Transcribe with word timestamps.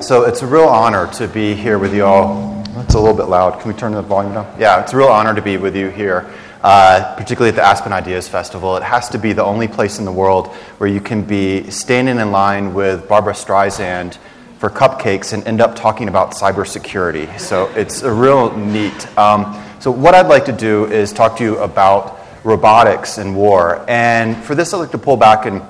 So 0.00 0.24
it's 0.24 0.42
a 0.42 0.46
real 0.46 0.66
honor 0.66 1.10
to 1.14 1.26
be 1.26 1.54
here 1.54 1.78
with 1.78 1.94
you 1.94 2.04
all. 2.04 2.62
It's 2.76 2.94
a 2.94 3.00
little 3.00 3.16
bit 3.16 3.24
loud. 3.24 3.60
Can 3.60 3.72
we 3.72 3.78
turn 3.78 3.92
the 3.92 4.02
volume 4.02 4.34
down? 4.34 4.54
Yeah, 4.58 4.82
it's 4.82 4.92
a 4.92 4.96
real 4.96 5.08
honor 5.08 5.34
to 5.34 5.40
be 5.40 5.56
with 5.56 5.74
you 5.74 5.88
here, 5.88 6.30
uh, 6.62 7.14
particularly 7.16 7.48
at 7.48 7.56
the 7.56 7.64
Aspen 7.64 7.94
Ideas 7.94 8.28
Festival. 8.28 8.76
It 8.76 8.82
has 8.82 9.08
to 9.08 9.18
be 9.18 9.32
the 9.32 9.42
only 9.42 9.66
place 9.66 9.98
in 9.98 10.04
the 10.04 10.12
world 10.12 10.48
where 10.78 10.88
you 10.88 11.00
can 11.00 11.22
be 11.22 11.70
standing 11.70 12.18
in 12.18 12.30
line 12.30 12.74
with 12.74 13.08
Barbra 13.08 13.32
Streisand 13.32 14.18
for 14.58 14.68
cupcakes 14.68 15.32
and 15.32 15.46
end 15.48 15.62
up 15.62 15.74
talking 15.74 16.08
about 16.08 16.32
cybersecurity. 16.32 17.40
So 17.40 17.66
it's 17.74 18.02
a 18.02 18.12
real 18.12 18.54
neat. 18.54 19.18
Um, 19.18 19.60
so 19.80 19.90
what 19.90 20.14
I'd 20.14 20.28
like 20.28 20.44
to 20.44 20.52
do 20.52 20.84
is 20.84 21.10
talk 21.10 21.38
to 21.38 21.42
you 21.42 21.58
about 21.58 22.20
robotics 22.44 23.16
and 23.16 23.34
war. 23.34 23.82
And 23.88 24.36
for 24.44 24.54
this, 24.54 24.74
I'd 24.74 24.76
like 24.76 24.90
to 24.90 24.98
pull 24.98 25.16
back 25.16 25.46
and 25.46 25.62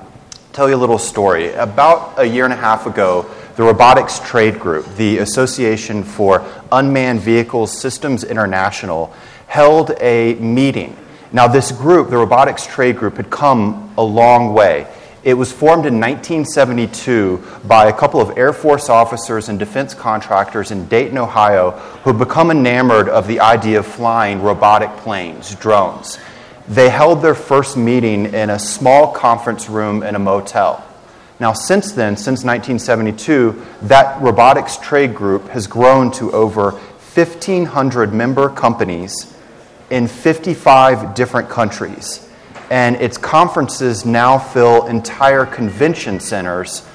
tell 0.51 0.67
you 0.67 0.75
a 0.75 0.77
little 0.77 0.99
story. 0.99 1.53
About 1.53 2.19
a 2.19 2.25
year 2.25 2.43
and 2.43 2.53
a 2.53 2.57
half 2.57 2.87
ago, 2.87 3.29
the 3.57 3.63
Robotics 3.63 4.19
Trade 4.19 4.59
Group, 4.59 4.85
the 4.97 5.17
Association 5.17 6.03
for 6.03 6.45
Unmanned 6.71 7.21
Vehicles 7.21 7.75
Systems 7.75 8.23
International, 8.23 9.11
held 9.47 9.93
a 9.99 10.35
meeting. 10.35 10.95
Now, 11.31 11.47
this 11.47 11.71
group, 11.71 12.11
the 12.11 12.17
Robotics 12.17 12.67
Trade 12.67 12.97
Group, 12.97 13.17
had 13.17 13.31
come 13.31 13.91
a 13.97 14.03
long 14.03 14.53
way. 14.53 14.85
It 15.23 15.33
was 15.33 15.51
formed 15.51 15.87
in 15.87 15.99
1972 15.99 17.43
by 17.65 17.87
a 17.87 17.93
couple 17.93 18.21
of 18.21 18.37
Air 18.37 18.53
Force 18.53 18.89
officers 18.89 19.49
and 19.49 19.57
defense 19.57 19.95
contractors 19.95 20.69
in 20.69 20.87
Dayton, 20.87 21.17
Ohio, 21.17 21.71
who 22.03 22.11
had 22.11 22.19
become 22.19 22.51
enamored 22.51 23.09
of 23.09 23.25
the 23.25 23.39
idea 23.39 23.79
of 23.79 23.87
flying 23.87 24.43
robotic 24.43 24.95
planes, 24.97 25.55
drones. 25.55 26.19
They 26.67 26.89
held 26.89 27.23
their 27.23 27.33
first 27.33 27.75
meeting 27.75 28.35
in 28.35 28.51
a 28.51 28.59
small 28.59 29.11
conference 29.11 29.67
room 29.67 30.03
in 30.03 30.13
a 30.13 30.19
motel. 30.19 30.86
Now, 31.39 31.53
since 31.53 31.91
then, 31.91 32.17
since 32.17 32.43
1972, 32.43 33.63
that 33.83 34.19
robotics 34.21 34.77
trade 34.77 35.13
group 35.13 35.49
has 35.49 35.67
grown 35.67 36.11
to 36.13 36.31
over 36.31 36.71
1,500 36.71 38.13
member 38.13 38.49
companies 38.49 39.35
in 39.89 40.07
55 40.07 41.13
different 41.13 41.49
countries. 41.49 42.27
And 42.71 42.95
its 42.97 43.17
conferences 43.17 44.05
now 44.05 44.39
fill 44.39 44.87
entire 44.87 45.45
convention 45.45 46.19
centers, 46.19 46.86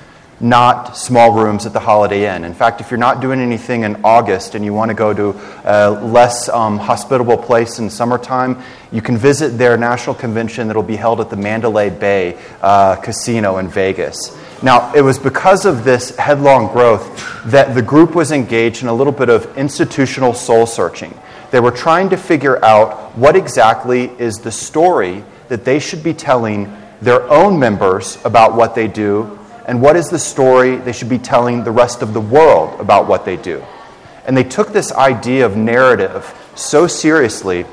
not 0.42 0.96
small 0.96 1.32
rooms 1.32 1.66
at 1.66 1.72
the 1.72 1.80
Holiday 1.80 2.34
Inn. 2.34 2.44
In 2.44 2.52
fact, 2.52 2.80
if 2.80 2.90
you're 2.90 2.98
not 2.98 3.20
doing 3.20 3.40
anything 3.40 3.84
in 3.84 4.04
August 4.04 4.56
and 4.56 4.64
you 4.64 4.74
want 4.74 4.88
to 4.90 4.94
go 4.94 5.14
to 5.14 5.40
a 5.64 5.90
less 5.90 6.48
um, 6.48 6.78
hospitable 6.78 7.36
place 7.36 7.78
in 7.78 7.88
summertime, 7.88 8.60
you 8.90 9.00
can 9.00 9.16
visit 9.16 9.56
their 9.56 9.76
national 9.76 10.16
convention 10.16 10.66
that 10.66 10.74
will 10.74 10.82
be 10.82 10.96
held 10.96 11.20
at 11.20 11.30
the 11.30 11.36
Mandalay 11.36 11.90
Bay 11.90 12.38
uh, 12.60 12.96
Casino 12.96 13.58
in 13.58 13.68
Vegas. 13.68 14.36
Now, 14.64 14.92
it 14.94 15.02
was 15.02 15.18
because 15.18 15.64
of 15.64 15.84
this 15.84 16.16
headlong 16.16 16.72
growth 16.72 17.42
that 17.46 17.74
the 17.74 17.82
group 17.82 18.14
was 18.14 18.32
engaged 18.32 18.82
in 18.82 18.88
a 18.88 18.94
little 18.94 19.12
bit 19.12 19.28
of 19.28 19.56
institutional 19.56 20.34
soul 20.34 20.66
searching. 20.66 21.16
They 21.52 21.60
were 21.60 21.70
trying 21.70 22.10
to 22.10 22.16
figure 22.16 22.64
out 22.64 23.16
what 23.16 23.36
exactly 23.36 24.04
is 24.18 24.38
the 24.38 24.52
story 24.52 25.24
that 25.48 25.64
they 25.64 25.78
should 25.78 26.02
be 26.02 26.14
telling 26.14 26.76
their 27.00 27.28
own 27.28 27.58
members 27.58 28.18
about 28.24 28.54
what 28.54 28.74
they 28.74 28.88
do, 28.88 29.38
and 29.66 29.80
what 29.80 29.96
is 29.96 30.08
the 30.08 30.18
story 30.18 30.76
they 30.76 30.92
should 30.92 31.08
be 31.08 31.18
telling 31.18 31.64
the 31.64 31.70
rest 31.70 32.02
of 32.02 32.14
the 32.14 32.20
world 32.20 32.80
about 32.80 33.06
what 33.06 33.24
they 33.24 33.36
do. 33.36 33.64
And 34.26 34.36
they 34.36 34.44
took 34.44 34.72
this 34.72 34.92
idea 34.92 35.46
of 35.46 35.56
narrative 35.56 36.32
so 36.54 36.86
seriously 36.86 37.66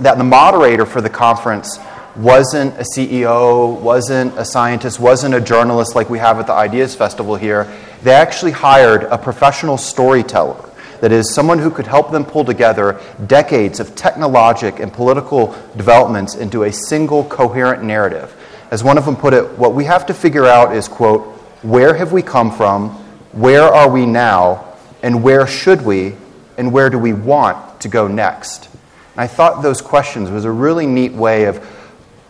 that 0.00 0.18
the 0.18 0.24
moderator 0.24 0.86
for 0.86 1.00
the 1.00 1.10
conference 1.10 1.78
wasn't 2.16 2.74
a 2.78 2.84
CEO, 2.84 3.80
wasn't 3.80 4.36
a 4.38 4.44
scientist, 4.44 5.00
wasn't 5.00 5.34
a 5.34 5.40
journalist 5.40 5.94
like 5.94 6.08
we 6.08 6.18
have 6.18 6.38
at 6.38 6.46
the 6.46 6.52
Ideas 6.52 6.94
Festival 6.94 7.36
here. 7.36 7.72
They 8.02 8.12
actually 8.12 8.52
hired 8.52 9.04
a 9.04 9.18
professional 9.18 9.76
storyteller. 9.78 10.70
That 11.00 11.12
is, 11.12 11.34
someone 11.34 11.58
who 11.58 11.70
could 11.70 11.86
help 11.86 12.12
them 12.12 12.24
pull 12.24 12.44
together 12.44 13.00
decades 13.26 13.78
of 13.78 13.94
technologic 13.94 14.78
and 14.78 14.92
political 14.92 15.54
developments 15.76 16.34
into 16.34 16.62
a 16.62 16.72
single 16.72 17.24
coherent 17.24 17.82
narrative. 17.82 18.34
As 18.70 18.82
one 18.82 18.96
of 18.96 19.04
them 19.04 19.16
put 19.16 19.34
it, 19.34 19.58
what 19.58 19.74
we 19.74 19.84
have 19.84 20.06
to 20.06 20.14
figure 20.14 20.46
out 20.46 20.74
is, 20.74 20.88
quote, 20.88 21.33
where 21.64 21.94
have 21.94 22.12
we 22.12 22.20
come 22.20 22.54
from, 22.54 22.90
where 23.32 23.62
are 23.62 23.88
we 23.90 24.04
now, 24.04 24.76
and 25.02 25.22
where 25.22 25.46
should 25.46 25.82
we, 25.82 26.14
and 26.58 26.72
where 26.72 26.90
do 26.90 26.98
we 26.98 27.14
want 27.14 27.80
to 27.80 27.88
go 27.88 28.06
next? 28.06 28.68
And 29.12 29.20
I 29.22 29.26
thought 29.26 29.62
those 29.62 29.80
questions 29.80 30.30
was 30.30 30.44
a 30.44 30.50
really 30.50 30.86
neat 30.86 31.12
way 31.12 31.44
of 31.44 31.64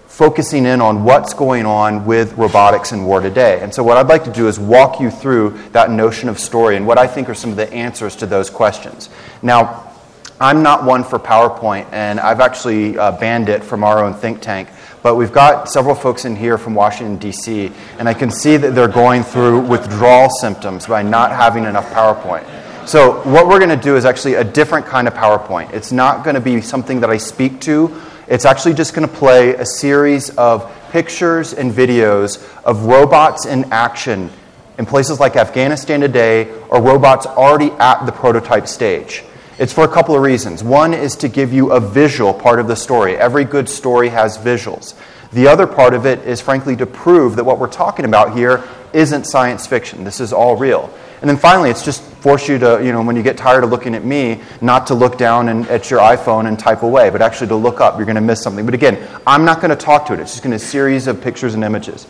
focusing 0.07 0.67
in 0.67 0.81
on 0.81 1.03
what's 1.03 1.35
going 1.35 1.67
on 1.67 2.07
with 2.07 2.35
robotics 2.35 2.93
and 2.93 3.05
war 3.05 3.21
today. 3.21 3.61
And 3.61 3.75
so, 3.75 3.83
what 3.83 3.97
I'd 3.97 4.07
like 4.07 4.23
to 4.25 4.33
do 4.33 4.47
is 4.47 4.61
walk 4.61 5.01
you 5.01 5.11
through 5.11 5.59
that 5.73 5.91
notion 5.91 6.29
of 6.29 6.39
story 6.39 6.77
and 6.77 6.87
what 6.87 6.99
I 6.99 7.09
think 7.09 7.29
are 7.29 7.35
some 7.35 7.51
of 7.51 7.57
the 7.57 7.73
answers 7.73 8.15
to 8.17 8.27
those 8.27 8.51
questions. 8.51 9.11
Now, 9.43 9.93
I'm 10.41 10.63
not 10.63 10.85
one 10.85 11.03
for 11.03 11.19
PowerPoint, 11.19 11.89
and 11.91 12.21
I've 12.21 12.41
actually 12.41 12.97
uh, 12.97 13.13
banned 13.19 13.49
it 13.49 13.65
from 13.65 13.83
our 13.83 14.05
own 14.05 14.15
think 14.15 14.41
tank. 14.41 14.69
But 15.05 15.17
we've 15.17 15.33
got 15.33 15.69
several 15.69 15.95
folks 15.95 16.25
in 16.25 16.35
here 16.35 16.57
from 16.57 16.75
Washington, 16.75 17.19
D.C., 17.19 17.71
and 17.99 18.09
I 18.09 18.15
can 18.15 18.31
see 18.31 18.57
that 18.57 18.75
they're 18.75 18.89
going 18.89 19.23
through 19.23 19.61
withdrawal 19.61 20.31
symptoms 20.31 20.87
by 20.87 21.03
not 21.03 21.31
having 21.31 21.65
enough 21.65 21.87
PowerPoint. 21.91 22.89
So, 22.89 23.21
what 23.29 23.47
we're 23.47 23.59
going 23.59 23.69
to 23.69 23.77
do 23.77 23.97
is 23.97 24.07
actually 24.07 24.37
a 24.37 24.45
different 24.45 24.87
kind 24.87 25.07
of 25.07 25.13
PowerPoint. 25.13 25.75
It's 25.75 25.93
not 25.93 26.25
going 26.25 26.37
to 26.37 26.41
be 26.41 26.63
something 26.63 27.01
that 27.01 27.11
I 27.11 27.19
speak 27.19 27.61
to, 27.61 27.95
it's 28.29 28.47
actually 28.47 28.73
just 28.73 28.95
going 28.95 29.07
to 29.07 29.15
play 29.15 29.55
a 29.57 29.67
series 29.67 30.31
of 30.39 30.73
pictures 30.91 31.53
and 31.53 31.71
videos 31.71 32.43
of 32.65 32.87
robots 32.87 33.45
in 33.45 33.71
action 33.73 34.31
in 34.79 34.87
places 34.87 35.21
like 35.21 35.37
Afghanistan 35.37 36.01
today 36.01 36.51
or 36.71 36.81
robots 36.81 37.27
already 37.27 37.73
at 37.73 38.07
the 38.07 38.13
prototype 38.13 38.67
stage. 38.67 39.23
It's 39.57 39.73
for 39.73 39.85
a 39.85 39.89
couple 39.89 40.17
of 40.17 40.23
reasons. 40.23 40.65
One 40.65 40.93
is 40.93 41.15
to 41.17 41.29
give 41.29 41.53
you 41.53 41.71
a 41.71 41.79
visual 41.79 42.35
part 42.35 42.59
of 42.59 42.67
the 42.67 42.75
story. 42.75 43.17
Every 43.17 43.45
good 43.45 43.69
story 43.69 44.09
has 44.09 44.37
visuals. 44.37 44.95
The 45.33 45.47
other 45.47 45.67
part 45.67 45.95
of 45.95 46.07
it 46.07 46.21
is, 46.27 46.41
frankly, 46.41 46.75
to 46.77 46.87
prove 46.87 47.37
that 47.37 47.45
what 47.45 47.61
we're 47.61 47.69
talking 47.69 48.05
about 48.05 48.37
here 48.37 48.65
isn't 48.93 49.25
science 49.25 49.67
fiction. 49.67 50.03
This 50.03 50.19
is 50.19 50.33
all 50.33 50.57
real. 50.57 50.93
And 51.21 51.31
then 51.31 51.37
finally, 51.37 51.71
it's 51.71 51.85
just 51.85 52.03
force 52.03 52.49
you 52.49 52.59
to, 52.59 52.81
you 52.85 52.93
know, 52.93 53.03
when 53.03 53.15
you 53.15 53.23
get 53.23 53.37
tired 53.37 53.63
of 53.63 53.71
looking 53.71 53.95
at 53.95 54.05
me, 54.05 54.41
not 54.61 54.89
to 54.89 54.95
look 54.95 55.19
down 55.19 55.49
and, 55.49 55.67
at 55.69 55.89
your 55.89 56.01
iPhone 56.01 56.49
and 56.49 56.59
type 56.59 56.83
away, 56.83 57.11
but 57.11 57.23
actually 57.23 57.49
to 57.49 57.57
look 57.57 57.81
up. 57.81 57.97
You're 57.97 58.07
going 58.07 58.17
to 58.17 58.21
miss 58.21 58.43
something. 58.43 58.65
But 58.65 58.75
again, 58.75 59.09
I'm 59.27 59.45
not 59.45 59.61
going 59.61 59.71
to 59.71 59.77
talk 59.77 60.07
to 60.07 60.15
it. 60.15 60.21
It's 60.21 60.33
just 60.33 60.43
going 60.43 60.57
to 60.57 60.59
be 60.59 60.65
a 60.65 60.69
series 60.69 61.07
of 61.07 61.21
pictures 61.21 61.55
and 61.55 61.63
images. 61.63 62.09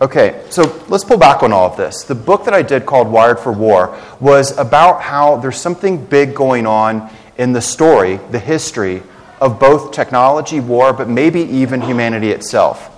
Okay, 0.00 0.44
so 0.50 0.84
let's 0.88 1.04
pull 1.04 1.18
back 1.18 1.44
on 1.44 1.52
all 1.52 1.70
of 1.70 1.76
this. 1.76 2.02
The 2.02 2.16
book 2.16 2.44
that 2.46 2.54
I 2.54 2.62
did 2.62 2.84
called 2.84 3.08
Wired 3.08 3.38
for 3.38 3.52
War 3.52 3.96
was 4.18 4.56
about 4.58 5.00
how 5.00 5.36
there's 5.36 5.56
something 5.56 6.04
big 6.04 6.34
going 6.34 6.66
on 6.66 7.10
in 7.38 7.52
the 7.52 7.60
story, 7.60 8.16
the 8.32 8.40
history 8.40 9.04
of 9.40 9.60
both 9.60 9.92
technology, 9.92 10.58
war, 10.58 10.92
but 10.92 11.08
maybe 11.08 11.42
even 11.42 11.80
humanity 11.80 12.30
itself. 12.30 12.90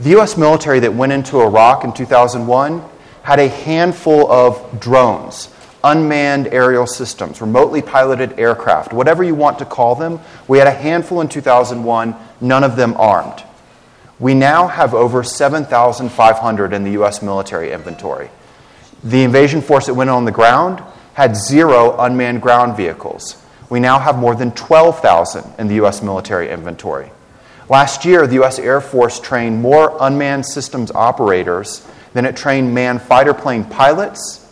The 0.00 0.10
U.S. 0.10 0.36
military 0.36 0.80
that 0.80 0.92
went 0.92 1.12
into 1.12 1.40
Iraq 1.40 1.84
in 1.84 1.92
2001 1.92 2.82
had 3.22 3.38
a 3.38 3.48
handful 3.48 4.30
of 4.30 4.80
drones, 4.80 5.48
unmanned 5.82 6.48
aerial 6.48 6.86
systems, 6.86 7.40
remotely 7.40 7.80
piloted 7.80 8.38
aircraft, 8.38 8.92
whatever 8.92 9.24
you 9.24 9.34
want 9.34 9.60
to 9.60 9.64
call 9.64 9.94
them. 9.94 10.20
We 10.46 10.58
had 10.58 10.66
a 10.66 10.72
handful 10.72 11.22
in 11.22 11.28
2001, 11.28 12.14
none 12.42 12.64
of 12.64 12.76
them 12.76 12.94
armed. 12.98 13.44
We 14.24 14.32
now 14.32 14.68
have 14.68 14.94
over 14.94 15.22
7,500 15.22 16.72
in 16.72 16.82
the 16.82 16.92
U.S. 16.92 17.20
military 17.20 17.72
inventory. 17.72 18.30
The 19.02 19.22
invasion 19.22 19.60
force 19.60 19.84
that 19.84 19.92
went 19.92 20.08
on 20.08 20.24
the 20.24 20.32
ground 20.32 20.82
had 21.12 21.36
zero 21.36 21.94
unmanned 22.00 22.40
ground 22.40 22.74
vehicles. 22.74 23.36
We 23.68 23.80
now 23.80 23.98
have 23.98 24.16
more 24.18 24.34
than 24.34 24.52
12,000 24.52 25.44
in 25.58 25.68
the 25.68 25.74
U.S. 25.74 26.00
military 26.00 26.48
inventory. 26.48 27.10
Last 27.68 28.06
year, 28.06 28.26
the 28.26 28.36
U.S. 28.36 28.58
Air 28.58 28.80
Force 28.80 29.20
trained 29.20 29.60
more 29.60 29.94
unmanned 30.00 30.46
systems 30.46 30.90
operators 30.92 31.86
than 32.14 32.24
it 32.24 32.34
trained 32.34 32.74
manned 32.74 33.02
fighter 33.02 33.34
plane 33.34 33.66
pilots 33.66 34.50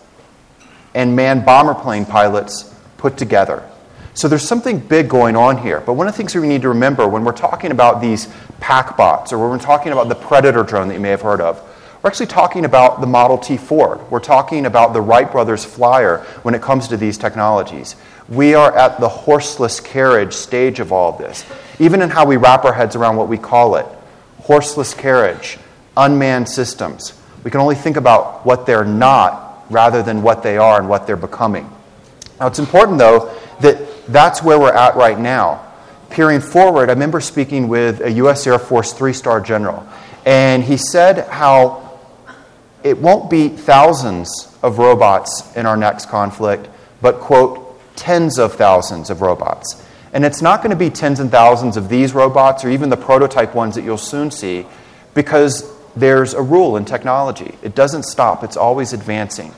and 0.92 1.16
manned 1.16 1.46
bomber 1.46 1.74
plane 1.74 2.04
pilots 2.04 2.74
put 2.98 3.16
together. 3.16 3.66
So 4.14 4.28
there's 4.28 4.46
something 4.46 4.78
big 4.78 5.08
going 5.08 5.36
on 5.36 5.56
here. 5.58 5.80
But 5.80 5.94
one 5.94 6.06
of 6.06 6.12
the 6.12 6.16
things 6.16 6.34
we 6.34 6.46
need 6.46 6.62
to 6.62 6.68
remember 6.68 7.08
when 7.08 7.24
we're 7.24 7.32
talking 7.32 7.70
about 7.70 8.00
these 8.00 8.26
PackBots 8.60 9.32
or 9.32 9.38
when 9.38 9.50
we're 9.50 9.58
talking 9.58 9.92
about 9.92 10.08
the 10.08 10.14
Predator 10.14 10.62
drone 10.62 10.88
that 10.88 10.94
you 10.94 11.00
may 11.00 11.10
have 11.10 11.22
heard 11.22 11.40
of, 11.40 11.60
we're 12.02 12.10
actually 12.10 12.26
talking 12.26 12.64
about 12.64 13.00
the 13.00 13.06
Model 13.06 13.38
T 13.38 13.56
Ford. 13.56 14.00
We're 14.10 14.20
talking 14.20 14.66
about 14.66 14.92
the 14.92 15.00
Wright 15.00 15.30
brothers 15.30 15.64
flyer 15.64 16.18
when 16.42 16.54
it 16.54 16.60
comes 16.60 16.88
to 16.88 16.96
these 16.96 17.16
technologies. 17.16 17.96
We 18.28 18.54
are 18.54 18.76
at 18.76 19.00
the 19.00 19.08
horseless 19.08 19.80
carriage 19.80 20.32
stage 20.34 20.80
of 20.80 20.92
all 20.92 21.12
of 21.12 21.18
this, 21.18 21.44
even 21.78 22.02
in 22.02 22.10
how 22.10 22.26
we 22.26 22.36
wrap 22.36 22.64
our 22.64 22.72
heads 22.72 22.96
around 22.96 23.16
what 23.16 23.28
we 23.28 23.38
call 23.38 23.76
it 23.76 23.86
horseless 24.40 24.92
carriage, 24.92 25.58
unmanned 25.96 26.48
systems. 26.48 27.14
We 27.44 27.50
can 27.50 27.60
only 27.60 27.76
think 27.76 27.96
about 27.96 28.44
what 28.44 28.66
they're 28.66 28.84
not 28.84 29.64
rather 29.70 30.02
than 30.02 30.22
what 30.22 30.42
they 30.42 30.58
are 30.58 30.78
and 30.78 30.88
what 30.88 31.06
they're 31.06 31.16
becoming. 31.16 31.70
Now, 32.42 32.48
it's 32.48 32.58
important, 32.58 32.98
though, 32.98 33.32
that 33.60 34.04
that's 34.08 34.42
where 34.42 34.58
we're 34.58 34.72
at 34.72 34.96
right 34.96 35.16
now. 35.16 35.64
Peering 36.10 36.40
forward, 36.40 36.90
I 36.90 36.94
remember 36.94 37.20
speaking 37.20 37.68
with 37.68 38.00
a 38.00 38.10
U.S. 38.14 38.44
Air 38.48 38.58
Force 38.58 38.92
three 38.92 39.12
star 39.12 39.40
general, 39.40 39.86
and 40.26 40.64
he 40.64 40.76
said 40.76 41.28
how 41.28 42.00
it 42.82 42.98
won't 42.98 43.30
be 43.30 43.48
thousands 43.48 44.52
of 44.60 44.78
robots 44.78 45.54
in 45.54 45.66
our 45.66 45.76
next 45.76 46.06
conflict, 46.06 46.68
but, 47.00 47.20
quote, 47.20 47.80
tens 47.94 48.40
of 48.40 48.54
thousands 48.54 49.08
of 49.08 49.20
robots. 49.20 49.80
And 50.12 50.24
it's 50.24 50.42
not 50.42 50.62
going 50.62 50.70
to 50.70 50.76
be 50.76 50.90
tens 50.90 51.20
and 51.20 51.30
thousands 51.30 51.76
of 51.76 51.88
these 51.88 52.12
robots 52.12 52.64
or 52.64 52.70
even 52.70 52.90
the 52.90 52.96
prototype 52.96 53.54
ones 53.54 53.76
that 53.76 53.84
you'll 53.84 53.98
soon 53.98 54.32
see 54.32 54.66
because 55.14 55.72
there's 55.94 56.34
a 56.34 56.42
rule 56.42 56.76
in 56.76 56.86
technology. 56.86 57.54
It 57.62 57.76
doesn't 57.76 58.02
stop, 58.02 58.42
it's 58.42 58.56
always 58.56 58.92
advancing. 58.92 59.54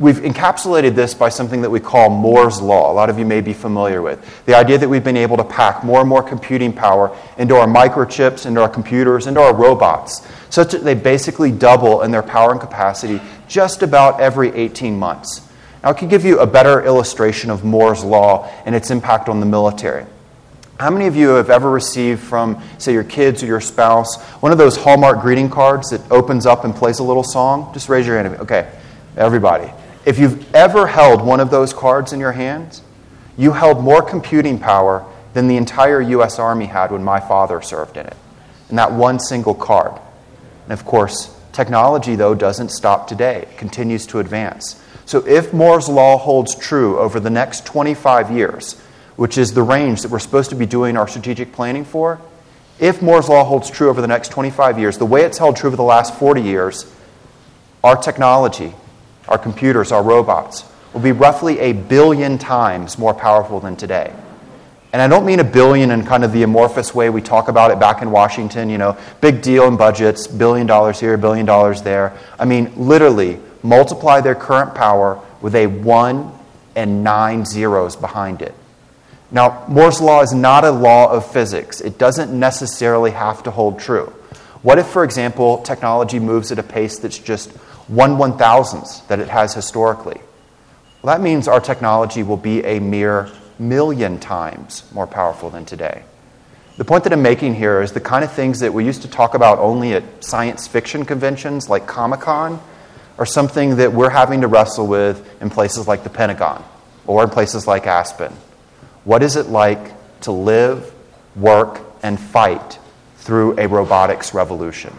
We've 0.00 0.18
encapsulated 0.18 0.94
this 0.94 1.12
by 1.12 1.28
something 1.28 1.62
that 1.62 1.70
we 1.70 1.80
call 1.80 2.08
Moore's 2.08 2.60
Law. 2.60 2.92
A 2.92 2.94
lot 2.94 3.10
of 3.10 3.18
you 3.18 3.24
may 3.24 3.40
be 3.40 3.52
familiar 3.52 4.00
with. 4.00 4.44
The 4.46 4.54
idea 4.54 4.78
that 4.78 4.88
we've 4.88 5.02
been 5.02 5.16
able 5.16 5.36
to 5.38 5.44
pack 5.44 5.82
more 5.82 5.98
and 5.98 6.08
more 6.08 6.22
computing 6.22 6.72
power 6.72 7.16
into 7.36 7.56
our 7.56 7.66
microchips, 7.66 8.46
into 8.46 8.62
our 8.62 8.68
computers, 8.68 9.26
into 9.26 9.40
our 9.40 9.52
robots, 9.52 10.24
such 10.50 10.70
that 10.70 10.84
they 10.84 10.94
basically 10.94 11.50
double 11.50 12.02
in 12.02 12.12
their 12.12 12.22
power 12.22 12.52
and 12.52 12.60
capacity 12.60 13.20
just 13.48 13.82
about 13.82 14.20
every 14.20 14.54
18 14.54 14.96
months. 14.96 15.40
Now, 15.82 15.90
I 15.90 15.92
could 15.94 16.10
give 16.10 16.24
you 16.24 16.38
a 16.38 16.46
better 16.46 16.80
illustration 16.84 17.50
of 17.50 17.64
Moore's 17.64 18.04
Law 18.04 18.48
and 18.66 18.76
its 18.76 18.92
impact 18.92 19.28
on 19.28 19.40
the 19.40 19.46
military. 19.46 20.06
How 20.78 20.90
many 20.90 21.08
of 21.08 21.16
you 21.16 21.30
have 21.30 21.50
ever 21.50 21.68
received 21.68 22.20
from, 22.20 22.62
say, 22.78 22.92
your 22.92 23.02
kids 23.02 23.42
or 23.42 23.46
your 23.46 23.60
spouse, 23.60 24.22
one 24.34 24.52
of 24.52 24.58
those 24.58 24.76
Hallmark 24.76 25.22
greeting 25.22 25.50
cards 25.50 25.90
that 25.90 26.08
opens 26.08 26.46
up 26.46 26.64
and 26.64 26.72
plays 26.72 27.00
a 27.00 27.02
little 27.02 27.24
song? 27.24 27.72
Just 27.74 27.88
raise 27.88 28.06
your 28.06 28.16
hand. 28.22 28.36
Okay, 28.42 28.70
everybody. 29.16 29.72
If 30.08 30.18
you've 30.18 30.54
ever 30.54 30.86
held 30.86 31.20
one 31.20 31.38
of 31.38 31.50
those 31.50 31.74
cards 31.74 32.14
in 32.14 32.18
your 32.18 32.32
hands, 32.32 32.80
you 33.36 33.52
held 33.52 33.84
more 33.84 34.00
computing 34.00 34.58
power 34.58 35.04
than 35.34 35.48
the 35.48 35.58
entire 35.58 36.00
U.S. 36.00 36.38
Army 36.38 36.64
had 36.64 36.90
when 36.90 37.04
my 37.04 37.20
father 37.20 37.60
served 37.60 37.98
in 37.98 38.06
it, 38.06 38.16
in 38.70 38.76
that 38.76 38.90
one 38.90 39.20
single 39.20 39.54
card. 39.54 40.00
And 40.64 40.72
of 40.72 40.86
course, 40.86 41.38
technology, 41.52 42.16
though, 42.16 42.34
doesn't 42.34 42.70
stop 42.70 43.06
today, 43.06 43.42
it 43.42 43.58
continues 43.58 44.06
to 44.06 44.18
advance. 44.18 44.82
So 45.04 45.26
if 45.26 45.52
Moore's 45.52 45.90
Law 45.90 46.16
holds 46.16 46.54
true 46.54 46.98
over 46.98 47.20
the 47.20 47.28
next 47.28 47.66
25 47.66 48.30
years, 48.30 48.80
which 49.16 49.36
is 49.36 49.52
the 49.52 49.62
range 49.62 50.00
that 50.00 50.10
we're 50.10 50.20
supposed 50.20 50.48
to 50.48 50.56
be 50.56 50.64
doing 50.64 50.96
our 50.96 51.06
strategic 51.06 51.52
planning 51.52 51.84
for, 51.84 52.18
if 52.78 53.02
Moore's 53.02 53.28
Law 53.28 53.44
holds 53.44 53.68
true 53.68 53.90
over 53.90 54.00
the 54.00 54.08
next 54.08 54.30
25 54.30 54.78
years, 54.78 54.96
the 54.96 55.04
way 55.04 55.24
it's 55.24 55.36
held 55.36 55.56
true 55.56 55.68
over 55.68 55.76
the 55.76 55.82
last 55.82 56.14
40 56.14 56.40
years, 56.40 56.90
our 57.84 57.94
technology, 57.94 58.72
our 59.28 59.38
computers, 59.38 59.92
our 59.92 60.02
robots, 60.02 60.64
will 60.92 61.00
be 61.00 61.12
roughly 61.12 61.58
a 61.58 61.72
billion 61.72 62.38
times 62.38 62.98
more 62.98 63.14
powerful 63.14 63.60
than 63.60 63.76
today. 63.76 64.12
And 64.92 65.02
I 65.02 65.08
don't 65.08 65.26
mean 65.26 65.38
a 65.38 65.44
billion 65.44 65.90
in 65.90 66.04
kind 66.06 66.24
of 66.24 66.32
the 66.32 66.42
amorphous 66.42 66.94
way 66.94 67.10
we 67.10 67.20
talk 67.20 67.48
about 67.48 67.70
it 67.70 67.78
back 67.78 68.00
in 68.00 68.10
Washington, 68.10 68.70
you 68.70 68.78
know, 68.78 68.96
big 69.20 69.42
deal 69.42 69.68
in 69.68 69.76
budgets, 69.76 70.26
billion 70.26 70.66
dollars 70.66 70.98
here, 70.98 71.16
billion 71.18 71.44
dollars 71.44 71.82
there. 71.82 72.16
I 72.38 72.46
mean, 72.46 72.72
literally, 72.74 73.38
multiply 73.62 74.22
their 74.22 74.34
current 74.34 74.74
power 74.74 75.20
with 75.42 75.54
a 75.54 75.66
1 75.66 76.32
and 76.74 77.04
nine 77.04 77.44
zeros 77.44 77.96
behind 77.96 78.40
it. 78.40 78.54
Now, 79.30 79.66
Moore's 79.68 80.00
law 80.00 80.22
is 80.22 80.32
not 80.32 80.64
a 80.64 80.70
law 80.70 81.10
of 81.12 81.30
physics. 81.30 81.82
It 81.82 81.98
doesn't 81.98 82.36
necessarily 82.38 83.10
have 83.10 83.42
to 83.42 83.50
hold 83.50 83.78
true. 83.78 84.06
What 84.62 84.78
if, 84.78 84.86
for 84.86 85.04
example, 85.04 85.58
technology 85.62 86.18
moves 86.18 86.50
at 86.50 86.58
a 86.58 86.62
pace 86.62 86.98
that's 86.98 87.18
just 87.18 87.52
one 87.88 88.18
one 88.18 88.38
thousandth 88.38 89.06
that 89.08 89.18
it 89.18 89.28
has 89.28 89.54
historically? 89.54 90.20
Well, 91.02 91.16
that 91.16 91.22
means 91.22 91.48
our 91.48 91.60
technology 91.60 92.22
will 92.22 92.36
be 92.36 92.64
a 92.64 92.80
mere 92.80 93.28
million 93.58 94.20
times 94.20 94.84
more 94.92 95.06
powerful 95.06 95.50
than 95.50 95.64
today. 95.64 96.02
The 96.76 96.84
point 96.84 97.04
that 97.04 97.12
I'm 97.12 97.22
making 97.22 97.54
here 97.54 97.82
is 97.82 97.90
the 97.92 98.00
kind 98.00 98.24
of 98.24 98.32
things 98.32 98.60
that 98.60 98.72
we 98.72 98.84
used 98.84 99.02
to 99.02 99.08
talk 99.08 99.34
about 99.34 99.58
only 99.58 99.94
at 99.94 100.24
science 100.24 100.68
fiction 100.68 101.04
conventions 101.04 101.68
like 101.68 101.86
Comic 101.88 102.20
Con 102.20 102.60
are 103.18 103.26
something 103.26 103.76
that 103.76 103.92
we're 103.92 104.10
having 104.10 104.42
to 104.42 104.46
wrestle 104.46 104.86
with 104.86 105.42
in 105.42 105.50
places 105.50 105.88
like 105.88 106.04
the 106.04 106.10
Pentagon 106.10 106.64
or 107.06 107.24
in 107.24 107.30
places 107.30 107.66
like 107.66 107.88
Aspen. 107.88 108.32
What 109.04 109.24
is 109.24 109.34
it 109.34 109.46
like 109.46 109.92
to 110.20 110.30
live, 110.30 110.92
work, 111.34 111.80
and 112.02 112.18
fight 112.18 112.78
through 113.16 113.58
a 113.58 113.66
robotics 113.66 114.32
revolution? 114.32 114.96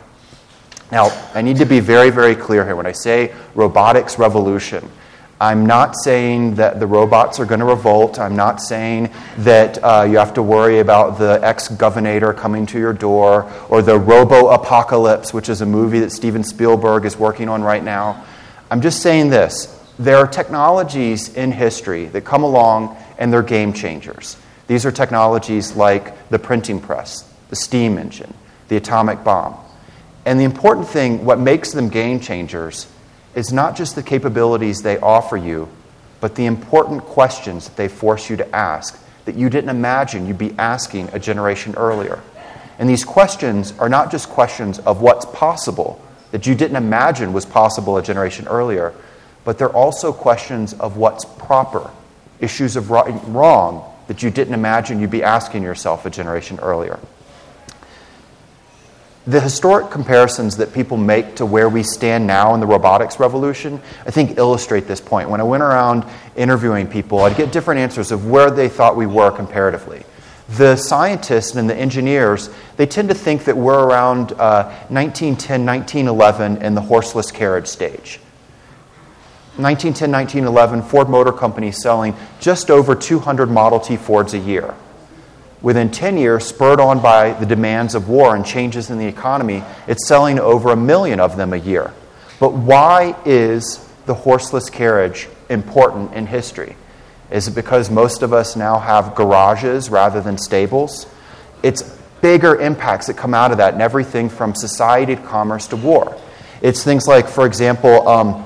Now, 0.92 1.10
I 1.34 1.42
need 1.42 1.58
to 1.58 1.66
be 1.66 1.80
very, 1.80 2.10
very 2.10 2.36
clear 2.36 2.66
here. 2.66 2.76
When 2.76 2.86
I 2.86 2.94
say 2.94 3.34
robotics 3.54 4.18
revolution, 4.18 4.90
I'm 5.42 5.66
not 5.66 5.96
saying 5.96 6.56
that 6.56 6.82
the 6.82 6.88
robots 6.88 7.40
are 7.40 7.46
going 7.46 7.62
to 7.62 7.66
revolt. 7.66 8.20
I'm 8.20 8.36
not 8.36 8.62
saying 8.62 9.10
that 9.38 9.82
uh, 9.82 10.06
you 10.10 10.18
have 10.18 10.34
to 10.34 10.44
worry 10.44 10.80
about 10.80 11.18
the 11.18 11.40
ex 11.42 11.70
governor 11.70 12.34
coming 12.34 12.66
to 12.68 12.80
your 12.80 12.92
door 12.92 13.50
or 13.70 13.82
the 13.82 13.98
Robopocalypse, 13.98 15.34
which 15.34 15.48
is 15.48 15.62
a 15.62 15.66
movie 15.66 16.00
that 16.00 16.12
Steven 16.12 16.44
Spielberg 16.44 17.06
is 17.06 17.16
working 17.16 17.48
on 17.48 17.64
right 17.64 17.84
now. 17.84 18.26
I'm 18.70 18.82
just 18.82 19.02
saying 19.02 19.30
this 19.30 19.76
there 19.98 20.18
are 20.18 20.28
technologies 20.28 21.34
in 21.36 21.54
history 21.54 22.06
that 22.08 22.26
come 22.26 22.44
along 22.44 22.98
and 23.18 23.32
they're 23.32 23.44
game 23.44 23.72
changers. 23.72 24.36
These 24.68 24.86
are 24.86 24.92
technologies 24.92 25.76
like 25.76 26.30
the 26.30 26.40
printing 26.40 26.82
press, 26.82 27.22
the 27.50 27.56
steam 27.56 27.98
engine, 27.98 28.34
the 28.68 28.76
atomic 28.76 29.24
bomb. 29.24 29.58
And 30.26 30.40
the 30.40 30.44
important 30.44 30.88
thing, 30.88 31.26
what 31.26 31.40
makes 31.40 31.72
them 31.72 31.90
game 31.90 32.20
changers, 32.20 32.88
is 33.36 33.54
not 33.54 33.76
just 33.76 33.96
the 33.96 34.04
capabilities 34.04 34.82
they 34.82 34.98
offer 35.00 35.38
you, 35.38 35.70
but 36.20 36.36
the 36.36 36.46
important 36.46 37.02
questions 37.04 37.68
that 37.68 37.78
they 37.78 37.88
force 37.88 38.30
you 38.30 38.36
to 38.38 38.56
ask 38.56 39.02
that 39.26 39.36
you 39.36 39.50
didn't 39.50 39.70
imagine 39.70 40.28
you'd 40.28 40.38
be 40.38 40.56
asking 40.58 41.10
a 41.14 41.20
generation 41.20 41.76
earlier. 41.76 42.22
And 42.78 42.90
these 42.90 43.04
questions 43.04 43.74
are 43.80 43.90
not 43.90 44.12
just 44.12 44.30
questions 44.30 44.80
of 44.80 45.02
what's 45.02 45.26
possible 45.26 46.02
that 46.32 46.46
you 46.46 46.56
didn't 46.56 46.78
imagine 46.78 47.34
was 47.34 47.46
possible 47.46 47.98
a 47.98 48.04
generation 48.04 48.48
earlier, 48.48 48.94
but 49.44 49.58
they're 49.58 49.70
also 49.70 50.14
questions 50.14 50.74
of 50.74 50.98
what's 50.98 51.26
proper, 51.26 51.90
issues 52.40 52.76
of 52.76 52.92
right 52.92 53.08
and 53.08 53.36
wrong 53.36 53.84
that 54.08 54.24
you 54.24 54.30
didn't 54.30 54.54
imagine 54.54 55.00
you'd 55.00 55.10
be 55.10 55.24
asking 55.24 55.64
yourself 55.64 56.06
a 56.06 56.10
generation 56.10 56.60
earlier 56.60 57.00
the 59.30 59.40
historic 59.40 59.92
comparisons 59.92 60.58
that 60.58 60.74
people 60.74 60.98
make 60.98 61.36
to 61.36 61.46
where 61.46 61.70
we 61.70 61.84
stand 61.84 62.26
now 62.26 62.56
in 62.56 62.60
the 62.60 62.66
robotics 62.66 63.20
revolution, 63.20 63.80
I 64.08 64.12
think, 64.12 64.40
illustrate 64.40 64.88
this 64.88 65.00
point. 65.00 65.30
When 65.30 65.40
I 65.40 65.44
went 65.44 65.62
around 65.62 66.04
interviewing 66.36 66.88
people, 66.88 67.20
I'd 67.20 67.38
get 67.38 67.52
different 67.52 67.80
answers 67.80 68.12
of 68.12 68.28
where 68.28 68.50
they 68.50 68.68
thought 68.70 68.96
we 68.96 69.06
were 69.06 69.30
comparatively. 69.30 70.04
The 70.58 70.76
scientists 70.76 71.56
and 71.56 71.70
the 71.70 71.76
engineers, 71.76 72.50
they 72.76 72.88
tend 72.88 73.10
to 73.10 73.16
think 73.16 73.44
that 73.44 73.56
we're 73.56 73.84
around 73.84 74.32
uh, 74.32 74.64
1910, 74.90 75.64
1911 75.64 76.64
in 76.64 76.74
the 76.74 76.82
horseless 76.82 77.30
carriage 77.30 77.68
stage. 77.68 78.20
1910, 79.58 80.12
1911, 80.12 80.82
Ford 80.90 81.08
Motor 81.08 81.34
Company 81.34 81.72
selling 81.72 82.16
just 82.40 82.72
over 82.72 82.96
200 82.96 83.52
Model 83.52 83.80
T 83.80 83.96
Fords 83.96 84.34
a 84.34 84.40
year 84.40 84.74
within 85.62 85.92
10 85.92 86.18
years, 86.18 86.46
spurred 86.46 86.80
on 86.80 87.02
by 87.02 87.34
the 87.34 87.46
demands 87.46 87.96
of 87.96 88.10
war 88.10 88.36
and 88.36 88.46
changes 88.46 88.90
in 88.90 88.98
the 88.98 89.06
economy, 89.08 89.64
it's 89.88 90.08
selling 90.08 90.40
over 90.40 90.72
a 90.72 90.76
million 90.76 91.20
of 91.20 91.38
them 91.38 91.54
a 91.54 91.58
year. 91.58 91.94
But 92.40 92.54
why 92.54 93.16
is 93.26 93.86
the 94.06 94.14
horseless 94.14 94.70
carriage 94.70 95.28
important 95.50 96.14
in 96.14 96.26
history? 96.26 96.76
Is 97.30 97.48
it 97.48 97.56
because 97.56 97.90
most 97.90 98.24
of 98.24 98.34
us 98.34 98.56
now 98.56 98.80
have 98.80 99.16
garages 99.16 99.90
rather 99.90 100.22
than 100.22 100.38
stables? 100.38 101.06
It's 101.62 101.84
bigger 102.22 102.60
impacts 102.60 103.08
that 103.08 103.18
come 103.18 103.34
out 103.34 103.52
of 103.52 103.58
that, 103.58 103.74
and 103.74 103.82
everything 103.82 104.30
from 104.30 104.56
society 104.56 105.16
to 105.16 105.22
commerce 105.22 105.68
to 105.68 105.76
war. 105.76 106.18
It's 106.62 106.84
things 106.84 107.08
like, 107.08 107.28
for 107.28 107.46
example, 107.46 108.08
um, 108.08 108.46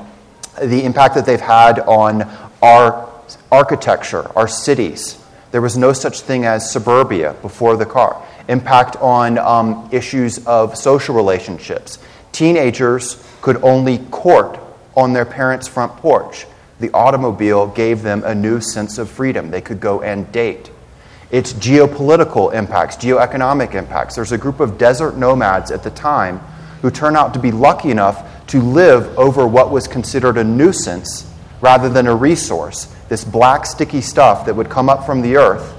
the 0.61 0.83
impact 0.83 1.15
that 1.15 1.25
they've 1.25 1.39
had 1.39 1.79
on 1.79 2.23
our 2.61 3.09
architecture, 3.51 4.29
our 4.37 4.47
cities, 4.47 5.22
there 5.53 5.61
was 5.61 5.77
no 5.77 5.93
such 5.93 6.21
thing 6.21 6.45
as 6.45 6.71
suburbia 6.71 7.35
before 7.43 7.77
the 7.77 7.85
car. 7.85 8.19
Impact 8.47 8.95
on 8.95 9.37
um, 9.37 9.87
issues 9.91 10.43
of 10.47 10.75
social 10.75 11.13
relationships. 11.13 11.99
Teenagers 12.31 13.23
could 13.43 13.63
only 13.63 13.99
court 13.99 14.59
on 14.97 15.13
their 15.13 15.25
parents' 15.25 15.67
front 15.67 15.95
porch. 15.97 16.47
The 16.79 16.91
automobile 16.91 17.67
gave 17.67 18.01
them 18.01 18.23
a 18.23 18.33
new 18.33 18.61
sense 18.61 18.97
of 18.97 19.11
freedom. 19.11 19.51
They 19.51 19.61
could 19.61 19.79
go 19.79 20.01
and 20.01 20.31
date. 20.31 20.71
Its 21.29 21.53
geopolitical 21.53 22.51
impacts, 22.51 22.97
geoeconomic 22.97 23.75
impacts. 23.75 24.15
There's 24.15 24.31
a 24.31 24.39
group 24.39 24.59
of 24.59 24.79
desert 24.79 25.17
nomads 25.17 25.69
at 25.69 25.83
the 25.83 25.91
time 25.91 26.39
who 26.81 26.89
turn 26.89 27.15
out 27.15 27.35
to 27.35 27.39
be 27.39 27.51
lucky 27.51 27.91
enough 27.91 28.47
to 28.47 28.59
live 28.59 29.15
over 29.19 29.45
what 29.45 29.69
was 29.69 29.87
considered 29.87 30.39
a 30.39 30.43
nuisance 30.43 31.31
rather 31.63 31.87
than 31.87 32.07
a 32.07 32.15
resource 32.15 32.93
this 33.07 33.23
black, 33.23 33.65
sticky 33.65 34.01
stuff 34.01 34.45
that 34.45 34.53
would 34.53 34.69
come 34.69 34.89
up 34.89 35.05
from 35.05 35.21
the 35.21 35.37
earth. 35.37 35.73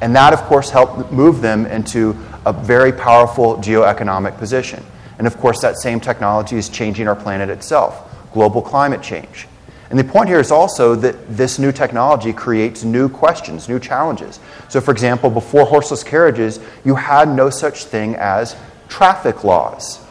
And 0.00 0.14
that, 0.14 0.32
of 0.32 0.42
course, 0.42 0.68
helped 0.68 1.10
move 1.10 1.40
them 1.40 1.64
into 1.66 2.14
a 2.44 2.52
very 2.52 2.92
powerful 2.92 3.56
geoeconomic 3.56 4.36
position. 4.36 4.84
And 5.18 5.26
of 5.26 5.38
course, 5.38 5.62
that 5.62 5.78
same 5.78 6.00
technology 6.00 6.56
is 6.56 6.68
changing 6.68 7.08
our 7.08 7.16
planet 7.16 7.48
itself 7.48 8.02
global 8.32 8.60
climate 8.60 9.00
change. 9.02 9.48
And 9.88 9.98
the 9.98 10.04
point 10.04 10.28
here 10.28 10.40
is 10.40 10.50
also 10.50 10.94
that 10.96 11.34
this 11.34 11.58
new 11.58 11.72
technology 11.72 12.34
creates 12.34 12.84
new 12.84 13.08
questions, 13.08 13.66
new 13.66 13.78
challenges. 13.78 14.38
So, 14.68 14.80
for 14.82 14.90
example, 14.90 15.30
before 15.30 15.64
horseless 15.64 16.02
carriages, 16.02 16.60
you 16.84 16.96
had 16.96 17.28
no 17.28 17.48
such 17.48 17.84
thing 17.84 18.16
as 18.16 18.54
traffic 18.88 19.44
laws. 19.44 20.04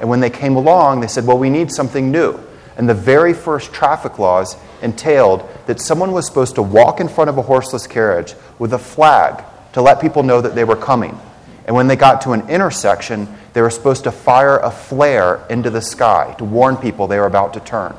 And 0.00 0.08
when 0.08 0.20
they 0.20 0.30
came 0.30 0.56
along, 0.56 1.00
they 1.00 1.08
said, 1.08 1.26
well, 1.26 1.36
we 1.36 1.50
need 1.50 1.70
something 1.70 2.10
new. 2.10 2.40
And 2.76 2.88
the 2.88 2.94
very 2.94 3.32
first 3.32 3.72
traffic 3.72 4.18
laws 4.18 4.56
entailed 4.82 5.48
that 5.66 5.80
someone 5.80 6.12
was 6.12 6.26
supposed 6.26 6.56
to 6.56 6.62
walk 6.62 7.00
in 7.00 7.08
front 7.08 7.30
of 7.30 7.38
a 7.38 7.42
horseless 7.42 7.86
carriage 7.86 8.34
with 8.58 8.72
a 8.72 8.78
flag 8.78 9.44
to 9.72 9.82
let 9.82 10.00
people 10.00 10.22
know 10.22 10.40
that 10.40 10.54
they 10.54 10.64
were 10.64 10.76
coming. 10.76 11.18
And 11.66 11.74
when 11.74 11.88
they 11.88 11.96
got 11.96 12.20
to 12.22 12.32
an 12.32 12.48
intersection, 12.48 13.28
they 13.52 13.60
were 13.60 13.70
supposed 13.70 14.04
to 14.04 14.12
fire 14.12 14.58
a 14.58 14.70
flare 14.70 15.44
into 15.50 15.70
the 15.70 15.80
sky 15.80 16.34
to 16.38 16.44
warn 16.44 16.76
people 16.76 17.06
they 17.06 17.18
were 17.18 17.26
about 17.26 17.54
to 17.54 17.60
turn. 17.60 17.96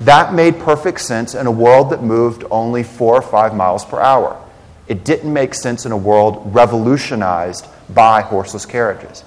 That 0.00 0.34
made 0.34 0.58
perfect 0.60 1.00
sense 1.00 1.34
in 1.34 1.46
a 1.46 1.50
world 1.50 1.90
that 1.90 2.02
moved 2.02 2.44
only 2.50 2.82
four 2.82 3.14
or 3.14 3.22
five 3.22 3.54
miles 3.54 3.84
per 3.84 3.98
hour. 3.98 4.40
It 4.86 5.04
didn't 5.04 5.32
make 5.32 5.54
sense 5.54 5.86
in 5.86 5.92
a 5.92 5.96
world 5.96 6.54
revolutionized 6.54 7.66
by 7.88 8.20
horseless 8.22 8.66
carriages. 8.66 9.24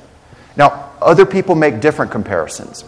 Now, 0.55 0.91
other 1.01 1.25
people 1.25 1.55
make 1.55 1.79
different 1.79 2.11
comparisons. 2.11 2.83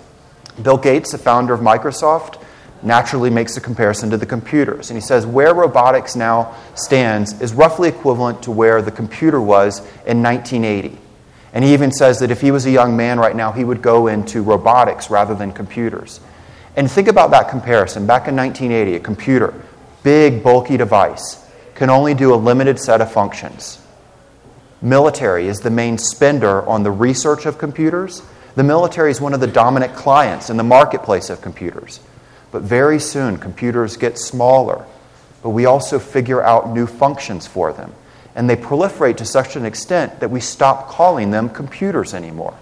Bill 0.61 0.77
Gates, 0.77 1.11
the 1.11 1.17
founder 1.17 1.53
of 1.53 1.61
Microsoft, 1.61 2.43
naturally 2.83 3.29
makes 3.29 3.55
a 3.57 3.61
comparison 3.61 4.09
to 4.09 4.17
the 4.17 4.25
computers. 4.25 4.89
And 4.89 4.97
he 4.97 5.01
says 5.01 5.25
where 5.25 5.53
robotics 5.53 6.15
now 6.15 6.55
stands 6.75 7.39
is 7.41 7.53
roughly 7.53 7.89
equivalent 7.89 8.43
to 8.43 8.51
where 8.51 8.81
the 8.81 8.91
computer 8.91 9.41
was 9.41 9.79
in 10.05 10.21
1980. 10.21 10.97
And 11.53 11.63
he 11.63 11.73
even 11.73 11.91
says 11.91 12.19
that 12.19 12.31
if 12.31 12.41
he 12.41 12.51
was 12.51 12.65
a 12.65 12.71
young 12.71 12.97
man 12.97 13.19
right 13.19 13.35
now, 13.35 13.51
he 13.51 13.63
would 13.63 13.81
go 13.81 14.07
into 14.07 14.41
robotics 14.41 15.09
rather 15.09 15.35
than 15.35 15.53
computers. 15.53 16.19
And 16.75 16.89
think 16.89 17.07
about 17.07 17.31
that 17.31 17.49
comparison. 17.49 18.07
Back 18.07 18.27
in 18.27 18.35
1980, 18.35 18.95
a 18.95 18.99
computer, 18.99 19.53
big, 20.01 20.43
bulky 20.43 20.77
device, 20.77 21.39
can 21.75 21.89
only 21.89 22.13
do 22.13 22.33
a 22.33 22.35
limited 22.35 22.79
set 22.79 23.01
of 23.01 23.11
functions. 23.11 23.79
Military 24.81 25.47
is 25.47 25.59
the 25.59 25.69
main 25.69 25.97
spender 25.97 26.67
on 26.67 26.83
the 26.83 26.91
research 26.91 27.45
of 27.45 27.57
computers. 27.57 28.21
The 28.55 28.63
military 28.63 29.09
is 29.09 29.19
one 29.19 29.33
of 29.33 29.39
the 29.39 29.47
dominant 29.47 29.95
clients 29.95 30.49
in 30.49 30.57
the 30.57 30.63
marketplace 30.63 31.29
of 31.29 31.41
computers. 31.41 31.99
But 32.51 32.61
very 32.61 32.99
soon, 32.99 33.37
computers 33.37 33.97
get 33.97 34.19
smaller, 34.19 34.85
but 35.41 35.49
we 35.49 35.65
also 35.65 35.97
figure 35.97 36.43
out 36.43 36.69
new 36.69 36.85
functions 36.85 37.47
for 37.47 37.73
them. 37.73 37.93
And 38.35 38.47
they 38.47 38.55
proliferate 38.55 39.17
to 39.17 39.25
such 39.25 39.55
an 39.55 39.65
extent 39.65 40.19
that 40.19 40.29
we 40.29 40.39
stop 40.39 40.87
calling 40.87 41.31
them 41.31 41.49
computers 41.49 42.13
anymore. 42.13 42.55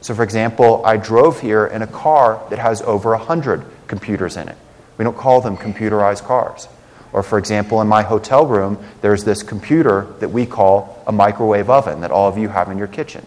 So, 0.00 0.14
for 0.14 0.22
example, 0.22 0.82
I 0.84 0.96
drove 0.96 1.40
here 1.40 1.66
in 1.66 1.82
a 1.82 1.86
car 1.86 2.40
that 2.50 2.58
has 2.58 2.82
over 2.82 3.10
100 3.10 3.64
computers 3.88 4.36
in 4.36 4.48
it. 4.48 4.56
We 4.96 5.04
don't 5.04 5.16
call 5.16 5.40
them 5.40 5.56
computerized 5.56 6.24
cars. 6.24 6.68
Or, 7.12 7.22
for 7.22 7.38
example, 7.38 7.80
in 7.82 7.88
my 7.88 8.02
hotel 8.02 8.46
room, 8.46 8.78
there's 9.00 9.24
this 9.24 9.42
computer 9.42 10.06
that 10.20 10.30
we 10.30 10.46
call 10.46 11.02
a 11.06 11.12
microwave 11.12 11.68
oven 11.68 12.00
that 12.00 12.10
all 12.10 12.28
of 12.28 12.38
you 12.38 12.48
have 12.48 12.70
in 12.70 12.78
your 12.78 12.86
kitchen. 12.86 13.26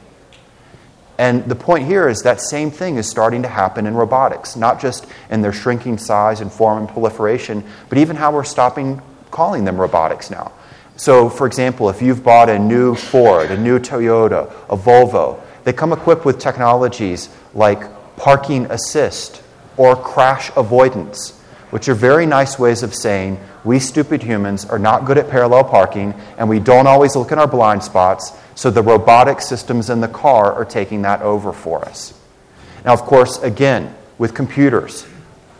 And 1.17 1.45
the 1.45 1.55
point 1.55 1.85
here 1.85 2.09
is 2.09 2.23
that 2.23 2.41
same 2.41 2.71
thing 2.71 2.97
is 2.97 3.09
starting 3.09 3.41
to 3.43 3.47
happen 3.47 3.87
in 3.87 3.93
robotics, 3.93 4.55
not 4.55 4.81
just 4.81 5.07
in 5.29 5.41
their 5.41 5.53
shrinking 5.53 5.97
size 5.97 6.41
and 6.41 6.51
form 6.51 6.79
and 6.79 6.89
proliferation, 6.89 7.63
but 7.87 7.97
even 7.97 8.15
how 8.15 8.33
we're 8.33 8.43
stopping 8.43 9.01
calling 9.31 9.65
them 9.65 9.79
robotics 9.79 10.29
now. 10.29 10.51
So, 10.97 11.29
for 11.29 11.45
example, 11.45 11.89
if 11.89 12.01
you've 12.01 12.23
bought 12.23 12.49
a 12.49 12.57
new 12.57 12.95
Ford, 12.95 13.51
a 13.51 13.57
new 13.57 13.79
Toyota, 13.79 14.49
a 14.69 14.77
Volvo, 14.77 15.41
they 15.65 15.73
come 15.73 15.91
equipped 15.91 16.23
with 16.23 16.39
technologies 16.39 17.29
like 17.53 17.83
parking 18.15 18.65
assist 18.67 19.41
or 19.75 19.95
crash 19.95 20.51
avoidance, 20.55 21.41
which 21.75 21.89
are 21.89 21.93
very 21.93 22.25
nice 22.25 22.57
ways 22.57 22.83
of 22.83 22.95
saying 22.95 23.37
we 23.65 23.79
stupid 23.79 24.23
humans 24.23 24.63
are 24.63 24.79
not 24.79 25.03
good 25.03 25.17
at 25.17 25.29
parallel 25.29 25.65
parking 25.65 26.13
and 26.37 26.47
we 26.47 26.57
don't 26.57 26.87
always 26.87 27.17
look 27.17 27.33
in 27.33 27.37
our 27.37 27.49
blind 27.49 27.83
spots 27.83 28.31
so 28.55 28.71
the 28.71 28.81
robotic 28.81 29.41
systems 29.41 29.89
in 29.89 29.99
the 29.99 30.07
car 30.07 30.53
are 30.53 30.63
taking 30.63 31.01
that 31.01 31.21
over 31.21 31.51
for 31.51 31.83
us. 31.83 32.13
Now, 32.85 32.93
of 32.93 33.01
course, 33.01 33.43
again, 33.43 33.93
with 34.17 34.33
computers, 34.33 35.03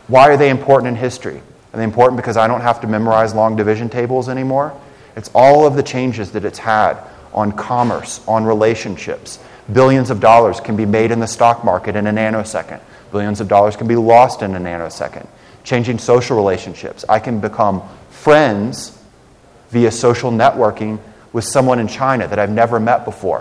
why 0.06 0.30
are 0.30 0.38
they 0.38 0.48
important 0.48 0.88
in 0.88 0.96
history? 0.96 1.42
Are 1.74 1.76
they 1.76 1.84
important 1.84 2.16
because 2.16 2.38
I 2.38 2.46
don't 2.46 2.62
have 2.62 2.80
to 2.80 2.86
memorize 2.86 3.34
long 3.34 3.54
division 3.54 3.90
tables 3.90 4.30
anymore? 4.30 4.72
It's 5.16 5.30
all 5.34 5.66
of 5.66 5.76
the 5.76 5.82
changes 5.82 6.32
that 6.32 6.46
it's 6.46 6.58
had 6.58 6.96
on 7.34 7.52
commerce, 7.52 8.26
on 8.26 8.44
relationships. 8.46 9.38
Billions 9.70 10.08
of 10.08 10.20
dollars 10.20 10.60
can 10.60 10.76
be 10.76 10.86
made 10.86 11.10
in 11.10 11.20
the 11.20 11.28
stock 11.28 11.62
market 11.62 11.94
in 11.94 12.06
a 12.06 12.10
nanosecond. 12.10 12.80
Billions 13.12 13.42
of 13.42 13.48
dollars 13.48 13.76
can 13.76 13.86
be 13.86 13.96
lost 13.96 14.40
in 14.40 14.54
a 14.54 14.58
nanosecond. 14.58 15.28
Changing 15.66 15.98
social 15.98 16.36
relationships. 16.36 17.04
I 17.08 17.18
can 17.18 17.40
become 17.40 17.82
friends 18.08 18.96
via 19.70 19.90
social 19.90 20.30
networking 20.30 21.00
with 21.32 21.44
someone 21.44 21.80
in 21.80 21.88
China 21.88 22.28
that 22.28 22.38
I've 22.38 22.50
never 22.50 22.78
met 22.78 23.04
before. 23.04 23.40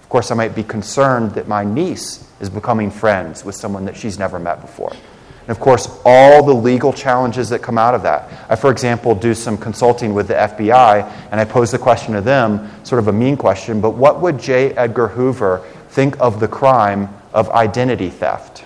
Of 0.00 0.08
course, 0.08 0.30
I 0.30 0.34
might 0.36 0.54
be 0.54 0.62
concerned 0.62 1.32
that 1.32 1.48
my 1.48 1.64
niece 1.64 2.26
is 2.40 2.48
becoming 2.48 2.90
friends 2.90 3.44
with 3.44 3.56
someone 3.56 3.84
that 3.84 3.94
she's 3.94 4.18
never 4.18 4.38
met 4.38 4.62
before. 4.62 4.92
And 4.92 5.50
of 5.50 5.60
course, 5.60 5.86
all 6.06 6.46
the 6.46 6.54
legal 6.54 6.94
challenges 6.94 7.50
that 7.50 7.60
come 7.60 7.76
out 7.76 7.94
of 7.94 8.02
that. 8.04 8.32
I, 8.50 8.56
for 8.56 8.70
example, 8.70 9.14
do 9.14 9.34
some 9.34 9.58
consulting 9.58 10.14
with 10.14 10.28
the 10.28 10.34
FBI, 10.34 11.28
and 11.30 11.38
I 11.38 11.44
pose 11.44 11.70
the 11.70 11.78
question 11.78 12.14
to 12.14 12.22
them, 12.22 12.70
sort 12.84 13.00
of 13.00 13.08
a 13.08 13.12
mean 13.12 13.36
question, 13.36 13.82
but 13.82 13.90
what 13.90 14.22
would 14.22 14.40
J. 14.40 14.72
Edgar 14.76 15.08
Hoover 15.08 15.62
think 15.90 16.18
of 16.20 16.40
the 16.40 16.48
crime 16.48 17.10
of 17.34 17.50
identity 17.50 18.08
theft? 18.08 18.64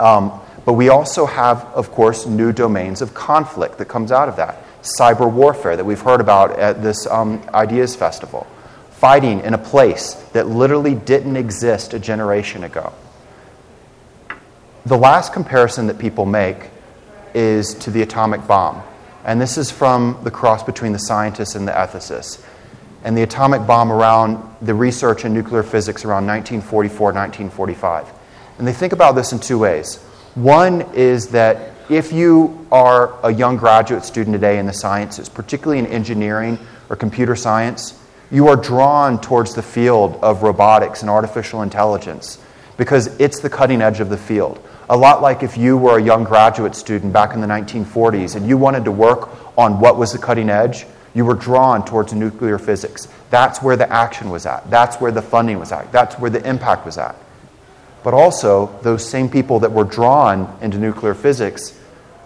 Um, 0.00 0.40
but 0.66 0.72
we 0.72 0.88
also 0.88 1.26
have, 1.26 1.64
of 1.66 1.92
course, 1.92 2.26
new 2.26 2.52
domains 2.52 3.00
of 3.00 3.14
conflict 3.14 3.78
that 3.78 3.86
comes 3.86 4.10
out 4.10 4.28
of 4.28 4.36
that 4.36 4.62
cyber 4.82 5.32
warfare 5.32 5.76
that 5.76 5.84
we've 5.84 6.00
heard 6.00 6.20
about 6.20 6.58
at 6.58 6.82
this 6.82 7.06
um, 7.06 7.40
Ideas 7.54 7.94
Festival, 7.94 8.46
fighting 8.90 9.40
in 9.40 9.54
a 9.54 9.58
place 9.58 10.14
that 10.32 10.48
literally 10.48 10.96
didn't 10.96 11.36
exist 11.36 11.94
a 11.94 11.98
generation 12.00 12.64
ago. 12.64 12.92
The 14.86 14.98
last 14.98 15.32
comparison 15.32 15.86
that 15.86 15.98
people 15.98 16.26
make 16.26 16.70
is 17.32 17.74
to 17.74 17.90
the 17.90 18.02
atomic 18.02 18.46
bomb. 18.46 18.82
And 19.24 19.40
this 19.40 19.58
is 19.58 19.70
from 19.70 20.18
the 20.24 20.30
cross 20.30 20.62
between 20.62 20.92
the 20.92 20.98
scientists 20.98 21.54
and 21.54 21.66
the 21.66 21.72
ethicists. 21.72 22.44
And 23.04 23.16
the 23.16 23.22
atomic 23.22 23.66
bomb 23.66 23.92
around 23.92 24.56
the 24.62 24.74
research 24.74 25.24
in 25.24 25.32
nuclear 25.32 25.62
physics 25.62 26.04
around 26.04 26.26
1944, 26.26 27.12
1945. 27.12 28.12
And 28.58 28.66
they 28.66 28.72
think 28.72 28.92
about 28.92 29.14
this 29.14 29.32
in 29.32 29.38
two 29.38 29.58
ways. 29.58 30.04
One 30.36 30.82
is 30.92 31.28
that 31.28 31.72
if 31.88 32.12
you 32.12 32.66
are 32.70 33.18
a 33.24 33.32
young 33.32 33.56
graduate 33.56 34.04
student 34.04 34.34
today 34.34 34.58
in 34.58 34.66
the 34.66 34.72
sciences, 34.74 35.30
particularly 35.30 35.78
in 35.78 35.86
engineering 35.86 36.58
or 36.90 36.96
computer 36.96 37.34
science, 37.34 37.98
you 38.30 38.48
are 38.48 38.56
drawn 38.56 39.18
towards 39.18 39.54
the 39.54 39.62
field 39.62 40.18
of 40.22 40.42
robotics 40.42 41.00
and 41.00 41.08
artificial 41.08 41.62
intelligence 41.62 42.38
because 42.76 43.06
it's 43.18 43.40
the 43.40 43.48
cutting 43.48 43.80
edge 43.80 44.00
of 44.00 44.10
the 44.10 44.18
field. 44.18 44.60
A 44.90 44.96
lot 44.96 45.22
like 45.22 45.42
if 45.42 45.56
you 45.56 45.78
were 45.78 45.98
a 45.98 46.02
young 46.02 46.24
graduate 46.24 46.74
student 46.74 47.14
back 47.14 47.32
in 47.32 47.40
the 47.40 47.46
1940s 47.46 48.36
and 48.36 48.46
you 48.46 48.58
wanted 48.58 48.84
to 48.84 48.92
work 48.92 49.30
on 49.56 49.80
what 49.80 49.96
was 49.96 50.12
the 50.12 50.18
cutting 50.18 50.50
edge, 50.50 50.84
you 51.14 51.24
were 51.24 51.32
drawn 51.32 51.82
towards 51.82 52.12
nuclear 52.12 52.58
physics. 52.58 53.08
That's 53.30 53.62
where 53.62 53.76
the 53.76 53.90
action 53.90 54.28
was 54.28 54.44
at. 54.44 54.68
That's 54.68 54.96
where 54.96 55.12
the 55.12 55.22
funding 55.22 55.58
was 55.58 55.72
at. 55.72 55.90
That's 55.92 56.16
where 56.16 56.30
the 56.30 56.46
impact 56.46 56.84
was 56.84 56.98
at. 56.98 57.16
But 58.02 58.14
also, 58.14 58.78
those 58.82 59.08
same 59.08 59.28
people 59.28 59.60
that 59.60 59.72
were 59.72 59.84
drawn 59.84 60.56
into 60.60 60.78
nuclear 60.78 61.14
physics 61.14 61.78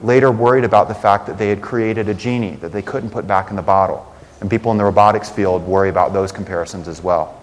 later 0.02 0.30
worried 0.30 0.64
about 0.64 0.88
the 0.88 0.94
fact 0.94 1.26
that 1.26 1.38
they 1.38 1.48
had 1.48 1.60
created 1.60 2.08
a 2.08 2.14
genie 2.14 2.56
that 2.56 2.72
they 2.72 2.82
couldn't 2.82 3.10
put 3.10 3.26
back 3.26 3.50
in 3.50 3.56
the 3.56 3.62
bottle. 3.62 4.06
And 4.40 4.50
people 4.50 4.72
in 4.72 4.78
the 4.78 4.84
robotics 4.84 5.28
field 5.28 5.62
worry 5.66 5.90
about 5.90 6.12
those 6.12 6.32
comparisons 6.32 6.88
as 6.88 7.02
well. 7.02 7.40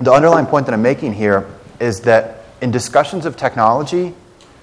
The 0.00 0.12
underlying 0.12 0.46
point 0.46 0.66
that 0.66 0.72
I'm 0.72 0.82
making 0.82 1.14
here 1.14 1.46
is 1.80 2.02
that 2.02 2.44
in 2.60 2.70
discussions 2.70 3.26
of 3.26 3.36
technology, 3.36 4.14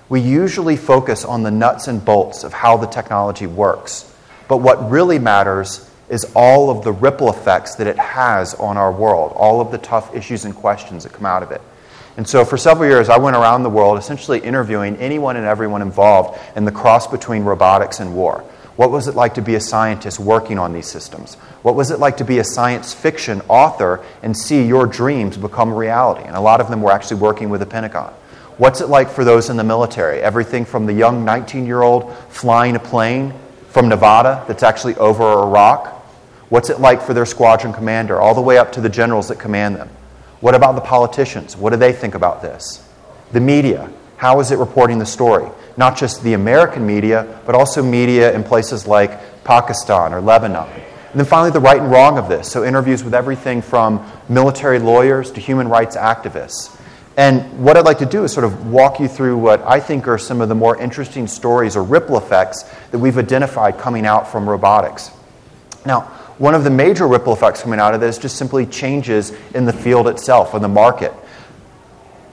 we 0.10 0.22
usually 0.22 0.76
focus 0.76 1.26
on 1.26 1.44
the 1.44 1.52
nuts 1.52 1.88
and 1.88 2.04
bolts 2.04 2.44
of 2.44 2.54
how 2.54 2.78
the 2.78 2.88
technology 2.88 3.48
works. 3.48 4.14
But 4.48 4.58
what 4.58 4.90
really 4.92 5.18
matters 5.18 5.90
is 6.14 6.32
all 6.36 6.70
of 6.70 6.84
the 6.84 6.92
ripple 6.92 7.32
effects 7.32 7.74
that 7.76 7.88
it 7.88 7.98
has 7.98 8.54
on 8.54 8.78
our 8.78 8.92
world, 8.92 9.34
all 9.36 9.60
of 9.60 9.72
the 9.72 9.80
tough 9.80 10.14
issues 10.14 10.46
and 10.46 10.56
questions 10.56 11.04
that 11.04 11.12
come 11.12 11.26
out 11.26 11.42
of 11.42 11.50
it. 11.50 11.60
And 12.18 12.28
so 12.30 12.46
for 12.46 12.56
several 12.56 12.88
years, 12.88 13.10
I 13.10 13.18
went 13.18 13.36
around 13.36 13.64
the 13.64 13.72
world 13.72 13.98
essentially 13.98 14.40
interviewing 14.40 14.96
anyone 14.98 15.38
and 15.38 15.46
everyone 15.48 15.82
involved 15.82 16.40
in 16.56 16.66
the 16.66 16.72
cross 16.72 17.08
between 17.08 17.44
robotics 17.44 18.00
and 18.00 18.16
war. 18.16 18.42
What 18.76 18.92
was 18.92 19.08
it 19.08 19.16
like 19.16 19.34
to 19.34 19.42
be 19.42 19.56
a 19.56 19.60
scientist 19.60 20.20
working 20.20 20.60
on 20.60 20.72
these 20.72 20.86
systems? 20.86 21.34
What 21.64 21.74
was 21.74 21.90
it 21.90 21.98
like 21.98 22.18
to 22.18 22.26
be 22.26 22.38
a 22.38 22.44
science 22.44 22.94
fiction 22.94 23.42
author 23.48 24.04
and 24.22 24.38
see 24.38 24.64
your 24.68 24.86
dreams 24.86 25.36
become 25.36 25.74
reality? 25.74 26.28
And 26.28 26.36
a 26.36 26.42
lot 26.42 26.62
of 26.62 26.70
them 26.70 26.84
were 26.84 26.92
actually 26.92 27.22
working 27.22 27.50
with 27.50 27.60
the 27.60 27.66
Pentagon. 27.66 28.14
What's 28.58 28.82
it 28.82 28.88
like 28.88 29.10
for 29.10 29.24
those 29.24 29.50
in 29.50 29.58
the 29.58 29.64
military? 29.64 30.22
Everything 30.22 30.66
from 30.66 30.86
the 30.86 30.94
young 30.94 31.26
19 31.26 31.66
year 31.66 31.82
old 31.82 32.16
flying 32.30 32.76
a 32.76 32.80
plane 32.80 33.34
from 33.70 33.90
Nevada 33.90 34.46
that's 34.48 34.62
actually 34.62 34.96
over 34.98 35.24
Iraq 35.24 35.93
What's 36.54 36.70
it 36.70 36.80
like 36.80 37.02
for 37.02 37.16
their 37.16 37.26
squadron 37.26 37.74
commander, 37.74 38.22
all 38.22 38.36
the 38.36 38.42
way 38.42 38.60
up 38.60 38.74
to 38.74 38.80
the 38.80 38.88
generals 38.88 39.30
that 39.30 39.40
command 39.40 39.76
them? 39.76 39.90
What 40.40 40.54
about 40.54 40.76
the 40.76 40.82
politicians? 40.82 41.58
What 41.58 41.72
do 41.72 41.78
they 41.78 41.92
think 41.92 42.14
about 42.14 42.44
this? 42.44 42.88
The 43.32 43.40
media, 43.40 43.92
how 44.18 44.40
is 44.40 44.52
it 44.52 44.60
reporting 44.60 45.00
the 45.00 45.06
story? 45.08 45.50
Not 45.78 45.98
just 45.98 46.22
the 46.22 46.34
American 46.34 46.86
media, 46.86 47.42
but 47.48 47.56
also 47.56 47.82
media 47.82 48.32
in 48.36 48.44
places 48.44 48.86
like 48.86 49.44
Pakistan 49.44 50.14
or 50.14 50.22
Lebanon. 50.22 50.70
And 50.70 51.20
then 51.20 51.26
finally, 51.26 51.50
the 51.50 51.60
right 51.60 51.82
and 51.82 51.92
wrong 51.92 52.20
of 52.20 52.30
this. 52.30 52.52
So, 52.52 52.64
interviews 52.64 53.04
with 53.04 53.16
everything 53.16 53.64
from 53.64 54.08
military 54.30 54.78
lawyers 54.78 55.32
to 55.32 55.42
human 55.42 55.68
rights 55.68 55.98
activists. 55.98 56.80
And 57.18 57.66
what 57.66 57.78
I'd 57.78 57.86
like 57.86 57.98
to 57.98 58.06
do 58.06 58.26
is 58.26 58.32
sort 58.32 58.44
of 58.44 58.68
walk 58.72 59.00
you 59.00 59.08
through 59.08 59.40
what 59.40 59.64
I 59.64 59.80
think 59.80 60.08
are 60.08 60.20
some 60.20 60.40
of 60.40 60.50
the 60.50 60.56
more 60.56 60.80
interesting 60.80 61.26
stories 61.26 61.76
or 61.76 61.82
ripple 61.82 62.16
effects 62.16 62.62
that 62.92 63.00
we've 63.00 63.18
identified 63.18 63.80
coming 63.80 64.06
out 64.06 64.28
from 64.28 64.48
robotics. 64.48 65.10
Now, 65.84 66.12
one 66.38 66.56
of 66.56 66.64
the 66.64 66.70
major 66.70 67.08
ripple 67.08 67.34
effects 67.34 67.62
coming 67.62 67.80
out 67.80 67.94
of 67.94 68.02
this 68.02 68.18
just 68.18 68.38
simply 68.38 68.66
changes 68.66 69.32
in 69.54 69.66
the 69.66 69.74
field 69.74 70.08
itself, 70.08 70.54
in 70.54 70.62
the 70.62 70.68
market. 70.68 71.14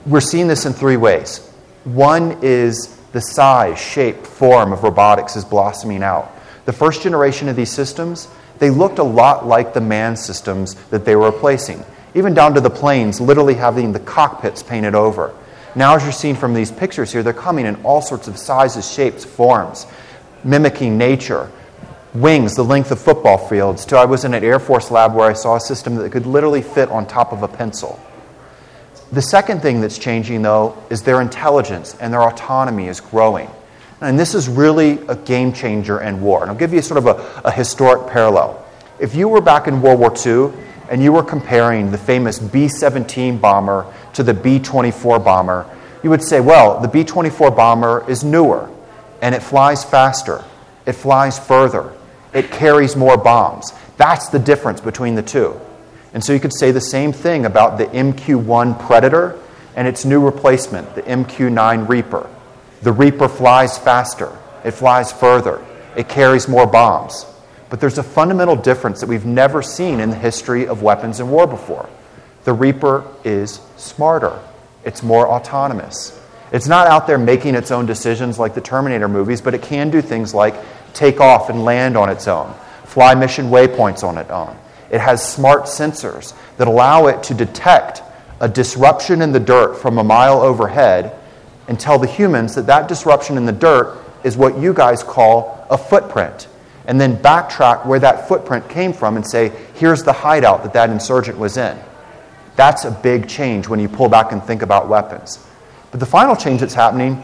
We're 0.05 0.21
seeing 0.21 0.47
this 0.47 0.65
in 0.65 0.73
three 0.73 0.97
ways. 0.97 1.47
One 1.83 2.39
is 2.41 2.97
the 3.11 3.21
size, 3.21 3.79
shape, 3.79 4.25
form 4.25 4.73
of 4.73 4.83
robotics 4.83 5.35
is 5.35 5.45
blossoming 5.45 6.03
out. 6.03 6.31
The 6.65 6.73
first 6.73 7.03
generation 7.03 7.49
of 7.49 7.55
these 7.55 7.71
systems, 7.71 8.27
they 8.59 8.69
looked 8.69 8.99
a 8.99 9.03
lot 9.03 9.45
like 9.45 9.73
the 9.73 9.81
man 9.81 10.15
systems 10.15 10.75
that 10.89 11.05
they 11.05 11.15
were 11.15 11.29
replacing 11.31 11.83
even 12.13 12.33
down 12.33 12.53
to 12.55 12.61
the 12.61 12.69
planes, 12.69 13.21
literally 13.21 13.53
having 13.53 13.93
the 13.93 13.99
cockpits 13.99 14.61
painted 14.63 14.95
over. 14.95 15.33
Now, 15.75 15.95
as 15.95 16.03
you're 16.03 16.11
seeing 16.11 16.35
from 16.35 16.53
these 16.53 16.71
pictures 16.71 17.11
here, 17.11 17.23
they're 17.23 17.33
coming 17.33 17.65
in 17.65 17.75
all 17.83 18.01
sorts 18.01 18.27
of 18.27 18.37
sizes, 18.37 18.91
shapes, 18.91 19.23
forms, 19.23 19.87
mimicking 20.43 20.97
nature. 20.97 21.49
Wings, 22.13 22.55
the 22.55 22.63
length 22.63 22.91
of 22.91 22.99
football 22.99 23.37
fields. 23.37 23.85
To 23.85 23.97
I 23.97 24.03
was 24.03 24.25
in 24.25 24.33
an 24.33 24.43
Air 24.43 24.59
Force 24.59 24.91
lab 24.91 25.15
where 25.15 25.29
I 25.29 25.33
saw 25.33 25.55
a 25.55 25.61
system 25.61 25.95
that 25.95 26.11
could 26.11 26.25
literally 26.25 26.61
fit 26.61 26.89
on 26.89 27.07
top 27.07 27.31
of 27.31 27.41
a 27.41 27.47
pencil. 27.47 27.99
The 29.13 29.21
second 29.21 29.61
thing 29.61 29.79
that's 29.79 29.97
changing, 29.97 30.41
though, 30.41 30.77
is 30.89 31.03
their 31.03 31.21
intelligence 31.21 31.95
and 31.99 32.13
their 32.13 32.23
autonomy 32.23 32.87
is 32.87 32.99
growing. 32.99 33.49
And 34.01 34.19
this 34.19 34.35
is 34.35 34.49
really 34.49 34.99
a 35.07 35.15
game 35.15 35.53
changer 35.53 36.01
in 36.01 36.21
war. 36.21 36.41
And 36.41 36.51
I'll 36.51 36.57
give 36.57 36.73
you 36.73 36.81
sort 36.81 36.97
of 36.97 37.07
a, 37.07 37.41
a 37.47 37.51
historic 37.51 38.11
parallel. 38.11 38.65
If 38.99 39.15
you 39.15 39.29
were 39.29 39.41
back 39.41 39.67
in 39.67 39.81
World 39.81 39.99
War 39.99 40.13
II 40.13 40.53
and 40.89 41.01
you 41.01 41.13
were 41.13 41.23
comparing 41.23 41.91
the 41.91 41.97
famous 41.97 42.39
B 42.39 42.67
17 42.67 43.37
bomber 43.37 43.85
to 44.13 44.23
the 44.23 44.33
B 44.33 44.59
24 44.59 45.19
bomber, 45.19 45.65
you 46.03 46.09
would 46.09 46.23
say, 46.23 46.41
well, 46.41 46.79
the 46.79 46.87
B 46.87 47.03
24 47.03 47.51
bomber 47.51 48.09
is 48.09 48.23
newer 48.23 48.69
and 49.21 49.35
it 49.35 49.43
flies 49.43 49.83
faster, 49.85 50.43
it 50.85 50.93
flies 50.93 51.37
further, 51.37 51.93
it 52.33 52.51
carries 52.51 52.95
more 52.95 53.17
bombs. 53.17 53.71
That's 53.97 54.29
the 54.29 54.39
difference 54.39 54.81
between 54.81 55.15
the 55.15 55.21
two. 55.21 55.59
And 56.13 56.23
so 56.23 56.33
you 56.33 56.39
could 56.39 56.53
say 56.53 56.71
the 56.71 56.81
same 56.81 57.13
thing 57.13 57.45
about 57.45 57.77
the 57.77 57.85
MQ 57.85 58.43
1 58.43 58.75
Predator 58.75 59.39
and 59.75 59.87
its 59.87 60.03
new 60.05 60.23
replacement, 60.23 60.95
the 60.95 61.03
MQ 61.03 61.51
9 61.51 61.85
Reaper. 61.85 62.29
The 62.81 62.91
Reaper 62.91 63.29
flies 63.29 63.77
faster, 63.77 64.37
it 64.65 64.71
flies 64.71 65.11
further, 65.11 65.63
it 65.95 66.09
carries 66.09 66.47
more 66.47 66.67
bombs. 66.67 67.25
But 67.69 67.79
there's 67.79 67.97
a 67.97 68.03
fundamental 68.03 68.55
difference 68.55 68.99
that 68.99 69.07
we've 69.07 69.25
never 69.25 69.61
seen 69.61 69.99
in 70.01 70.09
the 70.09 70.15
history 70.15 70.67
of 70.67 70.81
weapons 70.81 71.19
and 71.19 71.31
war 71.31 71.47
before. 71.47 71.87
The 72.43 72.53
Reaper 72.53 73.05
is 73.23 73.61
smarter, 73.77 74.37
it's 74.83 75.03
more 75.03 75.27
autonomous. 75.27 76.17
It's 76.51 76.67
not 76.67 76.87
out 76.87 77.07
there 77.07 77.17
making 77.17 77.55
its 77.55 77.71
own 77.71 77.85
decisions 77.85 78.37
like 78.37 78.55
the 78.55 78.61
Terminator 78.61 79.07
movies, 79.07 79.39
but 79.39 79.53
it 79.53 79.61
can 79.61 79.89
do 79.89 80.01
things 80.01 80.33
like 80.33 80.55
take 80.93 81.19
off 81.19 81.49
and 81.49 81.63
land 81.63 81.97
on 81.97 82.09
its 82.09 82.27
own, 82.27 82.53
fly 82.85 83.15
mission 83.15 83.49
waypoints 83.49 84.03
on 84.03 84.17
its 84.17 84.29
own. 84.29 84.55
It 84.89 84.99
has 84.99 85.27
smart 85.27 85.63
sensors 85.63 86.33
that 86.57 86.67
allow 86.67 87.07
it 87.07 87.23
to 87.23 87.33
detect 87.33 88.03
a 88.39 88.49
disruption 88.49 89.21
in 89.21 89.31
the 89.31 89.39
dirt 89.39 89.75
from 89.75 89.97
a 89.97 90.03
mile 90.03 90.41
overhead 90.41 91.17
and 91.67 91.79
tell 91.79 91.99
the 91.99 92.07
humans 92.07 92.55
that 92.55 92.65
that 92.67 92.87
disruption 92.87 93.37
in 93.37 93.45
the 93.45 93.51
dirt 93.51 93.97
is 94.23 94.35
what 94.35 94.57
you 94.57 94.73
guys 94.73 95.03
call 95.03 95.65
a 95.69 95.77
footprint 95.77 96.47
and 96.85 96.99
then 96.99 97.15
backtrack 97.15 97.85
where 97.85 97.99
that 97.99 98.27
footprint 98.27 98.67
came 98.67 98.91
from 98.91 99.15
and 99.15 99.25
say, 99.25 99.51
here's 99.75 100.03
the 100.03 100.13
hideout 100.13 100.63
that 100.63 100.73
that 100.73 100.89
insurgent 100.89 101.37
was 101.37 101.57
in. 101.57 101.77
That's 102.55 102.85
a 102.85 102.91
big 102.91 103.29
change 103.29 103.67
when 103.67 103.79
you 103.79 103.87
pull 103.87 104.09
back 104.09 104.31
and 104.31 104.43
think 104.43 104.61
about 104.61 104.89
weapons. 104.89 105.45
But 105.91 105.99
the 105.99 106.05
final 106.05 106.35
change 106.35 106.61
that's 106.61 106.73
happening 106.73 107.23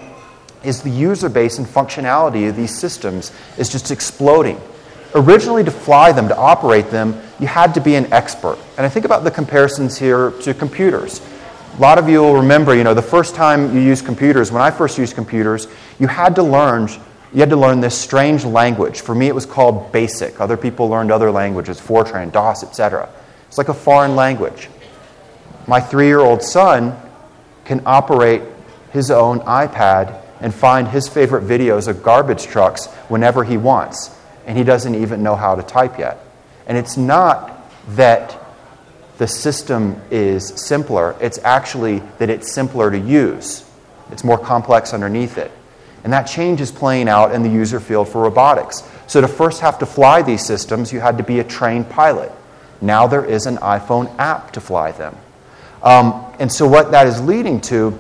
is 0.64 0.82
the 0.82 0.90
user 0.90 1.30
base 1.30 1.58
and 1.58 1.68
functionality 1.68 2.50
of 2.50 2.56
these 2.56 2.78
systems 2.78 3.32
is 3.58 3.70
just 3.70 3.92
exploding. 3.92 4.60
Originally, 5.16 5.64
to 5.64 5.72
fly 5.72 6.12
them, 6.12 6.28
to 6.28 6.38
operate 6.38 6.90
them, 6.90 7.20
you 7.40 7.48
had 7.48 7.74
to 7.74 7.82
be 7.82 7.96
an 7.96 8.12
expert. 8.12 8.58
And 8.78 8.86
I 8.86 8.90
think 8.90 9.06
about 9.06 9.24
the 9.24 9.32
comparisons 9.32 9.98
here 9.98 10.32
to 10.42 10.54
computers. 10.54 11.22
A 11.78 11.80
lot 11.80 11.98
of 11.98 12.10
you 12.10 12.22
will 12.22 12.36
remember, 12.36 12.76
you 12.76 12.84
know, 12.84 12.94
the 12.94 13.02
first 13.02 13.36
time 13.36 13.76
you 13.76 13.82
used 13.82 14.06
computers, 14.06 14.52
when 14.52 14.62
I 14.62 14.72
first 14.72 14.98
used 14.98 15.16
computers, 15.16 15.68
you 16.00 16.08
had 16.08 16.36
to 16.36 16.44
learn 16.44 16.90
you 17.34 17.42
had 17.42 17.50
to 17.50 17.58
learn 17.58 17.82
this 17.82 17.98
strange 17.98 18.46
language. 18.46 19.02
For 19.02 19.14
me, 19.14 19.28
it 19.28 19.36
was 19.36 19.46
called 19.46 19.92
BASIC. 19.92 20.40
Other 20.40 20.56
people 20.56 20.88
learned 20.88 21.12
other 21.12 21.30
languages, 21.30 21.80
Fortran, 21.80 22.32
DOS, 22.32 22.64
etc. 22.64 23.10
It's 23.48 23.58
like 23.58 23.68
a 23.68 23.74
foreign 23.74 24.16
language. 24.16 24.70
My 25.68 25.82
three 25.82 26.08
year 26.08 26.20
old 26.20 26.42
son 26.42 26.98
can 27.66 27.82
operate 27.86 28.42
his 28.92 29.12
own 29.12 29.42
iPad 29.42 30.22
and 30.40 30.54
find 30.54 30.88
his 30.88 31.08
favorite 31.08 31.44
videos 31.44 31.88
of 31.88 32.04
garbage 32.04 32.46
trucks 32.46 32.88
whenever 33.08 33.44
he 33.44 33.58
wants, 33.58 34.16
and 34.46 34.58
he 34.58 34.64
doesn't 34.64 34.96
even 34.96 35.24
know 35.24 35.36
how 35.36 35.56
to 35.56 35.64
type 35.64 35.98
yet. 35.98 36.20
And 36.68 36.78
it's 36.78 36.98
not 36.98 37.72
that 37.96 38.40
the 39.18 39.28
system 39.28 40.00
is 40.12 40.48
simpler, 40.48 41.16
it's 41.20 41.40
actually 41.40 42.00
that 42.20 42.30
it's 42.30 42.54
simpler 42.54 42.92
to 42.92 43.00
use. 43.00 43.64
It's 44.12 44.24
more 44.24 44.38
complex 44.38 44.94
underneath 44.94 45.38
it. 45.38 45.52
And 46.04 46.14
that 46.14 46.24
change 46.24 46.62
is 46.62 46.72
playing 46.72 47.10
out 47.10 47.34
in 47.34 47.44
the 47.44 47.50
user 47.50 47.80
field 47.80 48.08
for 48.08 48.22
robotics. 48.22 48.84
So, 49.08 49.20
to 49.20 49.28
first 49.28 49.62
have 49.62 49.80
to 49.80 49.86
fly 49.86 50.22
these 50.22 50.46
systems, 50.46 50.94
you 50.94 51.00
had 51.00 51.18
to 51.18 51.24
be 51.24 51.40
a 51.40 51.44
trained 51.44 51.90
pilot. 51.90 52.32
Now 52.80 53.08
there 53.08 53.26
is 53.26 53.46
an 53.46 53.58
iPhone 53.58 54.14
app 54.18 54.52
to 54.54 54.62
fly 54.62 54.92
them. 54.92 55.18
Um, 55.82 56.34
and 56.40 56.52
so, 56.52 56.68
what 56.68 56.92
that 56.92 57.08
is 57.08 57.20
leading 57.22 57.60
to 57.62 57.98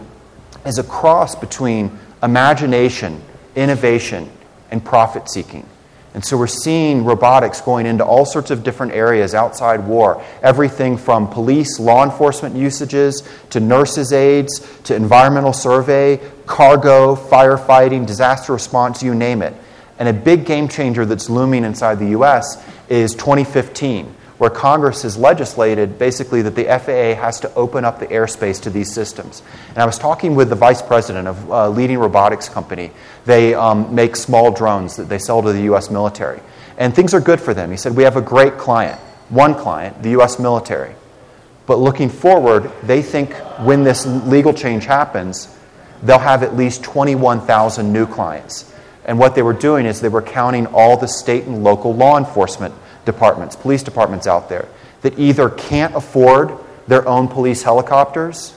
is 0.66 0.78
a 0.78 0.84
cross 0.84 1.36
between 1.36 1.98
imagination, 2.24 3.22
innovation, 3.56 4.30
and 4.72 4.84
profit 4.84 5.30
seeking. 5.30 5.68
And 6.14 6.26
so 6.26 6.36
we're 6.36 6.48
seeing 6.48 7.06
robotics 7.06 7.62
going 7.62 7.86
into 7.86 8.04
all 8.04 8.26
sorts 8.26 8.50
of 8.50 8.64
different 8.64 8.94
areas 8.94 9.36
outside 9.36 9.86
war. 9.86 10.24
Everything 10.42 10.98
from 10.98 11.28
police, 11.28 11.80
law 11.80 12.04
enforcement 12.04 12.56
usages, 12.56 13.22
to 13.52 13.60
nurses' 13.60 14.12
aides, 14.12 14.68
to 14.86 14.96
environmental 14.96 15.54
survey, 15.54 16.20
cargo, 16.48 17.16
firefighting, 17.16 18.08
disaster 18.08 18.54
response, 18.54 19.04
you 19.04 19.14
name 19.14 19.44
it. 19.44 19.54
And 20.00 20.10
a 20.10 20.14
big 20.14 20.46
game 20.46 20.68
changer 20.68 21.06
that's 21.06 21.30
looming 21.30 21.64
inside 21.64 22.00
the 22.00 22.10
US 22.10 22.64
is 22.90 23.14
2015 23.14 24.16
where 24.38 24.50
Congress 24.50 25.02
has 25.02 25.18
legislated 25.18 25.98
basically 25.98 26.42
that 26.44 26.56
the 26.56 26.66
FAA 26.66 27.20
has 27.20 27.40
to 27.40 27.54
open 27.56 27.84
up 27.84 28.00
the 28.00 28.08
airspace 28.08 28.62
to 28.62 28.70
these 28.70 28.94
systems. 28.94 29.42
And 29.70 29.80
I 29.80 29.86
was 29.86 29.98
talking 29.98 30.36
with 30.36 30.50
the 30.50 30.56
vice 30.56 30.82
president 30.82 31.28
of 31.28 31.50
a 31.50 31.70
leading 31.70 31.98
robotics 31.98 32.48
company. 32.48 32.92
They 33.26 33.56
um, 33.56 33.96
make 33.96 34.16
small 34.16 34.52
drones 34.52 34.96
that 34.98 35.10
they 35.10 35.18
sell 35.18 35.42
to 35.42 35.52
the 35.52 35.64
U.S. 35.64 35.90
military. 35.90 36.40
And 36.78 36.96
things 36.96 37.14
are 37.14 37.20
good 37.20 37.42
for 37.42 37.54
them. 37.54 37.72
He 37.72 37.78
said, 37.78 37.96
We 37.96 38.04
have 38.04 38.18
a 38.18 38.22
great 38.22 38.58
client, 38.58 39.00
one 39.30 39.56
client, 39.56 40.04
the 40.04 40.12
U.S. 40.12 40.38
military. 40.38 40.94
But 41.66 41.80
looking 41.80 42.10
forward, 42.10 42.72
they 42.84 43.02
think 43.02 43.34
when 43.60 43.84
this 43.84 44.06
legal 44.06 44.54
change 44.54 44.86
happens, 44.86 45.54
they'll 46.04 46.20
have 46.20 46.44
at 46.44 46.56
least 46.56 46.84
21,000 46.84 47.92
new 47.92 48.06
clients. 48.06 48.72
And 49.04 49.18
what 49.18 49.36
they 49.36 49.42
were 49.42 49.54
doing 49.54 49.86
is 49.86 50.00
they 50.00 50.10
were 50.10 50.22
counting 50.22 50.68
all 50.68 50.98
the 50.98 51.08
state 51.08 51.46
and 51.46 51.64
local 51.64 51.96
law 51.96 52.18
enforcement 52.18 52.74
departments, 53.08 53.56
police 53.56 53.82
departments 53.82 54.28
out 54.28 54.50
there 54.50 54.68
that 55.02 55.18
either 55.18 55.50
can't 55.50 55.96
afford 55.96 56.52
their 56.88 57.08
own 57.08 57.28
police 57.28 57.64
helicopters 57.64 58.54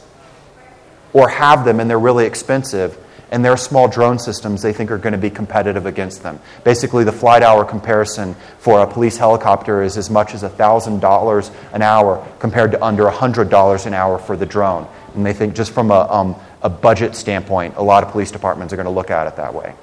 or 1.15 1.31
have 1.31 1.65
them 1.65 1.81
and 1.81 1.89
they're 1.89 1.99
really 1.99 2.27
expensive 2.27 2.99
and 3.31 3.45
their 3.45 3.57
small 3.57 3.89
drone 3.89 4.19
systems 4.19 4.61
they 4.61 4.73
think 4.73 4.91
are 4.91 4.99
going 4.99 5.13
to 5.13 5.19
be 5.19 5.31
competitive 5.31 5.87
against 5.87 6.23
them. 6.23 6.41
Basically, 6.65 7.05
the 7.05 7.13
flight 7.13 7.43
hour 7.43 7.65
comparison 7.65 8.35
for 8.59 8.83
a 8.83 8.87
police 8.87 9.17
helicopter 9.17 9.83
is 9.83 9.97
as 9.97 10.11
much 10.11 10.35
as 10.35 10.43
$1,000 10.43 11.55
an 11.73 11.83
hour 11.83 12.27
compared 12.41 12.73
to 12.73 12.85
under 12.85 13.05
$100 13.05 13.87
an 13.87 13.95
hour 13.95 14.19
for 14.19 14.37
the 14.37 14.47
drone. 14.47 14.89
And 15.15 15.25
they 15.25 15.33
think, 15.33 15.55
just 15.55 15.73
from 15.73 15.93
a, 15.93 16.01
um, 16.11 16.35
a 16.63 16.69
budget 16.69 17.15
standpoint, 17.15 17.77
a 17.77 17.83
lot 17.83 18.03
of 18.03 18.11
police 18.11 18.33
departments 18.33 18.73
are 18.73 18.77
going 18.77 18.87
to 18.87 18.91
look 18.91 19.11
at 19.11 19.29
it 19.29 19.37
that 19.37 19.55
way. 19.55 19.75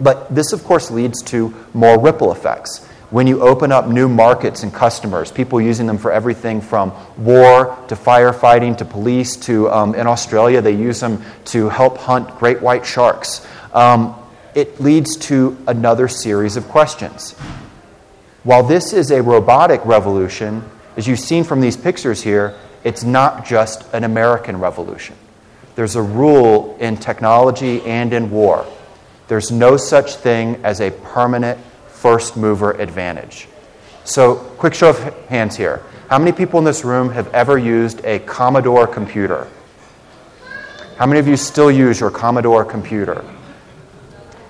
But 0.00 0.34
this, 0.34 0.52
of 0.52 0.64
course, 0.64 0.90
leads 0.90 1.22
to 1.24 1.54
more 1.72 1.98
ripple 1.98 2.32
effects 2.32 2.86
when 3.16 3.26
you 3.26 3.40
open 3.40 3.72
up 3.72 3.88
new 3.88 4.10
markets 4.10 4.62
and 4.62 4.74
customers, 4.74 5.32
people 5.32 5.58
using 5.58 5.86
them 5.86 5.96
for 5.96 6.12
everything 6.12 6.60
from 6.60 6.92
war 7.16 7.74
to 7.88 7.96
firefighting 7.96 8.76
to 8.76 8.84
police 8.84 9.36
to 9.36 9.70
um, 9.70 9.94
in 9.94 10.06
Australia, 10.06 10.60
they 10.60 10.72
use 10.72 11.00
them 11.00 11.24
to 11.46 11.70
help 11.70 11.96
hunt 11.96 12.28
great 12.38 12.60
white 12.60 12.84
sharks. 12.84 13.40
Um, 13.72 14.14
it 14.54 14.82
leads 14.82 15.16
to 15.28 15.56
another 15.66 16.08
series 16.08 16.58
of 16.58 16.68
questions. 16.68 17.32
While 18.44 18.64
this 18.64 18.92
is 18.92 19.10
a 19.10 19.22
robotic 19.22 19.82
revolution, 19.86 20.62
as 20.98 21.08
you've 21.08 21.18
seen 21.18 21.42
from 21.42 21.62
these 21.62 21.74
pictures 21.74 22.22
here, 22.22 22.54
it's 22.84 23.02
not 23.02 23.46
just 23.46 23.90
an 23.94 24.04
American 24.04 24.60
revolution. 24.60 25.16
There's 25.74 25.96
a 25.96 26.02
rule 26.02 26.76
in 26.80 26.98
technology 26.98 27.80
and 27.80 28.12
in 28.12 28.30
war. 28.30 28.66
There's 29.28 29.50
no 29.50 29.78
such 29.78 30.16
thing 30.16 30.56
as 30.62 30.82
a 30.82 30.90
permanent 30.90 31.58
first 31.96 32.36
mover 32.36 32.72
advantage. 32.72 33.48
So, 34.04 34.36
quick 34.36 34.74
show 34.74 34.90
of 34.90 34.98
hands 35.28 35.56
here. 35.56 35.82
How 36.08 36.18
many 36.18 36.30
people 36.30 36.58
in 36.58 36.64
this 36.64 36.84
room 36.84 37.10
have 37.10 37.32
ever 37.34 37.58
used 37.58 38.04
a 38.04 38.20
Commodore 38.20 38.86
computer? 38.86 39.48
How 40.96 41.06
many 41.06 41.18
of 41.18 41.26
you 41.26 41.36
still 41.36 41.70
use 41.70 41.98
your 41.98 42.10
Commodore 42.10 42.64
computer? 42.64 43.24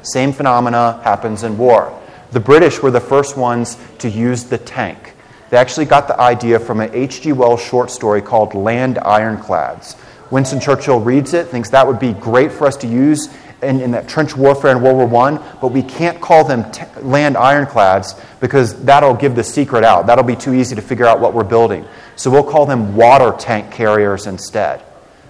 Same 0.02 0.32
phenomena 0.32 1.00
happens 1.02 1.42
in 1.42 1.56
war. 1.56 1.98
The 2.32 2.40
British 2.40 2.82
were 2.82 2.90
the 2.90 3.00
first 3.00 3.37
ones 3.37 3.78
to 3.98 4.11
use 4.11 4.44
the 4.44 4.59
tank. 4.59 5.14
They 5.50 5.56
actually 5.56 5.87
got 5.87 6.09
the 6.09 6.20
idea 6.20 6.59
from 6.59 6.80
an 6.80 6.90
H.G. 6.92 7.32
Wells 7.32 7.62
short 7.62 7.90
story 7.90 8.20
called 8.20 8.54
Land 8.54 8.98
Ironclads. 8.98 9.96
Winston 10.30 10.61
Churchill 10.61 11.00
reads 11.00 11.35
it, 11.35 11.46
thinks 11.46 11.70
that 11.70 11.87
would 11.87 12.00
be 12.00 12.12
great 12.12 12.50
for 12.50 12.66
us 12.66 12.76
to 12.78 12.87
use 12.87 13.28
in, 13.62 13.80
in 13.80 13.90
that 13.92 14.08
trench 14.08 14.36
warfare 14.36 14.72
in 14.72 14.82
World 14.82 15.10
War 15.10 15.24
I, 15.24 15.58
but 15.60 15.68
we 15.68 15.82
can't 15.82 16.20
call 16.20 16.44
them 16.44 16.70
t- 16.70 16.84
land 17.00 17.36
ironclads 17.36 18.14
because 18.40 18.84
that'll 18.84 19.14
give 19.14 19.34
the 19.34 19.44
secret 19.44 19.84
out. 19.84 20.06
That'll 20.06 20.24
be 20.24 20.36
too 20.36 20.54
easy 20.54 20.74
to 20.76 20.82
figure 20.82 21.06
out 21.06 21.20
what 21.20 21.34
we're 21.34 21.44
building. 21.44 21.84
So 22.16 22.30
we'll 22.30 22.44
call 22.44 22.66
them 22.66 22.96
water 22.96 23.34
tank 23.38 23.72
carriers 23.72 24.26
instead. 24.26 24.82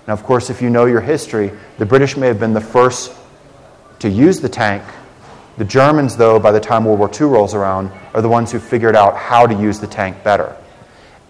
Now, 0.06 0.12
of 0.12 0.22
course, 0.22 0.50
if 0.50 0.62
you 0.62 0.70
know 0.70 0.86
your 0.86 1.00
history, 1.00 1.52
the 1.78 1.86
British 1.86 2.16
may 2.16 2.26
have 2.28 2.38
been 2.38 2.54
the 2.54 2.60
first 2.60 3.12
to 4.00 4.08
use 4.08 4.40
the 4.40 4.48
tank. 4.48 4.82
The 5.56 5.64
Germans, 5.64 6.16
though, 6.16 6.38
by 6.38 6.52
the 6.52 6.60
time 6.60 6.84
World 6.84 6.98
War 6.98 7.10
II 7.12 7.28
rolls 7.28 7.54
around, 7.54 7.90
are 8.12 8.22
the 8.22 8.28
ones 8.28 8.52
who 8.52 8.58
figured 8.58 8.94
out 8.94 9.16
how 9.16 9.46
to 9.46 9.54
use 9.54 9.80
the 9.80 9.86
tank 9.86 10.22
better. 10.22 10.56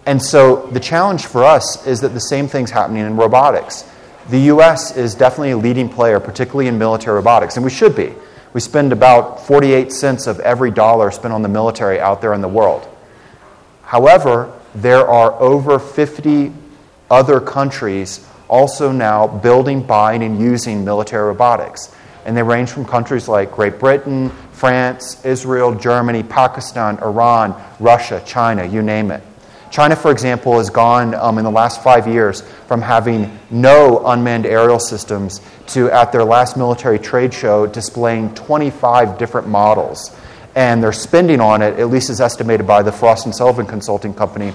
And 0.05 0.21
so 0.21 0.67
the 0.67 0.79
challenge 0.79 1.25
for 1.25 1.43
us 1.43 1.85
is 1.85 2.01
that 2.01 2.09
the 2.09 2.19
same 2.19 2.47
thing's 2.47 2.71
happening 2.71 3.05
in 3.05 3.17
robotics. 3.17 3.89
The 4.29 4.39
US 4.51 4.95
is 4.97 5.15
definitely 5.15 5.51
a 5.51 5.57
leading 5.57 5.87
player, 5.87 6.19
particularly 6.19 6.67
in 6.67 6.77
military 6.77 7.15
robotics, 7.15 7.55
and 7.55 7.63
we 7.63 7.71
should 7.71 7.95
be. 7.95 8.13
We 8.53 8.59
spend 8.59 8.91
about 8.91 9.45
48 9.45 9.91
cents 9.91 10.27
of 10.27 10.39
every 10.41 10.71
dollar 10.71 11.11
spent 11.11 11.33
on 11.33 11.41
the 11.41 11.49
military 11.49 11.99
out 11.99 12.21
there 12.21 12.33
in 12.33 12.41
the 12.41 12.47
world. 12.47 12.87
However, 13.83 14.51
there 14.75 15.07
are 15.07 15.31
over 15.39 15.79
50 15.79 16.51
other 17.09 17.39
countries 17.39 18.27
also 18.49 18.91
now 18.91 19.27
building, 19.27 19.81
buying, 19.81 20.23
and 20.23 20.39
using 20.39 20.83
military 20.83 21.27
robotics. 21.27 21.93
And 22.25 22.35
they 22.35 22.43
range 22.43 22.69
from 22.69 22.85
countries 22.85 23.27
like 23.27 23.51
Great 23.51 23.79
Britain, 23.79 24.29
France, 24.51 25.23
Israel, 25.25 25.73
Germany, 25.73 26.23
Pakistan, 26.23 26.97
Iran, 26.99 27.55
Russia, 27.79 28.21
China, 28.25 28.65
you 28.65 28.81
name 28.81 29.11
it. 29.11 29.23
China, 29.71 29.95
for 29.95 30.11
example, 30.11 30.57
has 30.57 30.69
gone 30.69 31.13
um, 31.15 31.37
in 31.37 31.43
the 31.43 31.51
last 31.51 31.83
five 31.83 32.07
years 32.07 32.41
from 32.67 32.81
having 32.81 33.37
no 33.49 34.05
unmanned 34.05 34.45
aerial 34.45 34.79
systems 34.79 35.41
to, 35.67 35.91
at 35.91 36.11
their 36.11 36.23
last 36.23 36.57
military 36.57 36.99
trade 36.99 37.33
show, 37.33 37.67
displaying 37.67 38.33
25 38.35 39.17
different 39.17 39.47
models. 39.47 40.15
And 40.55 40.81
their 40.81 40.93
spending 40.93 41.39
on 41.39 41.61
it, 41.61 41.79
at 41.79 41.89
least 41.89 42.09
as 42.09 42.21
estimated 42.21 42.65
by 42.65 42.81
the 42.81 42.91
Frost 42.91 43.25
and 43.25 43.35
Sullivan 43.35 43.65
Consulting 43.65 44.13
Company, 44.13 44.53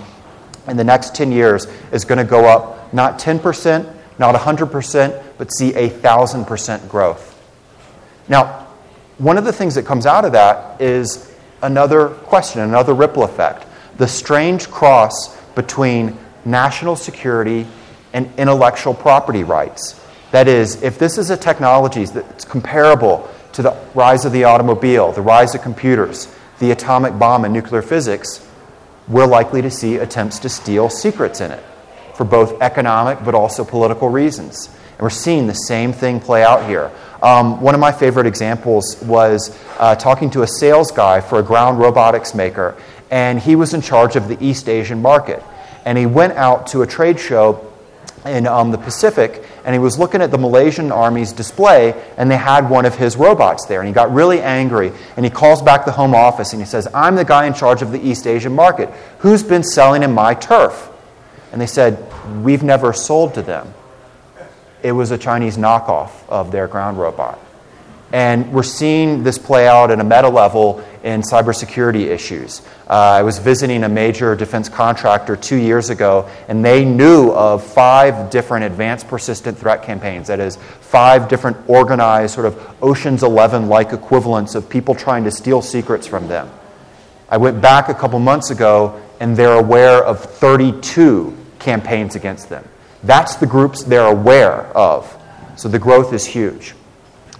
in 0.69 0.77
the 0.77 0.85
next 0.85 1.15
10 1.15 1.33
years 1.33 1.67
is 1.91 2.05
going 2.05 2.19
to 2.19 2.25
go 2.25 2.45
up 2.47 2.93
not 2.95 3.19
10%, 3.19 3.95
not 4.19 4.35
100%, 4.35 5.23
but 5.39 5.53
see 5.53 5.75
a 5.75 5.91
1,000% 5.91 6.89
growth. 6.89 7.29
Now, 8.29 8.67
one 9.19 9.39
of 9.39 9.45
the 9.45 9.53
things 9.53 9.75
that 9.75 9.85
comes 9.85 10.07
out 10.07 10.25
of 10.25 10.33
that 10.33 10.81
is 10.81 11.33
another 11.63 12.09
question, 12.09 12.61
another 12.61 12.95
ripple 12.95 13.25
effect 13.25 13.67
the 13.99 14.09
strange 14.09 14.71
cross 14.71 15.37
between 15.55 16.19
national 16.45 16.97
security 16.97 17.67
and 18.13 18.31
intellectual 18.39 18.95
property 18.95 19.45
rights. 19.45 20.01
That 20.33 20.49
is, 20.49 20.83
if 20.83 20.99
this 20.99 21.19
is 21.19 21.31
a 21.31 21.37
technology 21.37 22.05
that's 22.07 22.45
comparable 22.45 23.29
to 23.53 23.63
the 23.63 23.77
rise 23.95 24.25
of 24.25 24.33
the 24.33 24.45
automobile, 24.45 25.13
the 25.13 25.23
rise 25.23 25.55
of 25.55 25.63
computers, 25.63 26.35
the 26.59 26.71
atomic 26.71 27.19
bomb, 27.19 27.45
and 27.45 27.53
nuclear 27.53 27.83
physics, 27.83 28.47
we're 29.09 29.27
likely 29.27 29.63
to 29.63 29.71
see 29.71 29.97
attempts 29.97 30.39
to 30.41 30.49
steal 30.49 30.89
secrets 30.89 31.41
in 31.41 31.51
it 31.51 31.63
for 32.15 32.25
both 32.25 32.61
economic 32.63 33.23
but 33.25 33.35
also 33.35 33.65
political 33.65 34.09
reasons. 34.09 34.69
And 34.93 35.01
we're 35.01 35.11
seeing 35.11 35.47
the 35.47 35.55
same 35.55 35.93
thing 35.93 36.21
play 36.21 36.43
out 36.43 36.67
here. 36.67 36.91
Um, 37.23 37.61
one 37.61 37.75
of 37.75 37.81
my 37.81 37.93
favorite 37.93 38.27
examples 38.27 39.01
was 39.03 39.57
uh, 39.79 39.95
talking 39.97 40.31
to 40.31 40.43
a 40.43 40.47
sales 40.47 40.91
guy 40.91 41.21
for 41.21 41.39
a 41.39 41.43
ground 41.43 41.79
robotics 41.79 42.35
maker, 42.35 42.77
and 43.13 43.39
he 43.39 43.55
was 43.55 43.75
in 43.75 43.83
charge 43.83 44.17
of 44.17 44.27
the 44.27 44.43
East 44.43 44.71
Asian 44.71 45.03
market. 45.03 45.43
And 45.85 45.99
he 45.99 46.07
went 46.07 46.33
out 46.33 46.69
to 46.69 46.81
a 46.81 46.87
trade 46.87 47.21
show 47.21 47.71
in 48.25 48.47
um, 48.47 48.71
the 48.71 48.79
Pacific, 48.79 49.45
and 49.67 49.75
he 49.75 49.79
was 49.79 49.99
looking 49.99 50.23
at 50.23 50.31
the 50.31 50.39
Malaysian 50.39 50.91
Army's 50.91 51.33
display, 51.33 51.95
and 52.17 52.31
they 52.31 52.39
had 52.39 52.71
one 52.71 52.87
of 52.87 52.95
his 52.95 53.17
robots 53.17 53.67
there. 53.67 53.81
And 53.81 53.89
he 53.89 53.93
got 53.93 54.11
really 54.13 54.41
angry, 54.41 54.93
and 55.17 55.27
he 55.27 55.31
calls 55.31 55.61
back 55.61 55.85
the 55.85 55.93
home 55.93 56.15
office, 56.15 56.55
and 56.55 56.63
he 56.63 56.67
says, 56.67 56.89
I'm 56.95 57.15
the 57.15 57.25
guy 57.25 57.47
in 57.47 57.53
charge 57.53 57.83
of 57.83 57.93
the 57.93 58.01
East 58.01 58.27
Asian 58.27 58.55
market. 58.55 58.89
Who's 59.19 59.43
been 59.43 59.63
selling 59.63 60.03
in 60.03 60.13
my 60.13 60.33
turf? 60.33 60.89
And 61.53 61.61
they 61.61 61.67
said, 61.67 62.03
We've 62.43 62.63
never 62.63 62.95
sold 62.95 63.35
to 63.35 63.43
them. 63.43 63.75
It 64.83 64.93
was 64.93 65.11
a 65.11 65.19
Chinese 65.19 65.59
knockoff 65.59 66.13
of 66.31 66.51
their 66.51 66.67
ground 66.67 66.99
robot. 66.99 67.39
And 68.13 68.53
we're 68.53 68.63
seeing 68.63 69.23
this 69.23 69.39
play 69.39 69.67
out 69.67 69.91
at 69.91 69.99
a 69.99 70.05
meta 70.05 70.29
level 70.29 70.85
in 71.03 71.23
cybersecurity 71.23 72.07
issues. 72.07 72.61
Uh, 72.87 72.93
I 72.93 73.23
was 73.23 73.39
visiting 73.39 73.85
a 73.85 73.89
major 73.89 74.37
defense 74.37 74.69
contractor 74.69 75.35
two 75.35 75.57
years 75.57 75.89
ago, 75.89 76.29
and 76.47 76.63
they 76.63 76.85
knew 76.85 77.31
of 77.31 77.65
five 77.65 78.29
different 78.31 78.67
advanced 78.67 79.09
persistent 79.09 79.59
threat 79.59 79.83
campaigns. 79.83 80.29
That 80.29 80.41
is, 80.41 80.57
five 80.57 81.29
different 81.29 81.57
organized, 81.69 82.35
sort 82.35 82.47
of 82.47 82.77
Ocean's 82.83 83.23
11 83.23 83.69
like 83.69 83.93
equivalents 83.95 84.55
of 84.55 84.69
people 84.69 84.95
trying 84.95 85.25
to 85.25 85.31
steal 85.31 85.63
secrets 85.63 86.07
from 86.07 86.29
them. 86.29 86.51
I 87.31 87.39
went 87.39 87.63
back 87.63 87.89
a 87.89 87.95
couple 87.95 88.19
months 88.19 88.51
ago, 88.51 89.01
and 89.21 89.35
they're 89.35 89.59
aware 89.59 90.05
of 90.05 90.21
32 90.21 91.35
campaigns 91.59 92.15
against 92.15 92.51
them. 92.51 92.69
That's 93.03 93.37
the 93.37 93.47
groups 93.47 93.83
they're 93.85 94.07
aware 94.07 94.67
of. 94.77 95.17
So 95.57 95.69
the 95.69 95.79
growth 95.79 96.13
is 96.13 96.27
huge. 96.27 96.75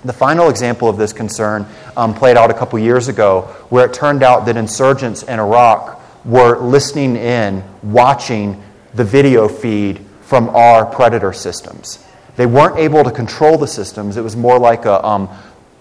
The 0.05 0.13
final 0.13 0.51
example 0.51 0.89
of 0.89 0.97
this 0.97 1.13
concern 1.13 1.67
um, 1.97 2.15
played 2.15 2.37
out 2.37 2.51
a 2.51 2.55
couple 2.55 2.79
years 2.79 3.09
ago, 3.09 3.43
where 3.69 3.87
it 3.87 3.95
turned 3.95 4.23
out 4.23 4.47
that 4.47 4.57
insurgents 4.57 5.23
in 5.23 5.39
Iraq 5.39 6.01
were 6.25 6.59
listening 6.59 7.17
in, 7.17 7.63
watching 7.83 8.63
the 8.95 9.05
video 9.05 9.49
feed 9.49 10.05
from 10.23 10.49
our 10.51 10.85
predator 10.85 11.33
systems. 11.33 12.05
They 12.37 12.47
weren't 12.47 12.79
able 12.79 13.05
to 13.05 13.11
control 13.11 13.59
the 13.59 13.67
systems. 13.67 14.17
It 14.17 14.23
was 14.23 14.37
more 14.37 14.59
like 14.59 14.87
a 14.87 15.05
um, 15.07 15.29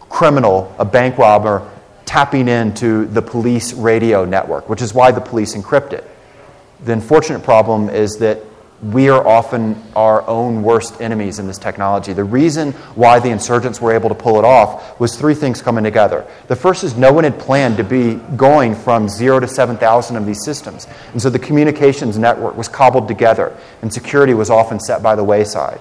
criminal, 0.02 0.74
a 0.78 0.86
bank 0.86 1.18
robber, 1.18 1.68
tapping 2.06 2.48
into 2.48 3.06
the 3.06 3.22
police 3.22 3.74
radio 3.74 4.26
network, 4.26 4.70
which 4.70 4.82
is 4.82 4.94
why 4.94 5.12
the 5.12 5.22
police 5.22 5.56
encrypt 5.56 5.94
it. 5.94 6.06
The 6.84 6.94
unfortunate 6.94 7.44
problem 7.44 7.90
is 7.90 8.18
that 8.18 8.40
we 8.82 9.10
are 9.10 9.26
often 9.28 9.82
our 9.96 10.28
own 10.28 10.64
worst 10.64 11.00
enemies 11.02 11.38
in 11.38 11.46
this 11.46 11.60
technology. 11.60 12.14
The 12.14 12.24
reason 12.24 12.72
why 12.96 13.20
the 13.20 13.30
insurgents 13.30 13.80
were 13.80 13.94
able 13.94 14.10
to 14.10 14.16
pull 14.16 14.40
it 14.40 14.46
off 14.46 15.00
was 15.00 15.16
three 15.16 15.36
things 15.36 15.62
coming 15.62 15.84
together. 15.84 16.26
The 16.48 16.56
first 16.56 16.84
is 16.84 16.98
no 16.98 17.14
one 17.14 17.24
had 17.24 17.38
planned 17.38 17.78
to 17.78 17.84
be 17.84 18.16
going 18.36 18.74
from 18.74 19.08
zero 19.08 19.40
to 19.40 19.48
7,000 19.48 20.16
of 20.16 20.26
these 20.26 20.44
systems. 20.44 20.88
And 21.12 21.22
so 21.22 21.30
the 21.30 21.38
communications 21.38 22.18
network 22.18 22.58
was 22.58 22.68
cobbled 22.68 23.08
together, 23.08 23.56
and 23.84 23.94
security 23.94 24.34
was 24.34 24.50
often 24.50 24.80
set 24.80 25.04
by 25.04 25.16
the 25.16 25.24
wayside. 25.24 25.80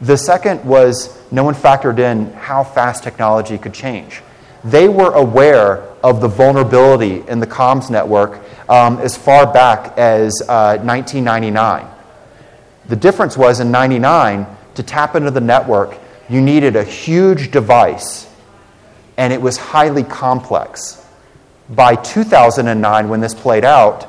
The 0.00 0.16
second 0.16 0.64
was 0.64 1.16
no 1.30 1.44
one 1.44 1.54
factored 1.54 2.00
in 2.00 2.32
how 2.32 2.64
fast 2.64 3.04
technology 3.04 3.58
could 3.58 3.74
change. 3.74 4.22
They 4.64 4.88
were 4.88 5.12
aware 5.12 5.82
of 6.02 6.20
the 6.20 6.28
vulnerability 6.28 7.22
in 7.28 7.38
the 7.38 7.46
comms 7.46 7.90
network 7.90 8.40
um, 8.68 8.98
as 8.98 9.16
far 9.16 9.50
back 9.50 9.96
as 9.96 10.42
uh, 10.48 10.78
1999 10.78 11.99
the 12.90 12.96
difference 12.96 13.36
was 13.36 13.60
in 13.60 13.70
99, 13.70 14.46
to 14.74 14.82
tap 14.82 15.14
into 15.14 15.30
the 15.30 15.40
network, 15.40 15.96
you 16.28 16.40
needed 16.40 16.74
a 16.74 16.82
huge 16.82 17.52
device, 17.52 18.28
and 19.16 19.32
it 19.32 19.40
was 19.40 19.56
highly 19.56 20.02
complex. 20.02 21.06
By 21.68 21.94
2009, 21.94 23.08
when 23.08 23.20
this 23.20 23.32
played 23.32 23.64
out, 23.64 24.08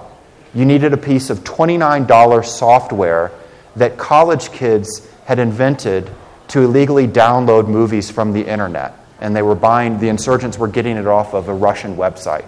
you 0.56 0.66
needed 0.66 0.94
a 0.94 0.98
piece 0.98 1.30
of 1.30 1.44
$29 1.44 2.44
software 2.44 3.32
that 3.76 4.00
college 4.00 4.52
kids 4.52 5.08
had 5.26 5.38
invented 5.38 6.10
to 6.48 6.64
illegally 6.64 7.08
download 7.08 7.68
movies 7.68 8.10
from 8.10 8.34
the 8.34 8.46
internet. 8.46 8.96
And 9.20 9.36
they 9.36 9.44
were 9.44 9.56
buying, 9.56 10.00
the 10.00 10.10
insurgents 10.10 10.58
were 10.58 10.68
getting 10.68 10.98
it 10.98 11.06
off 11.06 11.36
of 11.36 11.50
a 11.50 11.54
Russian 11.54 11.98
website. 11.98 12.46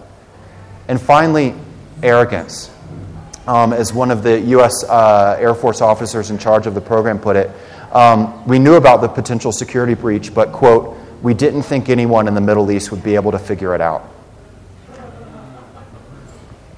And 0.87 0.99
finally, 0.99 1.53
arrogance 2.01 2.72
um, 3.47 3.73
as 3.73 3.93
one 3.93 4.12
of 4.12 4.23
the 4.23 4.39
U.S. 4.39 4.84
Uh, 4.84 5.38
Air 5.39 5.56
Force 5.56 5.82
officers 5.82 6.29
in 6.29 6.38
charge 6.38 6.67
of 6.67 6.75
the 6.75 6.82
program 6.82 7.19
put 7.19 7.36
it, 7.36 7.51
um, 7.91 8.45
we 8.47 8.60
knew 8.60 8.75
about 8.75 9.01
the 9.01 9.08
potential 9.08 9.51
security 9.51 9.93
breach, 9.93 10.34
but, 10.34 10.51
quote, 10.51 10.97
we 11.21 11.34
didn't 11.34 11.63
think 11.63 11.89
anyone 11.89 12.27
in 12.27 12.34
the 12.34 12.41
Middle 12.41 12.71
East 12.71 12.91
would 12.91 13.03
be 13.03 13.15
able 13.15 13.32
to 13.32 13.39
figure 13.39 13.75
it 13.75 13.82
out. 13.82 14.10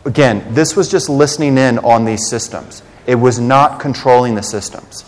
Again, 0.06 0.54
this 0.54 0.76
was 0.76 0.90
just 0.90 1.10
listening 1.10 1.58
in 1.58 1.80
on 1.80 2.06
these 2.06 2.28
systems. 2.30 2.84
It 3.08 3.16
was 3.16 3.40
not 3.40 3.80
controlling 3.80 4.36
the 4.36 4.44
systems. 4.44 5.04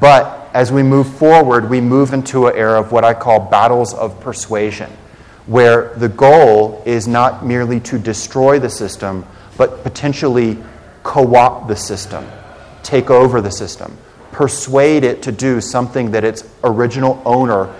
But 0.00 0.50
as 0.54 0.70
we 0.70 0.82
move 0.82 1.08
forward, 1.16 1.68
we 1.68 1.80
move 1.80 2.12
into 2.12 2.46
an 2.46 2.56
era 2.56 2.80
of 2.80 2.92
what 2.92 3.04
I 3.04 3.14
call 3.14 3.40
battles 3.40 3.92
of 3.94 4.20
persuasion, 4.20 4.90
where 5.46 5.94
the 5.96 6.08
goal 6.08 6.82
is 6.86 7.08
not 7.08 7.44
merely 7.44 7.80
to 7.80 7.98
destroy 7.98 8.58
the 8.58 8.70
system, 8.70 9.24
but 9.56 9.82
potentially 9.82 10.58
co 11.06 11.36
opt 11.36 11.68
the 11.68 11.76
system, 11.76 12.26
take 12.82 13.10
over 13.10 13.40
the 13.40 13.50
system, 13.50 13.96
persuade 14.32 15.04
it 15.04 15.22
to 15.22 15.30
do 15.30 15.60
something 15.60 16.10
that 16.10 16.24
its 16.24 16.42
original 16.64 17.22
owner 17.24 17.72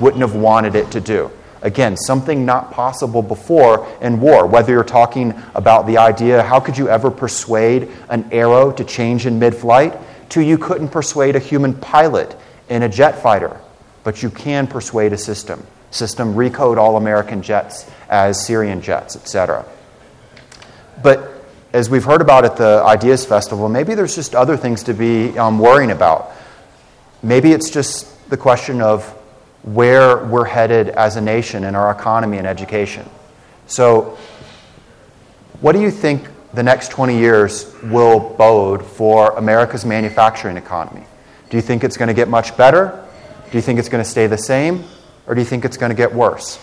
wouldn't 0.00 0.20
have 0.20 0.34
wanted 0.34 0.74
it 0.74 0.90
to 0.90 1.00
do. 1.00 1.30
Again, 1.62 1.96
something 1.96 2.44
not 2.44 2.72
possible 2.72 3.22
before 3.22 3.88
in 4.02 4.20
war. 4.20 4.46
Whether 4.46 4.72
you're 4.72 4.84
talking 4.84 5.32
about 5.54 5.86
the 5.86 5.96
idea, 5.96 6.42
how 6.42 6.60
could 6.60 6.76
you 6.76 6.90
ever 6.90 7.10
persuade 7.10 7.88
an 8.10 8.28
arrow 8.30 8.70
to 8.72 8.84
change 8.84 9.24
in 9.24 9.38
mid 9.38 9.54
flight, 9.54 9.96
to 10.28 10.42
you 10.42 10.58
couldn't 10.58 10.88
persuade 10.88 11.36
a 11.36 11.38
human 11.38 11.72
pilot 11.72 12.36
in 12.68 12.82
a 12.82 12.88
jet 12.88 13.22
fighter, 13.22 13.58
but 14.02 14.22
you 14.22 14.28
can 14.28 14.66
persuade 14.66 15.14
a 15.14 15.18
system. 15.18 15.66
System 15.90 16.34
recode 16.34 16.76
all 16.76 16.98
American 16.98 17.40
jets 17.40 17.90
as 18.10 18.44
Syrian 18.44 18.82
jets, 18.82 19.16
etc. 19.16 19.64
But 21.02 21.33
as 21.74 21.90
we've 21.90 22.04
heard 22.04 22.20
about 22.20 22.44
at 22.44 22.56
the 22.56 22.80
Ideas 22.86 23.26
Festival, 23.26 23.68
maybe 23.68 23.96
there's 23.96 24.14
just 24.14 24.36
other 24.36 24.56
things 24.56 24.84
to 24.84 24.94
be 24.94 25.36
um, 25.36 25.58
worrying 25.58 25.90
about. 25.90 26.30
Maybe 27.20 27.50
it's 27.50 27.68
just 27.68 28.30
the 28.30 28.36
question 28.36 28.80
of 28.80 29.04
where 29.64 30.24
we're 30.24 30.44
headed 30.44 30.90
as 30.90 31.16
a 31.16 31.20
nation 31.20 31.64
in 31.64 31.74
our 31.74 31.90
economy 31.90 32.38
and 32.38 32.46
education. 32.46 33.10
So, 33.66 34.16
what 35.60 35.72
do 35.72 35.80
you 35.80 35.90
think 35.90 36.28
the 36.52 36.62
next 36.62 36.92
20 36.92 37.18
years 37.18 37.74
will 37.82 38.20
bode 38.20 38.86
for 38.86 39.32
America's 39.32 39.84
manufacturing 39.84 40.56
economy? 40.56 41.04
Do 41.50 41.56
you 41.56 41.62
think 41.62 41.82
it's 41.82 41.96
going 41.96 42.06
to 42.08 42.14
get 42.14 42.28
much 42.28 42.56
better? 42.56 43.04
Do 43.50 43.58
you 43.58 43.62
think 43.62 43.80
it's 43.80 43.88
going 43.88 44.04
to 44.04 44.08
stay 44.08 44.28
the 44.28 44.38
same? 44.38 44.84
Or 45.26 45.34
do 45.34 45.40
you 45.40 45.46
think 45.46 45.64
it's 45.64 45.76
going 45.76 45.90
to 45.90 45.96
get 45.96 46.14
worse? 46.14 46.56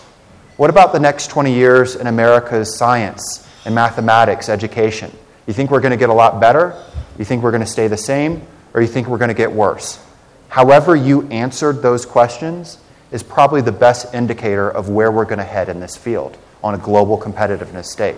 What 0.56 0.70
about 0.70 0.94
the 0.94 1.00
next 1.00 1.28
20 1.28 1.52
years 1.52 1.96
in 1.96 2.06
America's 2.06 2.78
science 2.78 3.46
and 3.64 3.74
mathematics 3.74 4.48
education? 4.48 5.10
You 5.46 5.54
think 5.54 5.70
we're 5.70 5.80
going 5.80 5.92
to 5.92 5.96
get 5.96 6.10
a 6.10 6.14
lot 6.14 6.40
better? 6.40 6.80
You 7.18 7.24
think 7.24 7.42
we're 7.42 7.50
going 7.50 7.62
to 7.62 7.66
stay 7.66 7.88
the 7.88 7.96
same? 7.96 8.46
Or 8.74 8.80
you 8.80 8.88
think 8.88 9.08
we're 9.08 9.18
going 9.18 9.28
to 9.28 9.34
get 9.34 9.52
worse? 9.52 10.04
However, 10.48 10.96
you 10.96 11.28
answered 11.28 11.82
those 11.82 12.06
questions, 12.06 12.78
is 13.12 13.22
probably 13.22 13.60
the 13.60 13.72
best 13.72 14.12
indicator 14.14 14.68
of 14.68 14.88
where 14.88 15.12
we're 15.12 15.26
going 15.26 15.38
to 15.38 15.44
head 15.44 15.68
in 15.68 15.78
this 15.78 15.96
field 15.96 16.36
on 16.64 16.74
a 16.74 16.78
global 16.78 17.18
competitiveness 17.18 17.84
state. 17.84 18.16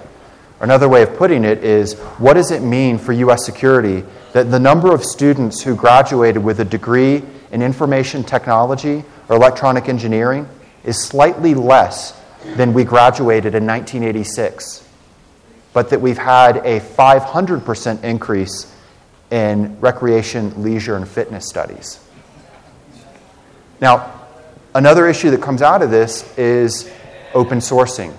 Another 0.61 0.88
way 0.88 1.02
of 1.02 1.16
putting 1.16 1.44
it 1.44 1.64
is 1.64 1.98
what 2.18 2.35
does 2.35 2.52
it 2.52 2.62
mean 2.62 2.96
for 2.96 3.12
U.S. 3.12 3.44
security 3.44 4.04
that 4.33 4.50
the 4.50 4.61
number 4.61 4.94
of 4.94 5.04
students 5.04 5.62
who 5.62 5.74
graduated 5.74 6.42
with 6.42 6.61
a 6.61 6.64
degree 6.64 7.22
in 7.50 7.61
information 7.61 8.22
technology 8.22 9.04
or 9.28 9.37
electronic 9.37 9.88
engineering 9.88 10.48
is 10.85 11.02
slightly 11.02 11.54
less 11.54 12.18
than 12.57 12.72
we 12.72 12.85
graduated 12.85 13.54
in 13.54 13.66
1986, 13.66 14.84
but 15.75 15.91
that 15.91 16.01
we've 16.01 16.17
had 16.17 16.57
a 16.59 16.81
500% 16.81 18.03
increase 18.03 18.75
in 19.31 19.79
recreation, 19.81 20.63
leisure, 20.63 20.97
and 20.97 21.07
fitness 21.07 21.47
studies? 21.47 22.01
Now, 23.79 24.15
Another 24.75 25.07
issue 25.07 25.31
that 25.31 25.41
comes 25.41 25.63
out 25.63 25.83
of 25.83 25.93
this 25.93 26.37
is 26.37 26.91
open 27.33 27.59
sourcing. 27.59 28.13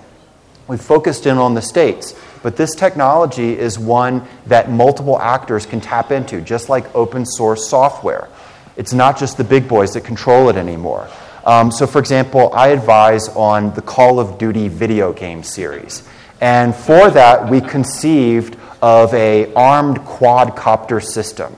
We've 0.68 0.80
focused 0.80 1.26
in 1.26 1.36
on 1.36 1.52
the 1.52 1.60
states, 1.60 2.14
but 2.42 2.56
this 2.56 2.74
technology 2.74 3.58
is 3.58 3.78
one 3.78 4.26
that 4.46 4.70
multiple 4.70 5.20
actors 5.20 5.66
can 5.66 5.82
tap 5.82 6.12
into, 6.12 6.40
just 6.40 6.70
like 6.70 6.92
open 6.94 7.26
source 7.26 7.68
software. 7.68 8.30
It's 8.78 8.94
not 8.94 9.18
just 9.18 9.36
the 9.36 9.44
big 9.44 9.68
boys 9.68 9.92
that 9.92 10.00
control 10.00 10.48
it 10.48 10.56
anymore. 10.56 11.10
Um, 11.44 11.70
so, 11.70 11.86
for 11.86 11.98
example, 11.98 12.50
I 12.54 12.68
advise 12.68 13.28
on 13.28 13.74
the 13.74 13.82
Call 13.82 14.18
of 14.18 14.38
Duty 14.38 14.68
video 14.68 15.12
game 15.12 15.42
series. 15.42 16.08
And 16.40 16.74
for 16.74 17.10
that, 17.10 17.50
we 17.50 17.60
conceived 17.60 18.56
of 18.82 19.12
a 19.14 19.52
armed 19.54 19.98
quadcopter 19.98 21.02
system 21.02 21.56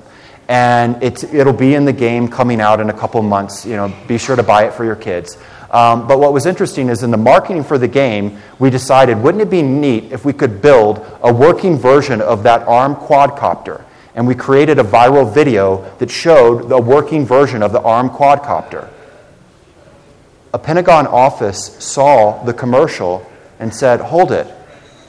and 0.49 1.03
it'll 1.03 1.53
be 1.53 1.75
in 1.75 1.85
the 1.85 1.93
game 1.93 2.27
coming 2.27 2.61
out 2.61 2.81
in 2.81 2.88
a 2.88 2.93
couple 2.93 3.21
months. 3.23 3.67
You 3.67 3.77
know, 3.77 3.95
be 4.07 4.17
sure 4.17 4.35
to 4.35 4.43
buy 4.43 4.64
it 4.67 4.73
for 4.73 4.85
your 4.85 4.97
kids. 4.97 5.37
Um, 5.71 6.09
but 6.09 6.19
what 6.19 6.33
was 6.33 6.47
interesting 6.47 6.88
is 6.88 7.03
in 7.03 7.11
the 7.11 7.19
marketing 7.19 7.62
for 7.62 7.77
the 7.77 7.88
game, 7.88 8.38
we 8.59 8.71
decided 8.71 9.19
wouldn't 9.19 9.43
it 9.43 9.51
be 9.51 9.61
neat 9.61 10.11
if 10.11 10.25
we 10.25 10.33
could 10.33 10.62
build 10.62 11.07
a 11.23 11.33
working 11.33 11.77
version 11.77 12.23
of 12.23 12.45
that 12.45 12.67
armed 12.67 12.97
quadcopter? 12.97 13.85
And 14.14 14.27
we 14.27 14.35
created 14.35 14.79
a 14.79 14.83
viral 14.83 15.33
video 15.33 15.88
that 15.99 16.11
showed 16.11 16.71
the 16.71 16.81
working 16.81 17.27
version 17.27 17.62
of 17.62 17.73
the 17.73 17.83
armed 17.83 18.12
quadcopter. 18.12 18.88
A 20.55 20.59
Pentagon 20.59 21.07
office 21.07 21.77
saw 21.79 22.43
the 22.45 22.55
commercial 22.55 23.31
and 23.59 23.73
said, 23.73 24.01
Hold 24.01 24.33
it. 24.33 24.47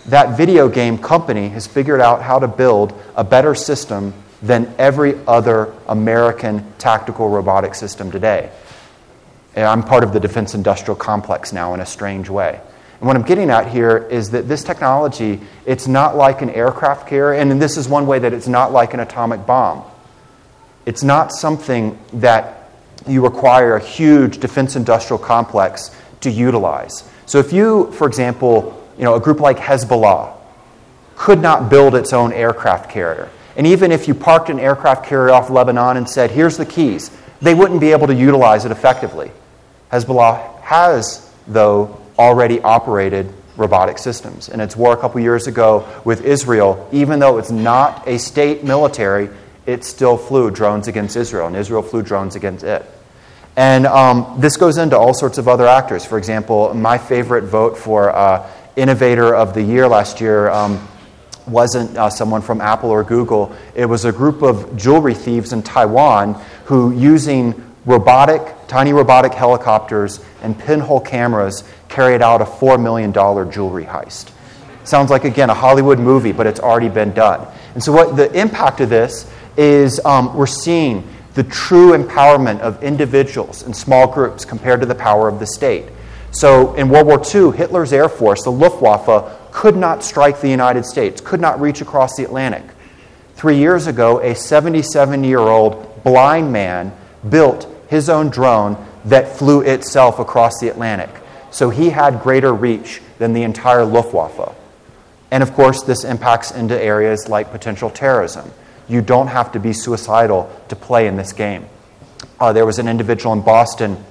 That 0.09 0.37
video 0.37 0.69
game 0.69 0.97
company 0.97 1.49
has 1.49 1.67
figured 1.67 2.01
out 2.01 2.23
how 2.23 2.39
to 2.39 2.47
build 2.47 2.99
a 3.15 3.23
better 3.23 3.53
system 3.53 4.15
than 4.41 4.73
every 4.79 5.13
other 5.27 5.71
American 5.87 6.65
tactical 6.79 7.29
robotic 7.29 7.75
system 7.75 8.11
today. 8.11 8.51
And 9.55 9.65
I'm 9.65 9.83
part 9.83 10.03
of 10.03 10.11
the 10.11 10.19
defense 10.19 10.55
industrial 10.55 10.95
complex 10.95 11.53
now 11.53 11.75
in 11.75 11.79
a 11.79 11.85
strange 11.85 12.27
way. 12.27 12.59
And 12.99 13.07
what 13.07 13.17
I'm 13.17 13.21
getting 13.21 13.51
at 13.51 13.67
here 13.67 13.97
is 13.97 14.31
that 14.31 14.47
this 14.47 14.63
technology, 14.63 15.41
it's 15.67 15.87
not 15.87 16.15
like 16.15 16.41
an 16.41 16.49
aircraft 16.49 17.07
carrier, 17.07 17.39
and 17.39 17.61
this 17.61 17.77
is 17.77 17.87
one 17.87 18.07
way 18.07 18.17
that 18.17 18.33
it's 18.33 18.47
not 18.47 18.71
like 18.71 18.95
an 18.95 19.01
atomic 19.01 19.45
bomb. 19.45 19.83
It's 20.87 21.03
not 21.03 21.31
something 21.33 21.99
that 22.13 22.71
you 23.05 23.23
require 23.23 23.75
a 23.75 23.79
huge 23.79 24.39
defense 24.39 24.75
industrial 24.75 25.19
complex 25.19 25.95
to 26.21 26.31
utilize. 26.31 27.07
So 27.27 27.37
if 27.37 27.53
you, 27.53 27.91
for 27.91 28.07
example, 28.07 28.75
you 28.99 29.05
know, 29.05 29.15
a 29.15 29.19
group 29.19 29.39
like 29.39 29.57
Hezbollah 29.57 30.33
could 31.15 31.41
not 31.41 31.69
build 31.69 31.95
its 31.95 32.13
own 32.13 32.31
aircraft 32.31 32.91
carrier, 32.91 33.29
and 33.57 33.65
even 33.65 33.91
if 33.91 34.07
you 34.07 34.13
parked 34.13 34.49
an 34.49 34.59
aircraft 34.59 35.05
carrier 35.05 35.33
off 35.33 35.49
Lebanon 35.49 35.97
and 35.97 36.07
said, 36.07 36.29
here's 36.29 36.57
the 36.57 36.65
keys, 36.65 37.09
they 37.41 37.55
wouldn't 37.55 37.81
be 37.81 37.91
able 37.91 38.07
to 38.07 38.13
utilize 38.13 38.65
it 38.65 38.71
effectively. 38.71 39.31
Hezbollah 39.91 40.61
has, 40.61 41.33
though, 41.47 41.99
already 42.17 42.61
operated 42.61 43.33
robotic 43.57 43.97
systems. 43.97 44.49
In 44.49 44.59
its 44.59 44.75
war 44.75 44.93
a 44.93 44.97
couple 44.97 45.19
years 45.19 45.47
ago 45.47 45.87
with 46.05 46.23
Israel, 46.23 46.87
even 46.91 47.19
though 47.19 47.37
it's 47.37 47.51
not 47.51 48.07
a 48.07 48.19
state 48.19 48.63
military, 48.63 49.29
it 49.65 49.83
still 49.83 50.17
flew 50.17 50.51
drones 50.51 50.87
against 50.87 51.15
Israel, 51.15 51.47
and 51.47 51.55
Israel 51.55 51.81
flew 51.81 52.01
drones 52.01 52.35
against 52.35 52.63
it. 52.63 52.85
And 53.55 53.85
um, 53.87 54.35
this 54.39 54.55
goes 54.55 54.77
into 54.77 54.97
all 54.97 55.13
sorts 55.13 55.37
of 55.37 55.47
other 55.47 55.67
actors. 55.67 56.05
For 56.05 56.17
example, 56.17 56.73
my 56.73 56.97
favorite 56.97 57.43
vote 57.43 57.77
for 57.77 58.09
uh, 58.09 58.49
Innovator 58.79 59.35
of 59.35 59.53
the 59.53 59.61
Year 59.61 59.87
last 59.87 60.21
year. 60.21 60.49
Um, 60.49 60.87
wasn't 61.47 61.97
uh, 61.97 62.09
someone 62.09 62.41
from 62.41 62.61
Apple 62.61 62.89
or 62.89 63.03
Google. 63.03 63.55
It 63.75 63.85
was 63.85 64.05
a 64.05 64.11
group 64.11 64.41
of 64.41 64.75
jewelry 64.75 65.15
thieves 65.15 65.51
in 65.51 65.63
Taiwan 65.63 66.35
who, 66.65 66.93
using 66.93 67.69
robotic, 67.85 68.55
tiny 68.67 68.93
robotic 68.93 69.33
helicopters 69.33 70.23
and 70.41 70.57
pinhole 70.57 70.99
cameras, 70.99 71.63
carried 71.87 72.21
out 72.21 72.41
a 72.41 72.45
$4 72.45 72.81
million 72.81 73.11
jewelry 73.51 73.85
heist. 73.85 74.31
Sounds 74.83 75.09
like, 75.09 75.23
again, 75.23 75.49
a 75.49 75.53
Hollywood 75.53 75.99
movie, 75.99 76.31
but 76.31 76.47
it's 76.47 76.59
already 76.59 76.89
been 76.89 77.13
done. 77.13 77.47
And 77.73 77.83
so, 77.83 77.91
what 77.91 78.15
the 78.15 78.31
impact 78.39 78.79
of 78.81 78.89
this 78.89 79.29
is 79.57 80.03
um, 80.05 80.35
we're 80.35 80.47
seeing 80.47 81.07
the 81.33 81.43
true 81.43 81.91
empowerment 81.91 82.59
of 82.59 82.83
individuals 82.83 83.61
and 83.63 83.75
small 83.75 84.07
groups 84.07 84.45
compared 84.45 84.79
to 84.79 84.85
the 84.85 84.95
power 84.95 85.27
of 85.27 85.39
the 85.39 85.45
state. 85.45 85.85
So, 86.31 86.75
in 86.75 86.89
World 86.89 87.07
War 87.07 87.21
II, 87.21 87.57
Hitler's 87.57 87.91
Air 87.91 88.07
Force, 88.07 88.43
the 88.43 88.51
Luftwaffe, 88.51 89.51
could 89.51 89.75
not 89.75 90.03
strike 90.03 90.41
the 90.41 90.49
United 90.49 90.85
States, 90.85 91.21
could 91.21 91.41
not 91.41 91.59
reach 91.59 91.81
across 91.81 92.15
the 92.15 92.23
Atlantic. 92.23 92.63
Three 93.33 93.57
years 93.57 93.87
ago, 93.87 94.19
a 94.19 94.35
77 94.35 95.23
year 95.23 95.39
old 95.39 96.03
blind 96.03 96.51
man 96.51 96.93
built 97.27 97.67
his 97.87 98.09
own 98.09 98.29
drone 98.29 98.77
that 99.05 99.37
flew 99.37 99.61
itself 99.61 100.19
across 100.19 100.59
the 100.59 100.69
Atlantic. 100.69 101.09
So 101.51 101.69
he 101.69 101.89
had 101.89 102.21
greater 102.21 102.53
reach 102.53 103.01
than 103.17 103.33
the 103.33 103.43
entire 103.43 103.83
Luftwaffe. 103.83 104.55
And 105.31 105.41
of 105.41 105.53
course, 105.53 105.83
this 105.83 106.03
impacts 106.03 106.51
into 106.51 106.79
areas 106.79 107.27
like 107.27 107.51
potential 107.51 107.89
terrorism. 107.89 108.51
You 108.87 109.01
don't 109.01 109.27
have 109.27 109.51
to 109.53 109.59
be 109.59 109.73
suicidal 109.73 110.51
to 110.69 110.75
play 110.75 111.07
in 111.07 111.15
this 111.15 111.33
game. 111.33 111.65
Uh, 112.39 112.53
there 112.53 112.65
was 112.65 112.79
an 112.79 112.87
individual 112.87 113.33
in 113.33 113.41
Boston 113.41 114.03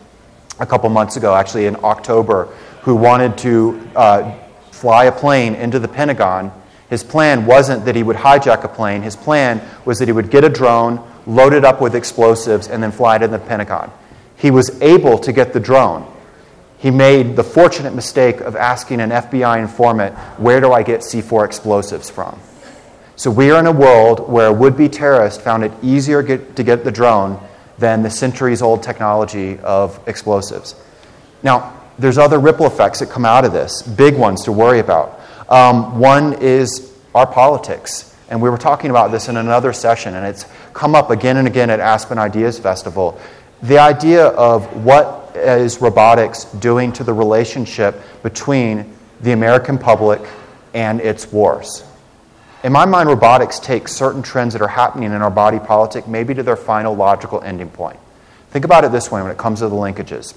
a 0.61 0.67
couple 0.67 0.89
months 0.91 1.17
ago, 1.17 1.35
actually 1.35 1.67
in 1.67 1.77
October, 1.85 2.47
who 2.83 2.95
wanted 2.95 3.39
to 3.39 3.89
uh, 3.95 4.35
fly 4.71 5.05
a 5.05 5.13
plane 5.13 5.55
into 5.55 5.79
the 5.79 5.89
Pentagon. 5.89 6.53
His 6.89 7.05
plan 7.05 7.47
wasn't 7.47 7.85
that 7.85 7.95
he 7.95 8.03
would 8.03 8.17
hijack 8.17 8.65
a 8.65 8.69
plane. 8.69 9.03
His 9.03 9.17
plan 9.17 9.61
was 9.85 9.99
that 9.99 10.09
he 10.09 10.13
would 10.13 10.31
get 10.31 10.45
a 10.45 10.49
drone, 10.49 11.07
load 11.27 11.53
it 11.53 11.65
up 11.65 11.81
with 11.81 11.95
explosives, 11.95 12.69
and 12.69 12.83
then 12.83 12.93
fly 12.93 13.17
it 13.17 13.23
into 13.23 13.39
the 13.39 13.45
Pentagon. 13.45 13.93
He 14.37 14.51
was 14.51 14.81
able 14.81 15.19
to 15.19 15.33
get 15.33 15.53
the 15.53 15.61
drone. 15.61 16.11
He 16.79 16.91
made 16.91 17.35
the 17.35 17.43
fortunate 17.43 17.93
mistake 17.95 18.41
of 18.41 18.55
asking 18.55 19.01
an 19.01 19.11
FBI 19.11 19.61
informant, 19.61 20.17
Where 20.39 20.61
do 20.61 20.73
I 20.73 20.83
get 20.83 21.01
C4 21.01 21.45
explosives 21.45 22.09
from? 22.09 22.39
So 23.17 23.33
we 23.33 23.51
are 23.51 23.59
in 23.59 23.67
a 23.67 23.73
world 23.73 24.31
where 24.31 24.47
a 24.47 24.53
would 24.53 24.77
be 24.77 24.89
terrorist 24.89 25.41
found 25.41 25.65
it 25.65 25.73
easier 25.83 26.23
get, 26.23 26.55
to 26.55 26.63
get 26.63 26.85
the 26.85 26.93
drone 26.93 27.45
than 27.79 28.03
the 28.03 28.11
centuries 28.11 28.63
old 28.63 28.83
technology 28.83 29.59
of 29.61 30.01
explosives. 30.09 30.75
Now, 31.43 31.75
there's 31.99 32.19
other 32.19 32.39
ripple 32.39 32.67
effects 32.67 33.01
that 33.01 33.11
come 33.11 33.25
out 33.25 33.45
of 33.45 33.53
this, 33.53 33.83
big 33.83 34.17
ones 34.17 34.45
to 34.45 34.53
worry 34.53 34.79
about. 34.81 35.21
Um, 35.49 35.99
one 35.99 36.35
is 36.35 36.93
our 37.15 37.27
politics. 37.27 38.15
And 38.29 38.43
we 38.43 38.51
were 38.51 38.59
talking 38.59 38.91
about 38.91 39.11
this 39.11 39.29
in 39.29 39.37
another 39.37 39.73
session, 39.73 40.15
and 40.15 40.27
it's 40.27 40.45
come 40.75 40.95
up 40.95 41.11
again 41.11 41.39
and 41.39 41.49
again 41.49 41.71
at 41.71 41.81
Aspen 41.81 42.19
Ideas 42.19 42.59
Festival. 42.59 43.19
The 43.63 43.79
idea 43.79 44.27
of 44.27 44.85
what 44.85 45.33
is 45.35 45.81
robotics 45.81 46.45
doing 46.45 46.93
to 46.93 47.05
the 47.05 47.13
relationship 47.13 48.01
between 48.23 48.95
the 49.21 49.33
American 49.33 49.79
public 49.79 50.21
and 50.75 51.01
its 51.01 51.33
wars. 51.33 51.85
In 52.69 52.73
my 52.73 52.85
mind, 52.85 53.09
robotics 53.09 53.59
takes 53.59 53.93
certain 53.93 54.21
trends 54.21 54.53
that 54.53 54.61
are 54.61 54.69
happening 54.69 55.13
in 55.13 55.23
our 55.23 55.31
body 55.31 55.59
politic 55.59 56.07
maybe 56.07 56.35
to 56.35 56.43
their 56.43 56.55
final 56.55 56.95
logical 56.95 57.41
ending 57.41 57.71
point. 57.71 57.99
Think 58.51 58.67
about 58.67 58.85
it 58.85 58.93
this 58.93 59.11
way 59.11 59.23
when 59.23 59.31
it 59.31 59.39
comes 59.39 59.61
to 59.61 59.71
the 59.71 59.75
linkages. 59.75 60.35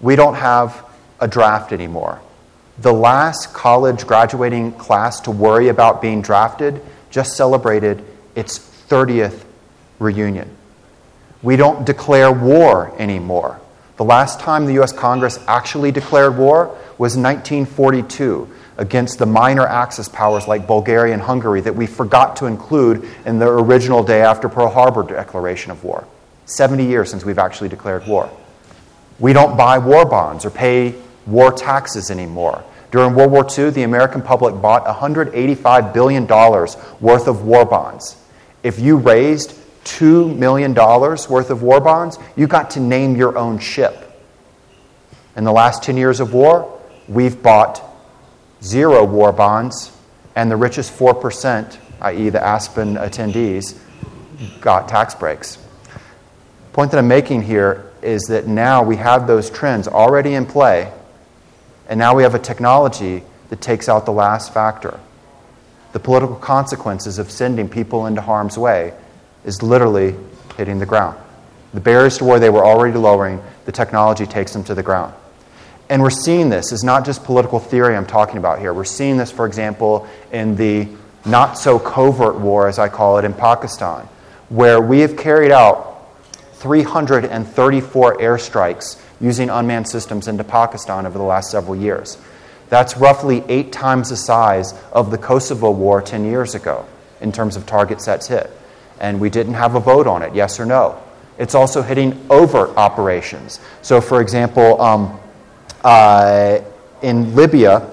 We 0.00 0.16
don't 0.16 0.34
have 0.34 0.84
a 1.20 1.28
draft 1.28 1.70
anymore. 1.70 2.20
The 2.78 2.92
last 2.92 3.54
college 3.54 4.04
graduating 4.04 4.72
class 4.72 5.20
to 5.20 5.30
worry 5.30 5.68
about 5.68 6.02
being 6.02 6.22
drafted 6.22 6.82
just 7.08 7.36
celebrated 7.36 8.04
its 8.34 8.58
30th 8.58 9.44
reunion. 10.00 10.50
We 11.40 11.54
don't 11.54 11.86
declare 11.86 12.32
war 12.32 12.92
anymore. 13.00 13.60
The 13.96 14.04
last 14.04 14.40
time 14.40 14.66
the 14.66 14.72
U.S. 14.72 14.92
Congress 14.92 15.38
actually 15.46 15.92
declared 15.92 16.36
war 16.36 16.76
was 16.98 17.16
1942 17.16 18.52
against 18.76 19.18
the 19.18 19.26
minor 19.26 19.66
Axis 19.66 20.08
powers 20.08 20.48
like 20.48 20.66
Bulgaria 20.66 21.12
and 21.12 21.22
Hungary 21.22 21.60
that 21.60 21.74
we 21.74 21.86
forgot 21.86 22.36
to 22.36 22.46
include 22.46 23.08
in 23.26 23.38
the 23.38 23.48
original 23.48 24.02
day 24.02 24.22
after 24.22 24.48
Pearl 24.48 24.68
Harbor 24.68 25.02
declaration 25.02 25.70
of 25.70 25.84
war. 25.84 26.06
70 26.46 26.84
years 26.86 27.10
since 27.10 27.24
we've 27.24 27.38
actually 27.38 27.68
declared 27.68 28.06
war. 28.06 28.30
We 29.18 29.32
don't 29.32 29.56
buy 29.56 29.78
war 29.78 30.04
bonds 30.04 30.44
or 30.44 30.50
pay 30.50 30.94
war 31.26 31.52
taxes 31.52 32.10
anymore. 32.10 32.64
During 32.90 33.14
World 33.14 33.32
War 33.32 33.46
II, 33.46 33.70
the 33.70 33.84
American 33.84 34.20
public 34.20 34.60
bought 34.60 34.84
$185 34.84 35.94
billion 35.94 36.26
worth 36.26 37.28
of 37.28 37.44
war 37.44 37.64
bonds. 37.64 38.16
If 38.62 38.78
you 38.78 38.96
raised 38.96 39.54
$2 39.84 40.36
million 40.36 40.74
worth 40.74 41.50
of 41.50 41.62
war 41.62 41.80
bonds, 41.80 42.18
you 42.36 42.46
got 42.46 42.70
to 42.72 42.80
name 42.80 43.16
your 43.16 43.38
own 43.38 43.58
ship. 43.58 44.10
In 45.36 45.44
the 45.44 45.52
last 45.52 45.82
10 45.82 45.96
years 45.96 46.20
of 46.20 46.34
war, 46.34 46.78
we've 47.08 47.42
bought 47.42 47.82
zero 48.62 49.04
war 49.04 49.32
bonds, 49.32 49.96
and 50.34 50.50
the 50.50 50.56
richest 50.56 50.96
4%, 50.98 51.76
i.e., 52.02 52.30
the 52.30 52.42
Aspen 52.42 52.96
attendees, 52.96 53.78
got 54.60 54.88
tax 54.88 55.14
breaks. 55.14 55.58
Point 56.72 56.90
that 56.92 56.98
I'm 56.98 57.08
making 57.08 57.42
here 57.42 57.90
is 58.02 58.22
that 58.24 58.46
now 58.46 58.82
we 58.82 58.96
have 58.96 59.26
those 59.26 59.50
trends 59.50 59.86
already 59.86 60.34
in 60.34 60.46
play, 60.46 60.92
and 61.88 61.98
now 61.98 62.14
we 62.14 62.22
have 62.22 62.34
a 62.34 62.38
technology 62.38 63.22
that 63.50 63.60
takes 63.60 63.88
out 63.88 64.06
the 64.06 64.12
last 64.12 64.54
factor. 64.54 64.98
The 65.92 66.00
political 66.00 66.36
consequences 66.36 67.18
of 67.18 67.30
sending 67.30 67.68
people 67.68 68.06
into 68.06 68.22
harm's 68.22 68.56
way 68.56 68.94
is 69.44 69.62
literally 69.62 70.14
hitting 70.56 70.78
the 70.78 70.86
ground. 70.86 71.18
The 71.74 71.80
barriers 71.80 72.18
to 72.18 72.24
where 72.24 72.38
they 72.38 72.50
were 72.50 72.64
already 72.64 72.96
lowering, 72.96 73.42
the 73.66 73.72
technology 73.72 74.26
takes 74.26 74.52
them 74.52 74.64
to 74.64 74.74
the 74.74 74.82
ground. 74.82 75.14
And 75.92 76.00
we're 76.00 76.08
seeing 76.08 76.48
this. 76.48 76.72
It's 76.72 76.82
not 76.82 77.04
just 77.04 77.22
political 77.22 77.58
theory 77.58 77.94
I'm 77.94 78.06
talking 78.06 78.38
about 78.38 78.58
here. 78.58 78.72
We're 78.72 78.82
seeing 78.82 79.18
this, 79.18 79.30
for 79.30 79.44
example, 79.44 80.08
in 80.32 80.56
the 80.56 80.88
not 81.26 81.58
so 81.58 81.78
covert 81.78 82.40
war, 82.40 82.66
as 82.66 82.78
I 82.78 82.88
call 82.88 83.18
it, 83.18 83.26
in 83.26 83.34
Pakistan, 83.34 84.08
where 84.48 84.80
we 84.80 85.00
have 85.00 85.18
carried 85.18 85.52
out 85.52 86.08
334 86.54 88.16
airstrikes 88.16 89.02
using 89.20 89.50
unmanned 89.50 89.86
systems 89.86 90.28
into 90.28 90.44
Pakistan 90.44 91.04
over 91.04 91.18
the 91.18 91.24
last 91.24 91.50
several 91.50 91.76
years. 91.76 92.16
That's 92.70 92.96
roughly 92.96 93.44
eight 93.48 93.70
times 93.70 94.08
the 94.08 94.16
size 94.16 94.72
of 94.94 95.10
the 95.10 95.18
Kosovo 95.18 95.70
war 95.72 96.00
10 96.00 96.24
years 96.24 96.54
ago 96.54 96.86
in 97.20 97.32
terms 97.32 97.54
of 97.54 97.66
target 97.66 98.00
sets 98.00 98.28
hit. 98.28 98.50
And 98.98 99.20
we 99.20 99.28
didn't 99.28 99.54
have 99.54 99.74
a 99.74 99.80
vote 99.80 100.06
on 100.06 100.22
it, 100.22 100.34
yes 100.34 100.58
or 100.58 100.64
no. 100.64 101.02
It's 101.36 101.54
also 101.54 101.82
hitting 101.82 102.18
overt 102.30 102.78
operations. 102.78 103.60
So, 103.82 104.00
for 104.00 104.22
example, 104.22 104.80
um, 104.80 105.18
uh, 105.84 106.60
in 107.02 107.34
Libya, 107.34 107.88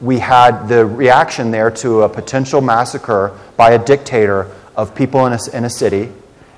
we 0.00 0.18
had 0.18 0.66
the 0.66 0.84
reaction 0.84 1.50
there 1.50 1.70
to 1.70 2.02
a 2.02 2.08
potential 2.08 2.60
massacre 2.60 3.38
by 3.56 3.70
a 3.70 3.84
dictator 3.84 4.50
of 4.76 4.94
people 4.94 5.26
in 5.26 5.32
a, 5.32 5.38
in 5.56 5.64
a 5.64 5.70
city. 5.70 6.10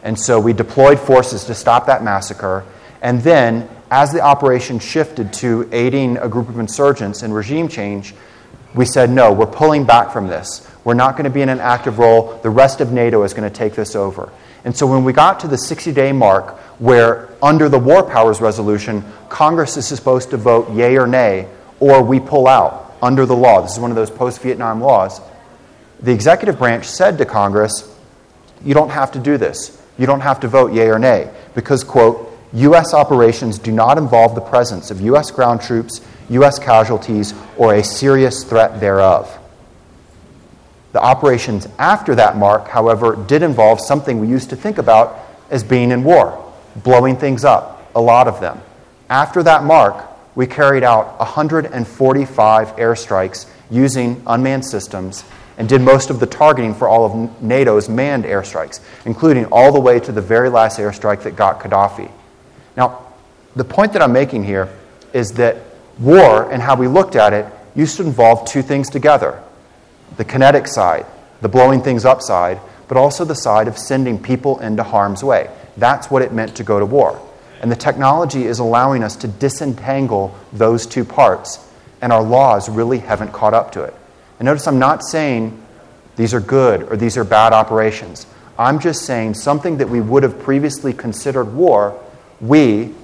And 0.03 0.19
so 0.19 0.41
we 0.41 0.53
deployed 0.53 0.99
forces 0.99 1.45
to 1.45 1.55
stop 1.55 1.87
that 1.87 2.03
massacre. 2.03 2.65
And 3.03 3.23
then, 3.23 3.69
as 3.91 4.13
the 4.13 4.21
operation 4.21 4.79
shifted 4.79 5.33
to 5.35 5.69
aiding 5.73 6.17
a 6.17 6.29
group 6.29 6.49
of 6.49 6.59
insurgents 6.59 7.23
in 7.23 7.33
regime 7.33 7.69
change, 7.69 8.15
we 8.75 8.85
said, 8.85 9.11
no, 9.11 9.33
we're 9.33 9.47
pulling 9.47 9.85
back 9.85 10.11
from 10.13 10.27
this. 10.27 10.69
We're 10.85 10.95
not 10.95 11.13
going 11.13 11.25
to 11.25 11.31
be 11.31 11.43
in 11.43 11.49
an 11.49 11.61
active 11.61 11.99
role. 11.99 12.39
The 12.43 12.51
rest 12.51 12.81
of 12.81 12.93
NATO 12.93 13.23
is 13.23 13.33
going 13.33 13.49
to 13.49 13.57
take 13.57 13.75
this 13.75 13.95
over. 13.95 14.33
And 14.65 14.77
so 14.77 14.87
when 14.87 15.05
we 15.05 15.13
got 15.13 15.41
to 15.41 15.49
the 15.49 15.59
60 15.59 15.93
day 15.93 16.13
mark, 16.13 16.59
where 16.79 17.29
under 17.43 17.69
the 17.69 17.79
War 17.79 18.03
Powers 18.03 18.41
Resolution, 18.41 19.05
Congress 19.29 19.77
is 19.77 19.87
supposed 19.87 20.31
to 20.31 20.37
vote 20.37 20.73
yay 20.73 20.97
or 20.97 21.07
nay, 21.07 21.49
or 21.81 22.03
we 22.03 22.19
pull 22.19 22.49
out 22.49 22.95
under 23.03 23.27
the 23.27 23.37
law. 23.37 23.61
This 23.61 23.73
is 23.73 23.79
one 23.79 23.91
of 23.91 23.97
those 23.97 24.11
post 24.11 24.41
Vietnam 24.41 24.81
laws. 24.81 25.21
The 26.01 26.13
executive 26.13 26.59
branch 26.59 26.87
said 26.87 27.19
to 27.19 27.25
Congress, 27.25 27.95
You 28.65 28.75
don't 28.75 28.91
have 28.91 29.13
to 29.13 29.19
do 29.19 29.37
this. 29.37 29.81
You 29.99 30.07
don't 30.07 30.21
have 30.21 30.41
to 30.41 30.49
vote 30.49 30.73
yay 30.73 30.89
or 30.89 30.99
nay, 30.99 31.31
because, 31.55 31.85
quote, 31.85 32.31
U.S. 32.55 32.95
operations 32.95 33.59
do 33.59 33.73
not 33.73 33.99
involve 33.99 34.35
the 34.35 34.41
presence 34.41 34.91
of 34.91 35.01
U.S. 35.03 35.31
ground 35.31 35.61
troops, 35.61 36.01
U.S. 36.31 36.59
casualties, 36.59 37.35
or 37.57 37.75
a 37.75 37.85
serious 37.85 38.45
threat 38.45 38.81
thereof. 38.81 39.39
The 40.95 41.03
operations 41.03 41.67
after 41.81 42.15
that 42.15 42.37
mark, 42.37 42.69
however, 42.69 43.17
did 43.17 43.43
involve 43.43 43.81
something 43.81 44.21
we 44.21 44.29
used 44.29 44.51
to 44.51 44.57
think 44.57 44.79
about 44.79 45.19
as 45.51 45.65
being 45.65 45.91
in 45.91 46.05
war 46.05 46.41
blowing 46.77 47.17
things 47.17 47.45
up, 47.45 47.91
a 47.97 48.01
lot 48.01 48.29
of 48.29 48.41
them. 48.41 48.61
After 49.09 49.43
that 49.43 49.65
mark, 49.65 50.09
we 50.37 50.47
carried 50.47 50.85
out 50.85 51.19
145 51.19 52.77
airstrikes 52.77 53.47
using 53.71 54.23
unmanned 54.27 54.65
systems 54.65 55.25
and 55.59 55.69
did 55.69 55.81
most 55.81 56.11
of 56.11 56.21
the 56.21 56.27
targeting 56.27 56.75
for 56.75 56.87
all 56.87 57.05
of 57.05 57.43
NATO's 57.43 57.89
manned 57.89 58.25
airstrikes, 58.25 58.81
including 59.05 59.47
all 59.47 59.73
the 59.73 59.81
way 59.81 59.99
to 59.99 60.13
the 60.13 60.23
very 60.23 60.49
last 60.49 60.79
airstrike 60.79 61.25
that 61.25 61.35
got 61.35 61.61
Gaddafi. 61.61 62.11
Now, 62.77 63.03
the 63.57 63.65
point 63.65 63.93
that 63.95 64.03
I'm 64.03 64.13
making 64.13 64.45
here 64.45 64.69
is 65.13 65.33
that 65.33 65.57
war 65.99 66.51
and 66.53 66.63
how 66.63 66.77
we 66.77 66.87
looked 66.87 67.17
at 67.17 67.33
it 67.33 67.47
used 67.75 67.97
to 67.97 68.05
involve 68.05 68.49
two 68.49 68.63
things 68.63 68.91
together 68.91 69.41
the 70.17 70.25
kinetic 70.25 70.67
side, 70.67 71.07
the 71.41 71.49
blowing 71.49 71.83
things 71.83 72.05
up 72.05 72.23
side, 72.23 72.61
but 72.89 72.97
also 72.97 73.25
the 73.25 73.35
side 73.35 73.69
of 73.69 73.79
sending 73.79 74.23
people 74.23 74.59
into 74.61 74.83
harm's 74.83 75.25
way. 75.25 75.51
That's 75.77 76.11
what 76.11 76.23
it 76.23 76.33
meant 76.33 76.57
to 76.57 76.65
go 76.65 76.79
to 76.79 76.87
war. 76.87 77.21
And 77.61 77.71
the 77.71 77.77
technology 77.77 78.45
is 78.45 78.59
allowing 78.59 79.03
us 79.03 79.17
to 79.17 79.29
disentangle 79.29 80.37
those 80.53 80.87
two 80.87 81.05
parts, 81.05 81.67
and 82.03 82.13
our 82.13 82.23
laws 82.23 82.69
really 82.69 82.99
haven't 82.99 83.33
caught 83.33 83.55
up 83.55 83.73
to 83.73 83.83
it. 83.85 83.95
And 84.39 84.47
notice 84.47 84.67
I'm 84.67 84.79
not 84.79 85.03
saying 85.03 85.61
these 86.17 86.35
are 86.35 86.41
good 86.41 86.83
or 86.85 86.97
these 86.97 87.17
are 87.17 87.25
bad 87.25 87.53
operations. 87.53 88.27
I'm 88.59 88.79
just 88.79 89.05
saying 89.05 89.35
something 89.35 89.79
that 89.79 89.89
we 89.89 90.01
would 90.01 90.23
have 90.23 90.39
previously 90.39 90.93
considered 90.93 91.55
war, 91.55 92.01
we, 92.41 92.95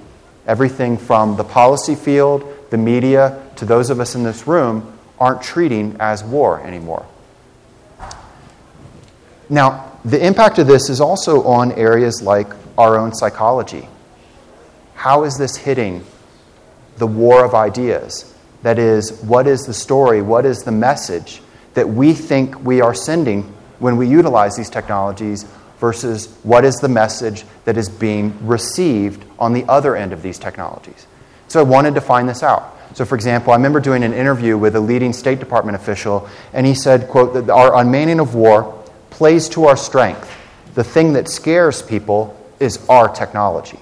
everything 0.47 0.97
from 0.97 1.37
the 1.37 1.45
policy 1.45 1.95
field, 1.95 2.45
the 2.71 2.79
media, 2.79 3.43
to 3.57 3.65
those 3.65 3.91
of 3.91 3.99
us 3.99 4.15
in 4.15 4.23
this 4.23 4.47
room, 4.47 4.97
aren't 5.21 5.43
treating 5.43 5.97
as 6.01 6.25
war 6.25 6.61
anymore. 6.63 7.07
Now, 9.51 9.93
the 10.05 10.25
impact 10.25 10.59
of 10.59 10.67
this 10.67 10.89
is 10.89 11.01
also 11.01 11.43
on 11.45 11.73
areas 11.73 12.23
like 12.23 12.47
our 12.79 12.97
own 12.97 13.13
psychology. 13.15 13.87
How 14.95 15.25
is 15.25 15.37
this 15.37 15.57
hitting 15.57 16.05
the 16.97 17.07
war 17.07 17.45
of 17.45 17.55
ideas? 17.55 18.35
That 18.63 18.79
is, 18.79 19.21
what 19.23 19.47
is 19.47 19.63
the 19.63 19.75
story? 19.75 20.23
What 20.23 20.47
is 20.47 20.63
the 20.63 20.73
message 20.73 21.43
that 21.75 21.89
we 21.89 22.15
think 22.15 22.63
we 22.65 22.81
are 22.81 22.95
sending 22.95 23.43
when 23.79 23.97
we 23.97 24.07
utilize 24.07 24.57
these 24.57 24.71
technologies 24.71 25.45
versus 25.79 26.27
what 26.43 26.65
is 26.65 26.77
the 26.77 26.89
message 26.89 27.45
that 27.65 27.77
is 27.77 27.89
being 27.89 28.47
received 28.47 29.25
on 29.39 29.53
the 29.53 29.65
other 29.65 29.97
end 29.97 30.13
of 30.13 30.23
these 30.23 30.39
technologies? 30.39 31.07
So 31.49 31.61
I 31.61 31.63
wanted 31.65 31.95
to 31.95 32.01
find 32.01 32.29
this 32.29 32.43
out. 32.43 32.77
So, 32.95 33.05
for 33.05 33.15
example, 33.15 33.53
I 33.53 33.57
remember 33.57 33.81
doing 33.81 34.03
an 34.03 34.13
interview 34.13 34.59
with 34.59 34.75
a 34.75 34.81
leading 34.81 35.13
State 35.13 35.39
Department 35.39 35.77
official, 35.77 36.29
and 36.53 36.67
he 36.67 36.75
said, 36.75 37.09
quote, 37.09 37.35
that 37.35 37.49
our 37.49 37.73
unmanning 37.73 38.21
of 38.21 38.35
war 38.35 38.85
plays 39.11 39.49
to 39.51 39.67
our 39.67 39.77
strength. 39.77 40.37
The 40.75 40.85
thing 40.85 41.13
that 41.13 41.29
scares 41.29 41.83
people 41.83 42.37
is 42.59 42.85
our 42.89 43.09
technology. 43.09 43.79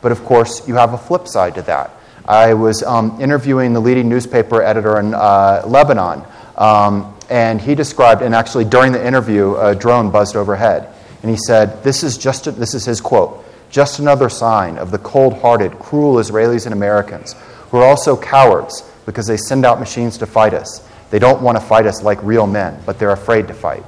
But 0.00 0.12
of 0.12 0.24
course, 0.24 0.66
you 0.66 0.74
have 0.74 0.94
a 0.94 0.98
flip 0.98 1.28
side 1.28 1.56
to 1.56 1.62
that. 1.62 1.90
I 2.24 2.54
was 2.54 2.82
um, 2.82 3.20
interviewing 3.20 3.72
the 3.72 3.80
leading 3.80 4.08
newspaper 4.08 4.62
editor 4.62 4.98
in 4.98 5.14
uh, 5.14 5.62
Lebanon, 5.66 6.24
um, 6.56 7.14
and 7.28 7.60
he 7.60 7.74
described, 7.74 8.22
and 8.22 8.34
actually 8.34 8.64
during 8.64 8.92
the 8.92 9.04
interview, 9.04 9.56
a 9.56 9.74
drone 9.74 10.10
buzzed 10.10 10.36
overhead. 10.36 10.92
And 11.22 11.30
he 11.30 11.36
said, 11.36 11.82
This 11.82 12.02
is 12.02 12.18
just, 12.18 12.46
a, 12.46 12.50
this 12.50 12.74
is 12.74 12.84
his 12.84 13.00
quote, 13.00 13.44
just 13.70 13.98
another 13.98 14.28
sign 14.28 14.78
of 14.78 14.90
the 14.90 14.98
cold 14.98 15.34
hearted, 15.34 15.78
cruel 15.78 16.16
Israelis 16.16 16.66
and 16.66 16.72
Americans 16.72 17.34
who 17.70 17.78
are 17.78 17.84
also 17.84 18.16
cowards 18.16 18.82
because 19.04 19.26
they 19.26 19.36
send 19.36 19.64
out 19.64 19.78
machines 19.78 20.18
to 20.18 20.26
fight 20.26 20.54
us. 20.54 20.86
They 21.10 21.18
don't 21.18 21.40
want 21.42 21.56
to 21.56 21.64
fight 21.64 21.86
us 21.86 22.02
like 22.02 22.22
real 22.22 22.46
men, 22.46 22.80
but 22.84 22.98
they're 22.98 23.12
afraid 23.12 23.48
to 23.48 23.54
fight. 23.54 23.84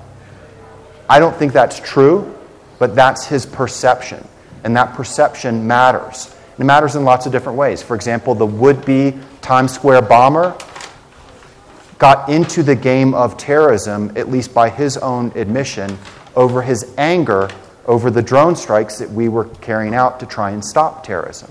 I 1.09 1.19
don't 1.19 1.35
think 1.35 1.53
that's 1.53 1.81
true, 1.81 2.37
but 2.79 2.95
that's 2.95 3.27
his 3.27 3.47
perception. 3.47 4.27
And 4.65 4.77
that 4.77 4.95
perception 4.95 5.67
matters. 5.67 6.35
It 6.59 6.65
matters 6.65 6.97
in 6.97 7.05
lots 7.05 7.27
of 7.27 7.33
different 7.33 7.59
ways. 7.59 7.83
For 7.83 7.95
example, 7.95 8.35
the 8.35 8.47
would 8.47 8.85
be 8.85 9.19
Times 9.41 9.73
Square 9.73 10.03
bomber 10.03 10.57
got 11.99 12.29
into 12.29 12.63
the 12.63 12.77
game 12.77 13.15
of 13.15 13.37
terrorism, 13.37 14.13
at 14.17 14.29
least 14.29 14.55
by 14.55 14.69
his 14.69 14.97
own 14.97 15.33
admission, 15.35 15.99
over 16.37 16.63
his 16.63 16.95
anger 16.97 17.49
over 17.89 18.11
the 18.11 18.23
drone 18.23 18.55
strikes 18.55 18.99
that 18.99 19.11
we 19.11 19.29
were 19.29 19.47
carrying 19.47 19.95
out 19.95 20.21
to 20.21 20.27
try 20.27 20.51
and 20.51 20.63
stop 20.63 21.03
terrorism. 21.03 21.51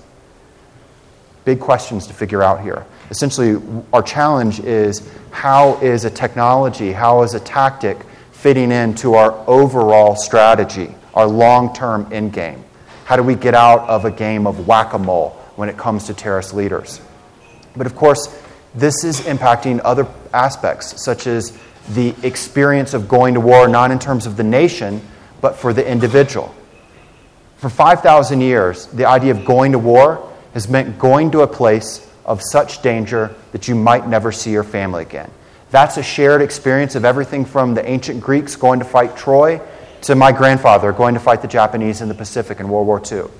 Big 1.48 1.60
questions 1.60 2.06
to 2.06 2.12
figure 2.12 2.42
out 2.42 2.60
here. 2.60 2.84
Essentially, 3.08 3.58
our 3.94 4.02
challenge 4.02 4.60
is 4.60 5.10
how 5.30 5.78
is 5.80 6.04
a 6.04 6.10
technology, 6.10 6.92
how 6.92 7.22
is 7.22 7.32
a 7.32 7.40
tactic 7.40 7.96
fitting 8.32 8.70
into 8.70 9.14
our 9.14 9.32
overall 9.48 10.14
strategy, 10.14 10.94
our 11.14 11.26
long 11.26 11.72
term 11.72 12.06
end 12.12 12.34
game? 12.34 12.62
How 13.06 13.16
do 13.16 13.22
we 13.22 13.34
get 13.34 13.54
out 13.54 13.88
of 13.88 14.04
a 14.04 14.10
game 14.10 14.46
of 14.46 14.68
whack 14.68 14.92
a 14.92 14.98
mole 14.98 15.30
when 15.56 15.70
it 15.70 15.78
comes 15.78 16.04
to 16.08 16.12
terrorist 16.12 16.52
leaders? 16.52 17.00
But 17.74 17.86
of 17.86 17.96
course, 17.96 18.28
this 18.74 19.02
is 19.02 19.22
impacting 19.22 19.80
other 19.82 20.06
aspects, 20.34 21.02
such 21.02 21.26
as 21.26 21.58
the 21.94 22.14
experience 22.22 22.92
of 22.92 23.08
going 23.08 23.32
to 23.32 23.40
war, 23.40 23.68
not 23.68 23.90
in 23.90 23.98
terms 23.98 24.26
of 24.26 24.36
the 24.36 24.44
nation, 24.44 25.00
but 25.40 25.56
for 25.56 25.72
the 25.72 25.90
individual. 25.90 26.54
For 27.56 27.70
5,000 27.70 28.42
years, 28.42 28.84
the 28.88 29.06
idea 29.06 29.30
of 29.30 29.46
going 29.46 29.72
to 29.72 29.78
war 29.78 30.28
has 30.58 30.68
meant 30.68 30.98
going 30.98 31.30
to 31.30 31.42
a 31.42 31.46
place 31.46 32.04
of 32.24 32.42
such 32.42 32.82
danger 32.82 33.32
that 33.52 33.68
you 33.68 33.76
might 33.76 34.08
never 34.08 34.32
see 34.32 34.50
your 34.50 34.64
family 34.64 35.02
again. 35.02 35.30
That's 35.70 35.98
a 35.98 36.02
shared 36.02 36.42
experience 36.42 36.96
of 36.96 37.04
everything 37.04 37.44
from 37.44 37.74
the 37.74 37.88
ancient 37.88 38.20
Greeks 38.20 38.56
going 38.56 38.80
to 38.80 38.84
fight 38.84 39.16
Troy 39.16 39.60
to 40.02 40.16
my 40.16 40.32
grandfather 40.32 40.90
going 40.92 41.14
to 41.14 41.20
fight 41.20 41.42
the 41.42 41.48
Japanese 41.48 42.00
in 42.00 42.08
the 42.08 42.14
Pacific 42.14 42.58
in 42.58 42.68
World 42.68 42.88
War 42.88 43.00
II. 43.00 43.30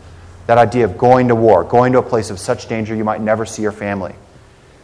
That 0.46 0.58
idea 0.58 0.84
of 0.84 0.96
going 0.96 1.26
to 1.26 1.34
war, 1.34 1.64
going 1.64 1.92
to 1.94 1.98
a 1.98 2.04
place 2.04 2.30
of 2.30 2.38
such 2.38 2.68
danger 2.68 2.94
you 2.94 3.02
might 3.02 3.20
never 3.20 3.44
see 3.44 3.62
your 3.62 3.72
family. 3.72 4.14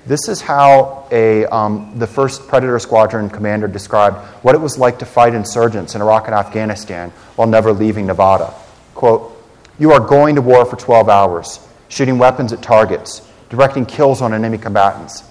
This 0.04 0.28
is 0.28 0.40
how 0.40 1.06
a, 1.12 1.46
um, 1.46 1.92
the 2.00 2.06
first 2.08 2.48
Predator 2.48 2.80
Squadron 2.80 3.30
commander 3.30 3.68
described 3.68 4.16
what 4.42 4.56
it 4.56 4.60
was 4.60 4.76
like 4.76 4.98
to 4.98 5.06
fight 5.06 5.34
insurgents 5.34 5.94
in 5.94 6.02
Iraq 6.02 6.26
and 6.26 6.34
Afghanistan 6.34 7.10
while 7.36 7.46
never 7.46 7.72
leaving 7.72 8.06
Nevada. 8.06 8.52
Quote, 8.96 9.40
You 9.78 9.92
are 9.92 10.00
going 10.00 10.34
to 10.34 10.42
war 10.42 10.64
for 10.64 10.74
12 10.74 11.08
hours, 11.08 11.60
shooting 11.94 12.18
weapons 12.18 12.52
at 12.52 12.60
targets, 12.60 13.22
directing 13.50 13.86
kills 13.86 14.20
on 14.20 14.34
enemy 14.34 14.58
combatants. 14.58 15.22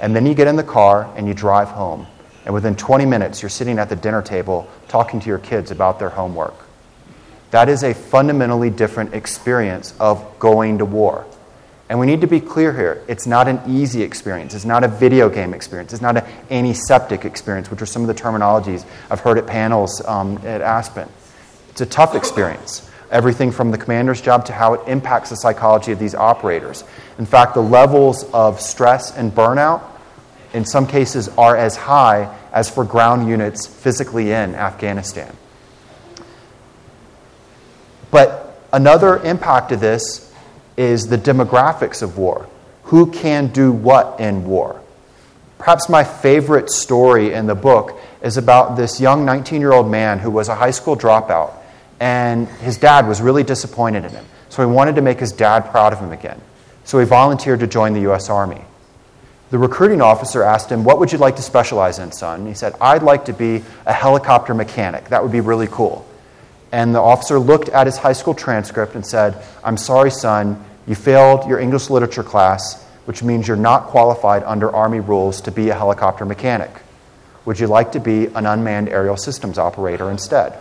And 0.00 0.16
then 0.16 0.26
you 0.26 0.34
get 0.34 0.48
in 0.48 0.56
the 0.56 0.64
car 0.64 1.08
and 1.16 1.28
you 1.28 1.34
drive 1.34 1.68
home. 1.68 2.04
And 2.44 2.52
within 2.52 2.74
20 2.74 3.06
minutes, 3.06 3.42
you're 3.42 3.48
sitting 3.48 3.78
at 3.78 3.88
the 3.88 3.94
dinner 3.94 4.20
table 4.20 4.68
talking 4.88 5.20
to 5.20 5.28
your 5.28 5.38
kids 5.38 5.70
about 5.70 6.00
their 6.00 6.08
homework. 6.08 6.54
That 7.52 7.68
is 7.68 7.84
a 7.84 7.94
fundamentally 7.94 8.70
different 8.70 9.14
experience 9.14 9.94
of 10.00 10.36
going 10.40 10.78
to 10.78 10.84
war. 10.84 11.26
And 11.88 12.00
we 12.00 12.06
need 12.06 12.22
to 12.22 12.26
be 12.26 12.40
clear 12.40 12.72
here 12.72 13.04
it's 13.06 13.26
not 13.28 13.46
an 13.46 13.60
easy 13.68 14.02
experience. 14.02 14.52
It's 14.52 14.64
not 14.64 14.82
a 14.82 14.88
video 14.88 15.28
game 15.28 15.54
experience. 15.54 15.92
It's 15.92 16.02
not 16.02 16.16
an 16.16 16.24
antiseptic 16.50 17.24
experience, 17.24 17.70
which 17.70 17.82
are 17.82 17.86
some 17.86 18.02
of 18.02 18.08
the 18.08 18.20
terminologies 18.20 18.84
I've 19.10 19.20
heard 19.20 19.38
at 19.38 19.46
panels 19.46 20.02
um, 20.06 20.38
at 20.38 20.60
Aspen. 20.60 21.08
It's 21.68 21.82
a 21.82 21.86
tough 21.86 22.16
experience. 22.16 22.89
Everything 23.10 23.50
from 23.50 23.70
the 23.70 23.78
commander's 23.78 24.20
job 24.20 24.44
to 24.46 24.52
how 24.52 24.74
it 24.74 24.88
impacts 24.88 25.30
the 25.30 25.36
psychology 25.36 25.92
of 25.92 25.98
these 25.98 26.14
operators. 26.14 26.84
In 27.18 27.26
fact, 27.26 27.54
the 27.54 27.62
levels 27.62 28.24
of 28.32 28.60
stress 28.60 29.16
and 29.16 29.32
burnout 29.32 29.82
in 30.52 30.64
some 30.64 30.86
cases 30.86 31.28
are 31.36 31.56
as 31.56 31.76
high 31.76 32.36
as 32.52 32.70
for 32.70 32.84
ground 32.84 33.28
units 33.28 33.66
physically 33.66 34.32
in 34.32 34.54
Afghanistan. 34.54 35.36
But 38.10 38.60
another 38.72 39.18
impact 39.22 39.72
of 39.72 39.80
this 39.80 40.32
is 40.76 41.08
the 41.08 41.18
demographics 41.18 42.02
of 42.02 42.18
war. 42.18 42.48
Who 42.84 43.10
can 43.10 43.48
do 43.48 43.70
what 43.70 44.18
in 44.18 44.44
war? 44.44 44.80
Perhaps 45.58 45.88
my 45.88 46.04
favorite 46.04 46.70
story 46.70 47.34
in 47.34 47.46
the 47.46 47.54
book 47.54 48.00
is 48.22 48.36
about 48.36 48.76
this 48.76 49.00
young 49.00 49.24
19 49.24 49.60
year 49.60 49.72
old 49.72 49.90
man 49.90 50.18
who 50.18 50.30
was 50.30 50.48
a 50.48 50.54
high 50.54 50.70
school 50.70 50.96
dropout, 50.96 51.52
and 52.00 52.48
his 52.48 52.78
dad 52.78 53.06
was 53.06 53.20
really 53.20 53.44
disappointed 53.44 54.04
in 54.04 54.10
him. 54.10 54.24
So 54.48 54.66
he 54.66 54.74
wanted 54.74 54.96
to 54.96 55.02
make 55.02 55.20
his 55.20 55.30
dad 55.30 55.70
proud 55.70 55.92
of 55.92 56.00
him 56.00 56.10
again. 56.10 56.40
So 56.84 56.98
he 56.98 57.04
volunteered 57.04 57.60
to 57.60 57.66
join 57.66 57.92
the 57.92 58.00
U.S. 58.00 58.30
Army. 58.30 58.64
The 59.50 59.58
recruiting 59.58 60.00
officer 60.00 60.42
asked 60.42 60.70
him, 60.70 60.82
What 60.82 60.98
would 60.98 61.12
you 61.12 61.18
like 61.18 61.36
to 61.36 61.42
specialize 61.42 61.98
in, 61.98 62.10
son? 62.10 62.40
And 62.40 62.48
he 62.48 62.54
said, 62.54 62.74
I'd 62.80 63.02
like 63.02 63.26
to 63.26 63.32
be 63.32 63.62
a 63.84 63.92
helicopter 63.92 64.54
mechanic. 64.54 65.08
That 65.10 65.22
would 65.22 65.32
be 65.32 65.40
really 65.40 65.66
cool. 65.66 66.06
And 66.72 66.94
the 66.94 67.00
officer 67.00 67.38
looked 67.38 67.68
at 67.68 67.86
his 67.86 67.96
high 67.96 68.12
school 68.12 68.34
transcript 68.34 68.94
and 68.94 69.04
said, 69.04 69.44
I'm 69.62 69.76
sorry, 69.76 70.10
son, 70.10 70.64
you 70.86 70.94
failed 70.94 71.48
your 71.48 71.58
English 71.58 71.90
literature 71.90 72.22
class, 72.22 72.82
which 73.04 73.22
means 73.22 73.46
you're 73.46 73.56
not 73.56 73.86
qualified 73.86 74.42
under 74.44 74.74
Army 74.74 75.00
rules 75.00 75.40
to 75.42 75.50
be 75.50 75.68
a 75.68 75.74
helicopter 75.74 76.24
mechanic. 76.24 76.70
Would 77.44 77.58
you 77.58 77.66
like 77.66 77.92
to 77.92 78.00
be 78.00 78.26
an 78.26 78.46
unmanned 78.46 78.88
aerial 78.88 79.16
systems 79.16 79.58
operator 79.58 80.10
instead? 80.10 80.56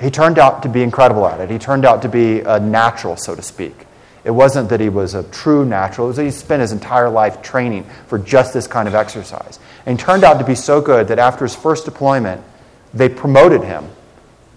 He 0.00 0.10
turned 0.10 0.38
out 0.38 0.62
to 0.62 0.68
be 0.68 0.82
incredible 0.82 1.26
at 1.26 1.40
it. 1.40 1.50
He 1.50 1.58
turned 1.58 1.84
out 1.84 2.02
to 2.02 2.08
be 2.08 2.40
a 2.40 2.58
natural, 2.58 3.16
so 3.16 3.34
to 3.34 3.42
speak. 3.42 3.86
It 4.24 4.30
wasn't 4.30 4.68
that 4.70 4.80
he 4.80 4.88
was 4.88 5.14
a 5.14 5.22
true 5.24 5.64
natural, 5.64 6.06
it 6.06 6.08
was 6.08 6.16
that 6.16 6.24
he 6.24 6.30
spent 6.30 6.60
his 6.60 6.72
entire 6.72 7.08
life 7.08 7.42
training 7.42 7.84
for 8.06 8.18
just 8.18 8.52
this 8.52 8.66
kind 8.66 8.86
of 8.86 8.94
exercise. 8.94 9.58
And 9.86 9.98
he 9.98 10.04
turned 10.04 10.24
out 10.24 10.38
to 10.38 10.44
be 10.44 10.54
so 10.54 10.80
good 10.80 11.08
that 11.08 11.18
after 11.18 11.44
his 11.44 11.54
first 11.54 11.84
deployment, 11.84 12.42
they 12.92 13.08
promoted 13.08 13.62
him. 13.62 13.86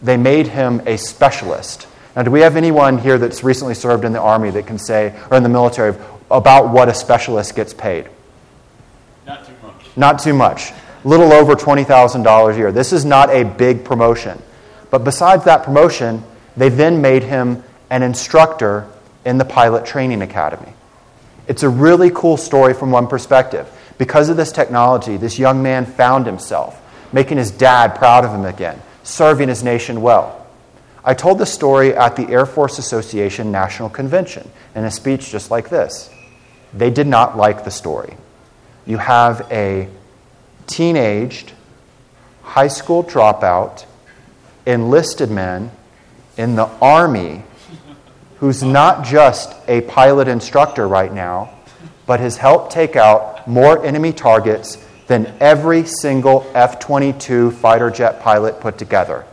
They 0.02 0.18
made 0.18 0.48
him 0.48 0.82
a 0.86 0.98
specialist 0.98 1.88
now, 2.16 2.22
do 2.22 2.30
we 2.30 2.41
have 2.41 2.56
anyone 2.56 3.00
here 3.00 3.18
that's 3.18 3.44
recently 3.44 3.74
served 3.74 4.06
in 4.06 4.14
the 4.14 4.22
Army 4.22 4.52
that 4.52 4.68
can 4.68 4.78
say, 4.78 5.16
or 5.32 5.38
in 5.38 5.44
the 5.44 5.50
military, 5.50 5.96
about 6.30 6.70
what 6.70 6.88
a 6.88 6.94
specialist 6.94 7.56
gets 7.56 7.74
paid? 7.74 8.08
Not 9.26 9.46
too 9.46 9.54
much. 9.64 9.98
Not 9.98 10.20
too 10.20 10.34
much. 10.34 10.74
Little 11.04 11.34
over 11.34 11.56
$20,000 11.56 12.54
a 12.54 12.58
year. 12.58 12.72
This 12.72 12.94
is 12.94 13.04
not 13.04 13.30
a 13.32 13.44
big 13.44 13.84
promotion. 13.84 14.41
But 14.94 15.04
besides 15.04 15.46
that 15.46 15.64
promotion, 15.64 16.24
they 16.56 16.70
then 16.70 17.02
made 17.02 17.24
him 17.24 17.64
an 17.89 18.04
instructor 18.04 18.88
in 19.26 19.39
the 19.39 19.44
pilot 19.44 19.88
training 19.88 20.22
academy. 20.22 20.72
It's 21.48 21.64
a 21.64 21.70
really 21.70 22.12
cool 22.12 22.38
story 22.38 22.76
from 22.76 22.91
one 22.91 23.08
perspective. 23.08 23.68
Because 23.98 24.30
of 24.30 24.38
this 24.38 24.52
technology, 24.52 25.18
this 25.18 25.39
young 25.39 25.64
man 25.64 25.88
found 25.88 26.28
himself, 26.28 26.80
making 27.12 27.39
his 27.39 27.50
dad 27.50 27.96
proud 27.96 28.24
of 28.24 28.36
him 28.36 28.46
again, 28.46 28.80
serving 29.02 29.50
his 29.50 29.64
nation 29.64 30.00
well. 30.00 30.46
I 31.04 31.16
told 31.16 31.39
the 31.39 31.48
story 31.48 31.96
at 31.96 32.16
the 32.16 32.30
Air 32.30 32.46
Force 32.46 32.78
Association 32.78 33.52
National 33.52 33.89
Convention 33.89 34.48
in 34.76 34.84
a 34.84 34.91
speech 34.91 35.32
just 35.32 35.50
like 35.50 35.70
this. 35.70 36.12
They 36.72 36.91
did 36.91 37.08
not 37.08 37.36
like 37.36 37.64
the 37.64 37.72
story. 37.72 38.16
You 38.86 39.00
have 39.00 39.52
a 39.52 39.89
teenaged, 40.68 41.52
high 42.44 42.68
school 42.68 43.04
dropout, 43.04 43.86
enlisted 44.66 45.30
man 45.30 45.72
in 46.38 46.55
the 46.55 46.66
Army 46.82 47.43
who's 48.38 48.61
not 48.61 49.05
just 49.05 49.55
a 49.70 49.82
pilot 49.82 50.28
instructor 50.28 50.86
right 50.88 51.14
now, 51.14 51.49
but 52.05 52.20
has 52.20 52.36
helped 52.36 52.72
take 52.74 52.95
out 52.95 53.47
more 53.47 53.86
enemy 53.86 54.11
targets 54.11 54.78
than 55.07 55.34
every 55.39 55.86
single 55.86 56.49
F 56.53 56.80
22 56.80 57.51
fighter 57.51 57.89
jet 57.89 58.22
pilot 58.22 58.59
put 58.59 58.78
together. 58.78 59.26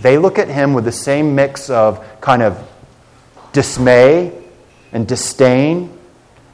They 0.00 0.18
look 0.18 0.38
at 0.38 0.48
him 0.48 0.74
with 0.74 0.84
the 0.84 0.92
same 0.92 1.34
mix 1.34 1.68
of 1.70 2.04
kind 2.20 2.42
of 2.42 2.64
dismay 3.52 4.32
and 4.92 5.06
disdain 5.06 5.98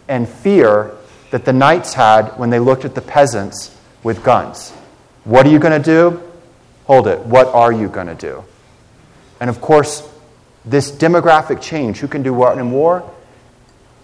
and 0.09 0.28
fear 0.28 0.94
that 1.30 1.44
the 1.44 1.52
knights 1.52 1.92
had 1.92 2.28
when 2.38 2.48
they 2.48 2.59
looked 2.59 2.84
at 2.84 2.94
the 2.94 3.02
peasants 3.02 3.76
with 4.02 4.24
guns. 4.24 4.70
What 5.24 5.46
are 5.46 5.50
you 5.50 5.59
going 5.59 5.82
to 5.82 5.84
do? 5.84 6.22
Hold 6.85 7.07
it. 7.07 7.20
What 7.20 7.47
are 7.49 7.72
you 7.72 7.89
going 7.89 8.09
to 8.09 8.14
do? 8.14 8.45
And 9.41 9.51
of 9.51 9.61
course, 9.61 10.09
this 10.64 10.91
demographic 10.91 11.61
change, 11.61 11.99
who 11.99 12.09
can 12.09 12.22
do 12.22 12.32
what 12.32 12.59
in 12.59 12.70
war, 12.70 13.11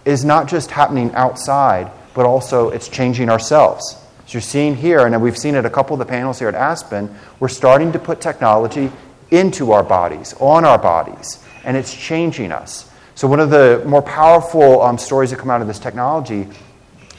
is 0.05 0.25
not 0.25 0.47
just 0.47 0.71
happening 0.71 1.13
outside, 1.13 1.91
but 2.13 2.25
also 2.25 2.69
it's 2.69 2.87
changing 2.87 3.29
ourselves. 3.29 3.97
As 4.25 4.33
you're 4.33 4.41
seeing 4.41 4.75
here, 4.75 5.05
and 5.05 5.21
we've 5.21 5.37
seen 5.37 5.55
it 5.55 5.65
a 5.65 5.69
couple 5.69 5.93
of 5.93 5.99
the 5.99 6.05
panels 6.05 6.39
here 6.39 6.47
at 6.47 6.55
Aspen, 6.55 7.15
we're 7.39 7.47
starting 7.47 7.91
to 7.91 7.99
put 7.99 8.21
technology 8.21 8.91
into 9.29 9.71
our 9.71 9.83
bodies, 9.83 10.33
on 10.39 10.65
our 10.65 10.77
bodies, 10.77 11.43
and 11.63 11.77
it's 11.77 11.93
changing 11.93 12.51
us. 12.51 12.89
So, 13.15 13.27
one 13.27 13.39
of 13.39 13.49
the 13.49 13.83
more 13.85 14.01
powerful 14.01 14.81
um, 14.81 14.97
stories 14.97 15.29
that 15.31 15.39
come 15.39 15.49
out 15.49 15.61
of 15.61 15.67
this 15.67 15.79
technology 15.79 16.47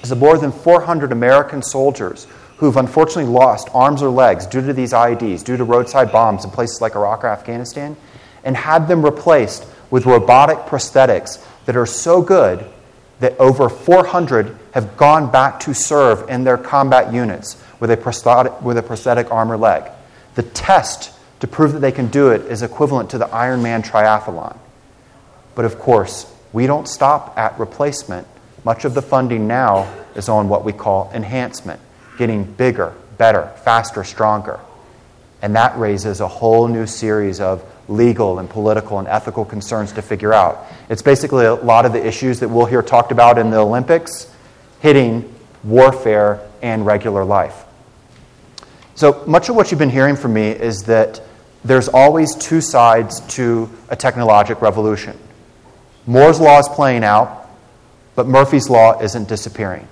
is 0.02 0.08
that 0.08 0.16
more 0.16 0.36
than 0.36 0.50
400 0.50 1.12
American 1.12 1.62
soldiers 1.62 2.26
who've 2.62 2.76
unfortunately 2.76 3.24
lost 3.24 3.68
arms 3.74 4.04
or 4.04 4.08
legs 4.08 4.46
due 4.46 4.64
to 4.64 4.72
these 4.72 4.92
IEDs, 4.92 5.42
due 5.42 5.56
to 5.56 5.64
roadside 5.64 6.12
bombs 6.12 6.44
in 6.44 6.50
places 6.52 6.80
like 6.80 6.94
Iraq 6.94 7.24
or 7.24 7.26
Afghanistan, 7.26 7.96
and 8.44 8.56
had 8.56 8.86
them 8.86 9.04
replaced 9.04 9.66
with 9.90 10.06
robotic 10.06 10.58
prosthetics 10.58 11.44
that 11.66 11.76
are 11.76 11.86
so 11.86 12.22
good 12.22 12.64
that 13.18 13.36
over 13.40 13.68
400 13.68 14.56
have 14.74 14.96
gone 14.96 15.28
back 15.28 15.58
to 15.58 15.74
serve 15.74 16.30
in 16.30 16.44
their 16.44 16.56
combat 16.56 17.12
units 17.12 17.60
with 17.80 17.90
a 17.90 17.96
prosthetic, 17.96 18.62
with 18.62 18.78
a 18.78 18.82
prosthetic 18.84 19.32
arm 19.32 19.50
or 19.50 19.56
leg. 19.56 19.90
The 20.36 20.44
test 20.44 21.10
to 21.40 21.48
prove 21.48 21.72
that 21.72 21.80
they 21.80 21.90
can 21.90 22.06
do 22.06 22.28
it 22.28 22.42
is 22.42 22.62
equivalent 22.62 23.10
to 23.10 23.18
the 23.18 23.26
Ironman 23.26 23.84
triathlon. 23.84 24.56
But 25.56 25.64
of 25.64 25.80
course, 25.80 26.32
we 26.52 26.68
don't 26.68 26.86
stop 26.86 27.36
at 27.36 27.58
replacement. 27.58 28.28
Much 28.62 28.84
of 28.84 28.94
the 28.94 29.02
funding 29.02 29.48
now 29.48 29.92
is 30.14 30.28
on 30.28 30.48
what 30.48 30.64
we 30.64 30.72
call 30.72 31.10
enhancement, 31.12 31.80
getting 32.18 32.44
bigger, 32.44 32.94
better, 33.18 33.52
faster, 33.64 34.04
stronger. 34.04 34.60
And 35.40 35.56
that 35.56 35.76
raises 35.78 36.20
a 36.20 36.28
whole 36.28 36.68
new 36.68 36.86
series 36.86 37.40
of 37.40 37.64
legal 37.88 38.38
and 38.38 38.48
political 38.48 38.98
and 38.98 39.08
ethical 39.08 39.44
concerns 39.44 39.92
to 39.92 40.02
figure 40.02 40.32
out. 40.32 40.66
It's 40.88 41.02
basically 41.02 41.46
a 41.46 41.54
lot 41.54 41.84
of 41.84 41.92
the 41.92 42.06
issues 42.06 42.40
that 42.40 42.48
we'll 42.48 42.66
hear 42.66 42.82
talked 42.82 43.12
about 43.12 43.38
in 43.38 43.50
the 43.50 43.58
Olympics 43.58 44.32
hitting 44.80 45.32
warfare 45.64 46.40
and 46.62 46.86
regular 46.86 47.24
life. 47.24 47.64
So 48.94 49.24
much 49.26 49.48
of 49.48 49.56
what 49.56 49.70
you've 49.70 49.78
been 49.78 49.90
hearing 49.90 50.16
from 50.16 50.34
me 50.34 50.50
is 50.50 50.82
that 50.84 51.20
there's 51.64 51.88
always 51.88 52.34
two 52.36 52.60
sides 52.60 53.20
to 53.36 53.70
a 53.88 53.96
technologic 53.96 54.60
revolution. 54.60 55.18
Moore's 56.06 56.40
law 56.40 56.58
is 56.58 56.68
playing 56.68 57.04
out, 57.04 57.48
but 58.14 58.26
Murphy's 58.26 58.68
law 58.68 59.00
isn't 59.00 59.28
disappearing. 59.28 59.86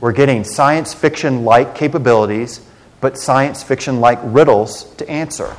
We're 0.00 0.12
getting 0.12 0.44
science 0.44 0.94
fiction 0.94 1.44
like 1.44 1.74
capabilities, 1.74 2.60
but 3.00 3.18
science 3.18 3.62
fiction 3.62 4.00
like 4.00 4.18
riddles 4.22 4.84
to 4.96 5.08
answer. 5.08 5.56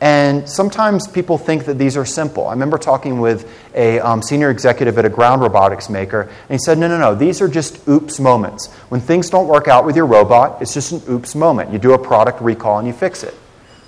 And 0.00 0.48
sometimes 0.48 1.08
people 1.08 1.38
think 1.38 1.64
that 1.64 1.78
these 1.78 1.96
are 1.96 2.04
simple. 2.04 2.46
I 2.46 2.52
remember 2.52 2.78
talking 2.78 3.20
with 3.20 3.50
a 3.74 4.00
um, 4.00 4.22
senior 4.22 4.50
executive 4.50 4.98
at 4.98 5.04
a 5.04 5.08
ground 5.08 5.40
robotics 5.40 5.88
maker, 5.88 6.22
and 6.22 6.50
he 6.50 6.58
said, 6.58 6.78
No, 6.78 6.88
no, 6.88 6.98
no, 6.98 7.14
these 7.14 7.40
are 7.40 7.48
just 7.48 7.88
oops 7.88 8.20
moments. 8.20 8.72
When 8.90 9.00
things 9.00 9.30
don't 9.30 9.48
work 9.48 9.66
out 9.66 9.86
with 9.86 9.96
your 9.96 10.06
robot, 10.06 10.60
it's 10.60 10.74
just 10.74 10.92
an 10.92 11.02
oops 11.08 11.34
moment. 11.34 11.72
You 11.72 11.78
do 11.78 11.94
a 11.94 11.98
product 11.98 12.42
recall 12.42 12.78
and 12.78 12.86
you 12.86 12.92
fix 12.92 13.22
it. 13.22 13.34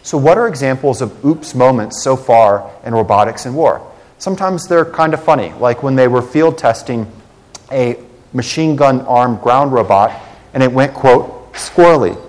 So, 0.03 0.17
what 0.17 0.39
are 0.39 0.49
examples 0.49 1.03
of 1.03 1.25
oops 1.25 1.55
moments 1.55 2.03
so 2.03 2.17
far 2.17 2.71
in 2.85 2.95
robotics 2.95 3.45
and 3.45 3.55
war? 3.55 3.83
Sometimes 4.19 4.67
they're 4.67 4.85
kind 4.85 5.13
of 5.13 5.23
funny, 5.23 5.53
like 5.55 5.83
when 5.83 5.97
they 5.97 6.09
were 6.09 6.23
field 6.23 6.57
testing 6.57 7.11
a 7.71 8.03
machine 8.33 8.77
gun 8.77 9.01
armed 9.03 9.41
ground 9.41 9.73
robot 9.73 10.13
and 10.55 10.63
it 10.63 10.73
went, 10.73 10.95
quote, 10.95 11.53
squirrely. 11.53 12.21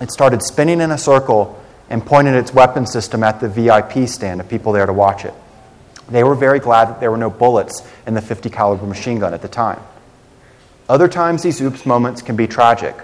It 0.00 0.10
started 0.10 0.42
spinning 0.42 0.80
in 0.80 0.90
a 0.90 0.98
circle 0.98 1.62
and 1.88 2.04
pointed 2.04 2.34
its 2.34 2.52
weapon 2.52 2.86
system 2.86 3.22
at 3.22 3.40
the 3.40 3.48
VIP 3.48 4.08
stand 4.08 4.40
of 4.40 4.48
people 4.48 4.72
there 4.72 4.86
to 4.86 4.92
watch 4.92 5.24
it. 5.24 5.34
They 6.08 6.22
were 6.22 6.34
very 6.34 6.60
glad 6.60 6.88
that 6.88 7.00
there 7.00 7.10
were 7.10 7.16
no 7.16 7.30
bullets 7.30 7.82
in 8.06 8.14
the 8.14 8.20
50 8.20 8.50
caliber 8.50 8.86
machine 8.86 9.18
gun 9.18 9.34
at 9.34 9.42
the 9.42 9.48
time. 9.48 9.80
Other 10.88 11.08
times 11.08 11.42
these 11.42 11.60
oops 11.60 11.84
moments 11.84 12.22
can 12.22 12.36
be 12.36 12.46
tragic. 12.46 12.94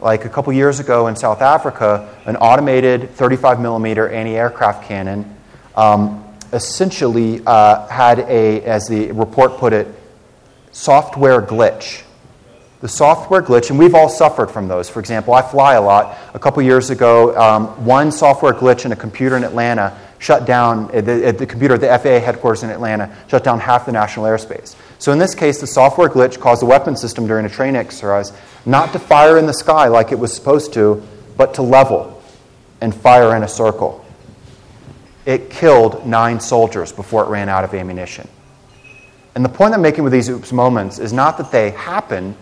Like 0.00 0.24
a 0.24 0.28
couple 0.28 0.52
years 0.52 0.80
ago 0.80 1.08
in 1.08 1.16
South 1.16 1.40
Africa, 1.40 2.14
an 2.26 2.36
automated 2.36 3.10
35 3.10 3.60
millimeter 3.60 4.08
anti-aircraft 4.08 4.84
cannon 4.86 5.34
um, 5.74 6.24
essentially 6.52 7.40
uh, 7.44 7.86
had 7.88 8.20
a, 8.20 8.62
as 8.62 8.86
the 8.86 9.10
report 9.12 9.56
put 9.58 9.72
it, 9.72 9.88
software 10.74 11.40
glitch 11.40 12.04
the 12.84 12.88
software 12.88 13.40
glitch, 13.40 13.70
and 13.70 13.78
we've 13.78 13.94
all 13.94 14.10
suffered 14.10 14.50
from 14.50 14.68
those. 14.68 14.90
For 14.90 15.00
example, 15.00 15.32
I 15.32 15.40
fly 15.40 15.72
a 15.72 15.80
lot. 15.80 16.18
A 16.34 16.38
couple 16.38 16.62
years 16.62 16.90
ago, 16.90 17.34
um, 17.34 17.68
one 17.86 18.12
software 18.12 18.52
glitch 18.52 18.84
in 18.84 18.92
a 18.92 18.96
computer 18.96 19.38
in 19.38 19.42
Atlanta 19.42 19.98
shut 20.18 20.44
down, 20.44 20.88
the, 20.88 21.34
the 21.38 21.46
computer 21.46 21.76
at 21.76 21.80
the 21.80 21.86
FAA 21.86 22.22
headquarters 22.22 22.62
in 22.62 22.68
Atlanta, 22.68 23.10
shut 23.26 23.42
down 23.42 23.58
half 23.58 23.86
the 23.86 23.92
national 23.92 24.26
airspace. 24.26 24.76
So 24.98 25.12
in 25.12 25.18
this 25.18 25.34
case, 25.34 25.62
the 25.62 25.66
software 25.66 26.10
glitch 26.10 26.38
caused 26.38 26.60
the 26.60 26.66
weapon 26.66 26.94
system 26.94 27.26
during 27.26 27.46
a 27.46 27.48
training 27.48 27.76
exercise 27.76 28.34
not 28.66 28.92
to 28.92 28.98
fire 28.98 29.38
in 29.38 29.46
the 29.46 29.54
sky 29.54 29.88
like 29.88 30.12
it 30.12 30.18
was 30.18 30.34
supposed 30.34 30.74
to, 30.74 31.02
but 31.38 31.54
to 31.54 31.62
level 31.62 32.22
and 32.82 32.94
fire 32.94 33.34
in 33.34 33.44
a 33.44 33.48
circle. 33.48 34.04
It 35.24 35.48
killed 35.48 36.06
nine 36.06 36.38
soldiers 36.38 36.92
before 36.92 37.24
it 37.24 37.28
ran 37.28 37.48
out 37.48 37.64
of 37.64 37.72
ammunition. 37.72 38.28
And 39.34 39.44
the 39.44 39.48
point 39.48 39.74
I'm 39.74 39.82
making 39.82 40.04
with 40.04 40.12
these 40.12 40.28
oops 40.28 40.52
moments 40.52 40.98
is 40.98 41.12
not 41.12 41.38
that 41.38 41.50
they 41.50 41.70
happen, 41.70 42.36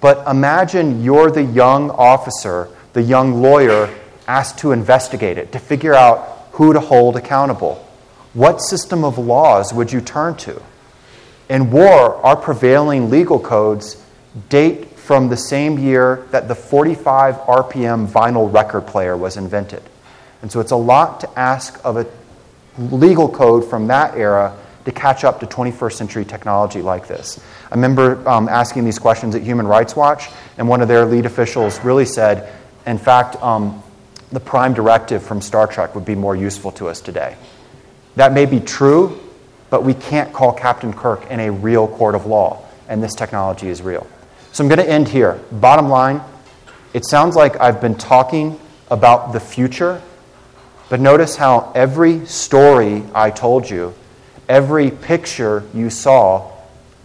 but 0.00 0.26
imagine 0.28 1.02
you're 1.02 1.30
the 1.30 1.42
young 1.42 1.90
officer, 1.90 2.68
the 2.92 3.02
young 3.02 3.40
lawyer 3.40 3.88
asked 4.28 4.58
to 4.58 4.72
investigate 4.72 5.38
it, 5.38 5.52
to 5.52 5.58
figure 5.58 5.94
out 5.94 6.48
who 6.52 6.72
to 6.72 6.80
hold 6.80 7.16
accountable. 7.16 7.76
What 8.34 8.60
system 8.60 9.04
of 9.04 9.16
laws 9.16 9.72
would 9.72 9.92
you 9.92 10.00
turn 10.00 10.36
to? 10.38 10.60
In 11.48 11.70
war, 11.70 12.16
our 12.16 12.36
prevailing 12.36 13.08
legal 13.08 13.38
codes 13.38 14.02
date 14.48 14.90
from 14.98 15.28
the 15.28 15.36
same 15.36 15.78
year 15.78 16.26
that 16.32 16.48
the 16.48 16.54
45 16.54 17.36
RPM 17.36 18.08
vinyl 18.08 18.52
record 18.52 18.86
player 18.86 19.16
was 19.16 19.36
invented. 19.36 19.82
And 20.42 20.52
so 20.52 20.60
it's 20.60 20.72
a 20.72 20.76
lot 20.76 21.20
to 21.20 21.38
ask 21.38 21.80
of 21.84 21.96
a 21.96 22.06
legal 22.78 23.28
code 23.28 23.70
from 23.70 23.86
that 23.86 24.16
era 24.16 24.54
to 24.86 24.92
catch 24.92 25.24
up 25.24 25.40
to 25.40 25.46
21st 25.46 25.92
century 25.92 26.24
technology 26.24 26.80
like 26.80 27.06
this. 27.08 27.38
I 27.70 27.74
remember 27.74 28.26
um, 28.28 28.48
asking 28.48 28.84
these 28.84 28.98
questions 28.98 29.34
at 29.34 29.42
Human 29.42 29.66
Rights 29.66 29.94
Watch, 29.94 30.28
and 30.56 30.68
one 30.68 30.80
of 30.80 30.88
their 30.88 31.04
lead 31.04 31.26
officials 31.26 31.78
really 31.80 32.06
said, 32.06 32.52
in 32.86 32.96
fact, 32.96 33.36
um, 33.42 33.82
the 34.30 34.38
prime 34.40 34.74
directive 34.74 35.24
from 35.24 35.40
Star 35.40 35.66
Trek 35.66 35.94
would 35.96 36.04
be 36.04 36.14
more 36.14 36.36
useful 36.36 36.70
to 36.72 36.88
us 36.88 37.00
today. 37.00 37.36
That 38.14 38.32
may 38.32 38.46
be 38.46 38.60
true, 38.60 39.20
but 39.70 39.82
we 39.82 39.92
can't 39.92 40.32
call 40.32 40.52
Captain 40.52 40.92
Kirk 40.92 41.30
in 41.30 41.40
a 41.40 41.50
real 41.50 41.88
court 41.88 42.14
of 42.14 42.26
law, 42.26 42.64
and 42.88 43.02
this 43.02 43.14
technology 43.14 43.68
is 43.68 43.82
real. 43.82 44.06
So 44.52 44.62
I'm 44.62 44.68
going 44.68 44.78
to 44.78 44.88
end 44.88 45.08
here. 45.08 45.40
Bottom 45.50 45.88
line, 45.88 46.22
it 46.94 47.04
sounds 47.04 47.34
like 47.34 47.60
I've 47.60 47.80
been 47.80 47.96
talking 47.96 48.58
about 48.88 49.32
the 49.32 49.40
future, 49.40 50.00
but 50.88 51.00
notice 51.00 51.34
how 51.34 51.72
every 51.74 52.24
story 52.26 53.02
I 53.12 53.30
told 53.30 53.68
you, 53.68 53.92
every 54.48 54.90
picture 54.90 55.62
you 55.74 55.90
saw, 55.90 56.50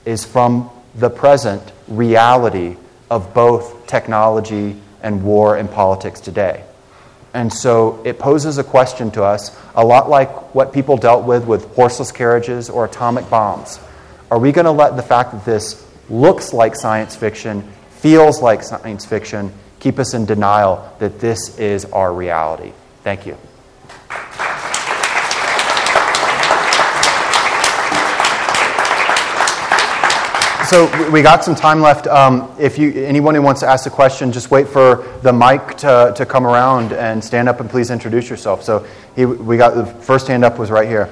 is 0.06 0.26
from 0.26 0.70
the 0.96 1.10
present 1.10 1.62
reality 1.88 2.76
of 3.10 3.34
both 3.34 3.88
technology 3.88 4.80
and 5.04 5.24
war 5.24 5.58
and 5.58 5.70
politics 5.70 6.20
today. 6.20 6.64
And 7.34 7.52
so 7.52 8.02
it 8.04 8.20
poses 8.20 8.58
a 8.58 8.64
question 8.64 9.12
to 9.12 9.24
us, 9.24 9.58
a 9.76 9.86
lot 9.86 10.10
like 10.10 10.54
what 10.54 10.74
people 10.74 10.98
dealt 10.98 11.26
with 11.26 11.46
with 11.46 11.74
horseless 11.76 12.12
carriages 12.12 12.70
or 12.70 12.86
atomic 12.86 13.30
bombs. 13.30 13.80
Are 14.30 14.40
we 14.40 14.52
going 14.52 14.66
to 14.66 14.72
let 14.72 14.96
the 14.96 15.04
fact 15.04 15.32
that 15.32 15.46
this 15.46 15.86
looks 16.10 16.54
like 16.54 16.76
science 16.76 17.16
fiction, 17.16 17.64
feels 18.00 18.42
like 18.42 18.64
science 18.64 19.06
fiction, 19.06 19.54
keep 19.80 19.98
us 19.98 20.14
in 20.14 20.26
denial 20.26 20.94
that 21.00 21.20
this 21.20 21.58
is 21.58 21.86
our 21.86 22.14
reality? 22.14 22.74
Thank 23.04 23.26
you. 23.26 23.38
So 30.72 31.12
we 31.12 31.22
got 31.22 31.44
some 31.44 31.54
time 31.54 31.82
left. 31.82 32.08
Um, 32.08 32.50
if 32.58 32.78
you, 32.78 33.04
anyone 33.04 33.36
who 33.36 33.42
wants 33.42 33.60
to 33.60 33.68
ask 33.68 33.86
a 33.88 33.90
question, 33.90 34.32
just 34.32 34.52
wait 34.52 34.70
for 34.70 35.06
the 35.22 35.34
mic 35.34 35.76
to, 35.80 36.14
to 36.16 36.26
come 36.26 36.48
around 36.48 36.94
and 36.94 37.22
stand 37.22 37.50
up 37.50 37.60
and 37.60 37.70
please 37.70 37.92
introduce 37.92 38.30
yourself. 38.30 38.64
So 38.64 38.88
he, 39.14 39.26
we 39.26 39.58
got 39.58 39.76
the 39.76 39.86
first 39.86 40.30
hand 40.30 40.46
up 40.46 40.58
was 40.58 40.72
right 40.72 40.88
here. 40.88 41.10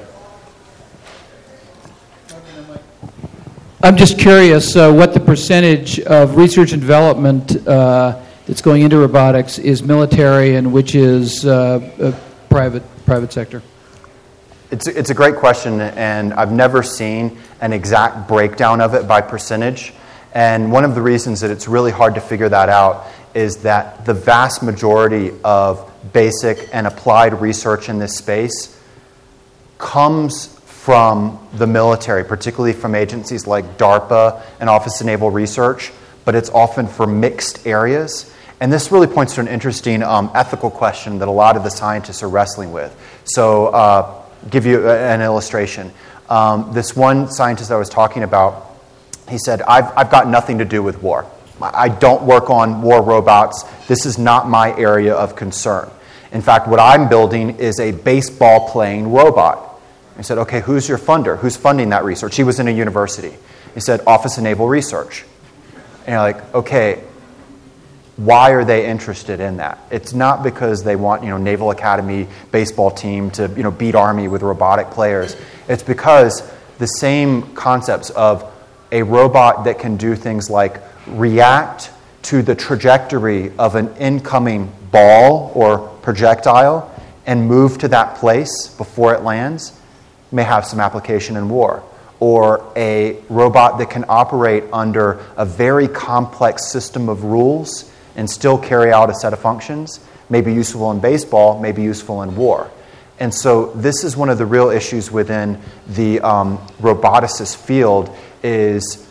I'm 3.83 3.97
just 3.97 4.17
curious 4.17 4.77
uh, 4.77 4.93
what 4.93 5.13
the 5.13 5.19
percentage 5.19 5.99
of 5.99 6.37
research 6.37 6.71
and 6.71 6.81
development 6.81 7.67
uh, 7.67 8.17
that's 8.47 8.61
going 8.61 8.83
into 8.83 8.97
robotics 8.97 9.59
is 9.59 9.83
military 9.83 10.55
and 10.55 10.71
which 10.71 10.95
is 10.95 11.45
uh, 11.45 12.17
private 12.49 12.83
private 13.05 13.33
sector. 13.33 13.61
It's, 14.71 14.85
it's 14.85 15.09
a 15.09 15.15
great 15.15 15.37
question, 15.37 15.81
and 15.81 16.31
I've 16.31 16.51
never 16.51 16.83
seen 16.83 17.39
an 17.59 17.73
exact 17.73 18.27
breakdown 18.27 18.81
of 18.81 18.93
it 18.93 19.07
by 19.07 19.21
percentage. 19.21 19.93
And 20.31 20.71
one 20.71 20.85
of 20.85 20.93
the 20.93 21.01
reasons 21.01 21.41
that 21.41 21.49
it's 21.49 21.67
really 21.67 21.89
hard 21.89 22.13
to 22.15 22.21
figure 22.21 22.49
that 22.49 22.69
out 22.69 23.07
is 23.33 23.57
that 23.57 24.05
the 24.05 24.13
vast 24.13 24.61
majority 24.61 25.31
of 25.43 25.91
basic 26.13 26.69
and 26.71 26.85
applied 26.85 27.41
research 27.41 27.89
in 27.89 27.97
this 27.97 28.15
space 28.15 28.79
comes 29.79 30.47
from 30.65 31.39
the 31.53 31.65
military, 31.65 32.23
particularly 32.23 32.73
from 32.73 32.93
agencies 32.93 33.47
like 33.47 33.79
DARPA 33.79 34.39
and 34.59 34.69
Office 34.69 35.01
of 35.01 35.07
Naval 35.07 35.31
Research, 35.31 35.91
but 36.25 36.35
it's 36.35 36.51
often 36.51 36.87
for 36.87 37.07
mixed 37.07 37.65
areas. 37.65 38.31
And 38.59 38.71
this 38.71 38.91
really 38.91 39.07
points 39.07 39.33
to 39.35 39.41
an 39.41 39.47
interesting 39.47 40.03
um, 40.03 40.29
ethical 40.35 40.69
question 40.69 41.19
that 41.19 41.27
a 41.27 41.31
lot 41.31 41.57
of 41.57 41.63
the 41.63 41.71
scientists 41.71 42.21
are 42.21 42.29
wrestling 42.29 42.71
with. 42.71 42.95
So, 43.23 43.67
uh, 43.67 44.25
give 44.49 44.65
you 44.65 44.89
an 44.89 45.21
illustration. 45.21 45.91
Um, 46.29 46.71
this 46.73 46.95
one 46.95 47.29
scientist 47.31 47.71
I 47.71 47.75
was 47.75 47.89
talking 47.89 48.23
about, 48.23 48.67
he 49.27 49.37
said, 49.37 49.61
I've, 49.63 49.95
I've 49.97 50.11
got 50.11 50.27
nothing 50.27 50.59
to 50.59 50.65
do 50.65 50.81
with 50.83 51.01
war. 51.01 51.25
I 51.61 51.89
don't 51.89 52.23
work 52.23 52.49
on 52.49 52.81
war 52.81 53.01
robots. 53.01 53.63
This 53.87 54.05
is 54.05 54.17
not 54.17 54.47
my 54.47 54.75
area 54.77 55.13
of 55.13 55.35
concern. 55.35 55.89
In 56.31 56.41
fact, 56.41 56.67
what 56.67 56.79
I'm 56.79 57.09
building 57.09 57.57
is 57.57 57.79
a 57.79 57.91
baseball 57.91 58.69
playing 58.69 59.11
robot. 59.11 59.81
I 60.17 60.21
said, 60.21 60.37
okay, 60.39 60.61
who's 60.61 60.87
your 60.87 60.97
funder? 60.97 61.37
Who's 61.37 61.57
funding 61.57 61.89
that 61.89 62.03
research? 62.03 62.35
He 62.35 62.43
was 62.43 62.59
in 62.59 62.67
a 62.67 62.71
university. 62.71 63.33
He 63.73 63.79
said, 63.79 64.01
Office 64.05 64.37
of 64.37 64.43
Naval 64.43 64.67
Research. 64.67 65.25
And 66.05 66.13
you're 66.13 66.19
like, 66.19 66.53
okay, 66.55 67.03
why 68.19 68.51
are 68.51 68.65
they 68.65 68.85
interested 68.85 69.39
in 69.39 69.57
that? 69.57 69.79
It's 69.91 70.11
not 70.11 70.43
because 70.43 70.83
they 70.83 70.97
want, 70.97 71.23
you 71.23 71.29
know, 71.29 71.37
Naval 71.37 71.71
Academy 71.71 72.27
baseball 72.51 72.91
team 72.91 73.31
to, 73.31 73.47
you 73.55 73.63
know, 73.63 73.71
beat 73.71 73.95
Army 73.95 74.27
with 74.27 74.41
robotic 74.41 74.89
players. 74.89 75.37
It's 75.69 75.83
because 75.83 76.51
the 76.79 76.87
same 76.87 77.53
concepts 77.55 78.09
of 78.09 78.43
a 78.91 79.03
robot 79.03 79.63
that 79.63 79.79
can 79.79 79.95
do 79.95 80.17
things 80.17 80.49
like 80.49 80.81
react 81.07 81.91
to 82.23 82.41
the 82.41 82.55
trajectory 82.55 83.53
of 83.57 83.75
an 83.75 83.95
incoming 83.95 84.69
ball 84.91 85.53
or 85.55 85.87
projectile 86.01 86.93
and 87.25 87.47
move 87.47 87.77
to 87.77 87.87
that 87.87 88.17
place 88.17 88.67
before 88.67 89.13
it 89.13 89.23
lands 89.23 89.79
may 90.33 90.43
have 90.43 90.65
some 90.65 90.81
application 90.81 91.37
in 91.37 91.47
war. 91.47 91.83
Or 92.19 92.69
a 92.75 93.21
robot 93.29 93.77
that 93.77 93.89
can 93.89 94.03
operate 94.09 94.65
under 94.73 95.25
a 95.37 95.45
very 95.45 95.87
complex 95.87 96.69
system 96.69 97.07
of 97.07 97.23
rules 97.23 97.89
and 98.19 98.29
still 98.29 98.57
carry 98.57 98.91
out 98.91 99.09
a 99.09 99.13
set 99.13 99.31
of 99.31 99.39
functions 99.39 100.01
may 100.29 100.41
be 100.41 100.53
useful 100.53 100.91
in 100.91 100.99
baseball, 100.99 101.57
may 101.57 101.71
be 101.71 101.81
useful 101.81 102.21
in 102.21 102.35
war. 102.35 102.69
And 103.17 103.33
so 103.33 103.67
this 103.75 104.03
is 104.03 104.17
one 104.17 104.29
of 104.29 104.37
the 104.37 104.45
real 104.45 104.69
issues 104.69 105.09
within 105.09 105.57
the 105.87 106.19
um, 106.19 106.57
roboticist 106.81 107.55
field 107.55 108.13
is 108.43 109.07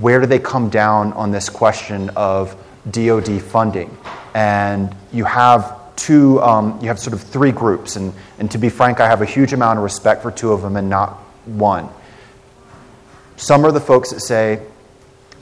where 0.00 0.20
do 0.20 0.26
they 0.26 0.38
come 0.38 0.68
down 0.68 1.14
on 1.14 1.30
this 1.30 1.48
question 1.48 2.10
of 2.10 2.54
DoD 2.90 3.40
funding? 3.40 3.96
And 4.34 4.94
you 5.12 5.24
have 5.24 5.96
two, 5.96 6.38
um, 6.42 6.78
you 6.82 6.88
have 6.88 6.98
sort 6.98 7.14
of 7.14 7.22
three 7.22 7.52
groups, 7.52 7.96
and, 7.96 8.12
and 8.38 8.50
to 8.50 8.58
be 8.58 8.68
frank, 8.68 9.00
I 9.00 9.08
have 9.08 9.22
a 9.22 9.26
huge 9.26 9.54
amount 9.54 9.78
of 9.78 9.82
respect 9.82 10.20
for 10.20 10.30
two 10.30 10.52
of 10.52 10.60
them 10.60 10.76
and 10.76 10.90
not 10.90 11.14
one. 11.46 11.88
Some 13.36 13.64
are 13.64 13.72
the 13.72 13.80
folks 13.80 14.10
that 14.10 14.20
say, 14.20 14.60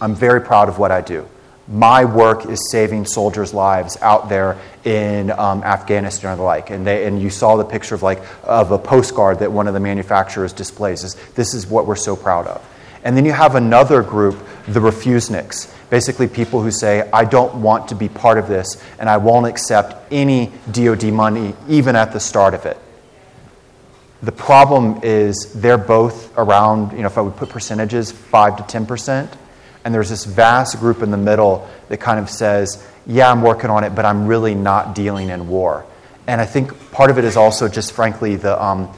I'm 0.01 0.15
very 0.15 0.41
proud 0.41 0.69
of 0.69 0.79
what 0.79 0.93
I 0.93 1.01
do. 1.01 1.27
My 1.71 2.05
work 2.05 2.47
is 2.47 2.71
saving 2.73 3.07
soldiers' 3.07 3.55
lives 3.55 3.97
out 4.03 4.29
there 4.29 4.59
in 4.85 5.31
um, 5.31 5.63
Afghanistan 5.63 6.33
or 6.33 6.37
the 6.37 6.43
like. 6.43 6.71
And, 6.71 6.85
they, 6.85 7.07
and 7.07 7.23
you 7.23 7.31
saw 7.31 7.57
the 7.57 7.65
picture 7.65 7.95
of, 7.95 8.03
like, 8.03 8.21
of 8.43 8.73
a 8.73 8.79
postcard 8.79 9.39
that 9.39 9.53
one 9.53 9.69
of 9.69 9.75
the 9.75 9.81
manufacturers 9.81 10.53
displays. 10.53 11.03
This, 11.03 11.15
this 11.35 11.55
is 11.55 11.69
what 11.69 11.87
we're 11.87 11.95
so 11.95 12.17
proud 12.17 12.49
of. 12.49 12.67
And 13.05 13.17
then 13.17 13.25
you 13.25 13.33
have 13.33 13.55
another 13.55 14.03
group, 14.03 14.37
the 14.67 14.81
refuseniks, 14.81 15.73
basically 15.91 16.27
people 16.27 16.61
who 16.61 16.71
say, 16.71 17.09
I 17.13 17.25
don't 17.25 17.63
want 17.63 17.89
to 17.89 17.95
be 17.95 18.09
part 18.09 18.37
of 18.37 18.49
this 18.49 18.83
and 18.99 19.09
I 19.09 19.17
won't 19.17 19.47
accept 19.47 20.13
any 20.13 20.53
DoD 20.71 21.05
money, 21.05 21.55
even 21.69 21.97
at 21.97 22.13
the 22.13 22.21
start 22.21 22.53
of 22.53 22.67
it. 22.67 22.79
The 24.23 24.33
problem 24.33 25.01
is 25.03 25.53
they're 25.55 25.79
both 25.79 26.37
around, 26.37 26.93
you 26.93 26.99
know, 26.99 27.07
if 27.07 27.17
I 27.17 27.23
would 27.23 27.37
put 27.37 27.49
percentages, 27.49 28.13
5 28.13 28.67
to 28.67 28.79
10%. 28.79 29.29
And 29.85 29.95
there's 29.95 30.11
this 30.11 30.25
vast 30.25 30.79
group 30.79 31.03
in 31.03 31.11
the 31.11 31.17
middle 31.17 31.69
that 31.89 31.99
kind 31.99 32.21
of 32.21 32.29
says, 32.29 32.87
yeah, 33.07 33.31
I'm 33.31 33.43
working 33.43 33.71
on 33.71 33.85
it, 33.85 33.95
but 33.95 34.05
I'm 34.05 34.27
really 34.27 34.55
not 34.55 34.95
dealing 34.95 35.31
in 35.31 35.49
war. 35.49 35.87
And 36.27 36.41
I 36.41 36.47
think 36.47 36.93
part 36.93 37.11
of 37.11 37.19
it 37.19 37.25
is 37.25 37.37
also 37.37 37.69
just, 37.69 37.93
frankly, 37.93 38.37
the, 38.37 38.63
um, 38.63 38.95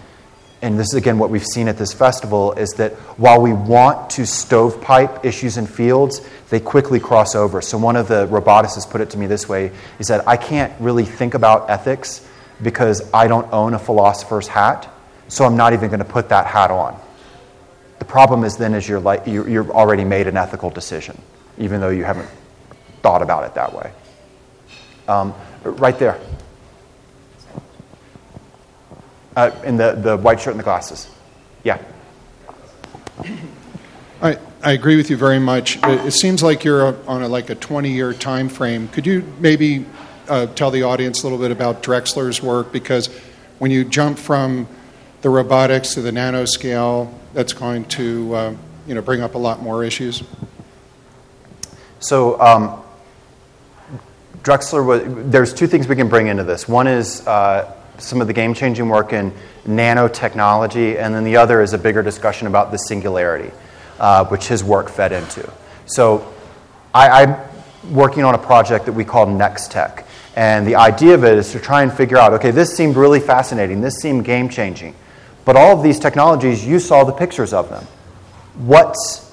and 0.61 0.79
this 0.79 0.89
is 0.89 0.95
again 0.95 1.19
what 1.19 1.31
we've 1.31 1.45
seen 1.45 1.69
at 1.69 1.79
this 1.79 1.93
festival, 1.93 2.53
is 2.53 2.71
that 2.75 2.93
while 3.19 3.41
we 3.41 3.53
want 3.53 4.11
to 4.11 4.27
stovepipe 4.27 5.25
issues 5.25 5.57
in 5.57 5.67
fields, 5.67 6.21
they 6.51 6.61
quickly 6.61 7.01
cross 7.01 7.35
over. 7.35 7.61
So 7.61 7.79
one 7.79 7.97
of 7.97 8.09
the 8.09 8.27
roboticists 8.29 8.89
put 8.89 9.01
it 9.01 9.11
to 9.11 9.19
me 9.19 9.27
this 9.27 9.49
way 9.49 9.73
he 9.99 10.05
said, 10.05 10.23
I 10.27 10.37
can't 10.37 10.73
really 10.81 11.05
think 11.05 11.35
about 11.35 11.69
ethics 11.71 12.27
because 12.63 13.03
I 13.13 13.27
don't 13.27 13.53
own 13.53 13.75
a 13.75 13.79
philosopher's 13.79 14.47
hat, 14.47 14.89
so 15.29 15.45
I'm 15.45 15.57
not 15.57 15.73
even 15.73 15.89
going 15.89 15.99
to 15.99 16.05
put 16.05 16.29
that 16.29 16.47
hat 16.47 16.71
on. 16.71 17.01
Problem 18.13 18.45
is 18.45 18.59
then 18.59 18.75
is 18.75 18.87
you're, 18.87 19.01
like, 19.01 19.27
you're 19.27 19.71
already 19.71 20.05
made 20.05 20.27
an 20.27 20.37
ethical 20.37 20.69
decision, 20.69 21.19
even 21.57 21.81
though 21.81 21.89
you 21.89 22.05
haven't 22.05 22.29
thought 23.01 23.23
about 23.23 23.45
it 23.45 23.55
that 23.55 23.73
way. 23.73 23.91
Um, 25.09 25.33
right 25.65 25.99
there. 25.99 26.21
Uh, 29.35 29.51
in 29.65 29.79
the, 29.79 29.93
the 29.95 30.19
white 30.19 30.41
shirt 30.41 30.51
and 30.51 30.61
the 30.61 30.63
glasses. 30.63 31.09
Yeah. 31.65 31.79
I, 34.21 34.37
I 34.63 34.73
agree 34.73 34.97
with 34.97 35.09
you 35.09 35.17
very 35.17 35.41
much. 35.41 35.79
It, 35.79 36.09
it 36.09 36.13
seems 36.13 36.43
like 36.43 36.65
you're 36.65 36.95
on 37.09 37.23
a, 37.23 37.29
like 37.29 37.49
a 37.49 37.55
20 37.55 37.91
year 37.91 38.13
time 38.13 38.51
frame. 38.51 38.89
Could 38.89 39.07
you 39.07 39.25
maybe 39.39 39.87
uh, 40.29 40.49
tell 40.49 40.71
the 40.71 40.83
audience 40.83 41.23
a 41.23 41.25
little 41.25 41.39
bit 41.39 41.51
about 41.51 41.83
Drexler's 41.83 42.43
work? 42.43 42.73
Because 42.73 43.07
when 43.59 43.71
you 43.71 43.87
jump 43.87 44.19
from 44.19 44.69
the 45.23 45.31
robotics 45.31 45.95
to 45.95 46.03
the 46.03 46.11
nanoscale, 46.11 47.13
that's 47.33 47.53
going 47.53 47.85
to 47.87 48.35
uh, 48.35 48.57
you 48.87 48.95
know, 48.95 49.03
bring 49.03 49.23
up 49.23 49.35
a 49.35 49.39
lot 49.39 49.63
more 49.63 49.85
issues. 49.85 50.23
So, 52.01 52.41
um, 52.41 52.83
Drexler 54.43 54.85
was, 54.85 55.31
there's 55.31 55.55
two 55.55 55.69
things 55.69 55.87
we 55.87 55.95
can 55.95 56.09
bring 56.09 56.27
into 56.27 56.43
this. 56.43 56.67
One 56.67 56.89
is 56.89 57.25
uh, 57.29 57.73
some 57.99 58.21
of 58.21 58.27
the 58.27 58.33
game 58.33 58.55
changing 58.55 58.89
work 58.89 59.13
in 59.13 59.33
nanotechnology, 59.65 60.99
and 60.99 61.15
then 61.15 61.23
the 61.23 61.37
other 61.37 61.63
is 61.63 61.73
a 61.73 61.79
bigger 61.79 62.03
discussion 62.03 62.49
about 62.49 62.73
the 62.73 62.79
singularity, 62.79 63.53
uh, 64.01 64.25
which 64.27 64.49
his 64.49 64.65
work 64.65 64.89
fed 64.89 65.13
into. 65.13 65.49
So 65.87 66.33
I, 66.93 67.23
am 67.23 67.95
working 67.95 68.25
on 68.25 68.35
a 68.35 68.39
project 68.39 68.87
that 68.87 68.93
we 68.93 69.05
call 69.05 69.27
Next 69.27 69.71
Tech, 69.71 70.07
And 70.35 70.67
the 70.67 70.75
idea 70.75 71.15
of 71.15 71.25
it 71.25 71.39
is 71.39 71.53
to 71.53 71.61
try 71.61 71.83
and 71.83 71.93
figure 71.93 72.19
out 72.19 72.33
okay, 72.33 72.51
this 72.51 72.77
seemed 72.77 72.97
really 72.97 73.21
fascinating, 73.21 73.81
this 73.81 73.95
seemed 73.99 74.25
game 74.25 74.49
changing. 74.49 74.97
But 75.45 75.57
all 75.57 75.77
of 75.77 75.83
these 75.83 75.99
technologies, 75.99 76.65
you 76.65 76.79
saw 76.79 77.05
the 77.05 77.13
pictures 77.13 77.53
of 77.53 77.69
them. 77.69 77.85
What's 78.57 79.33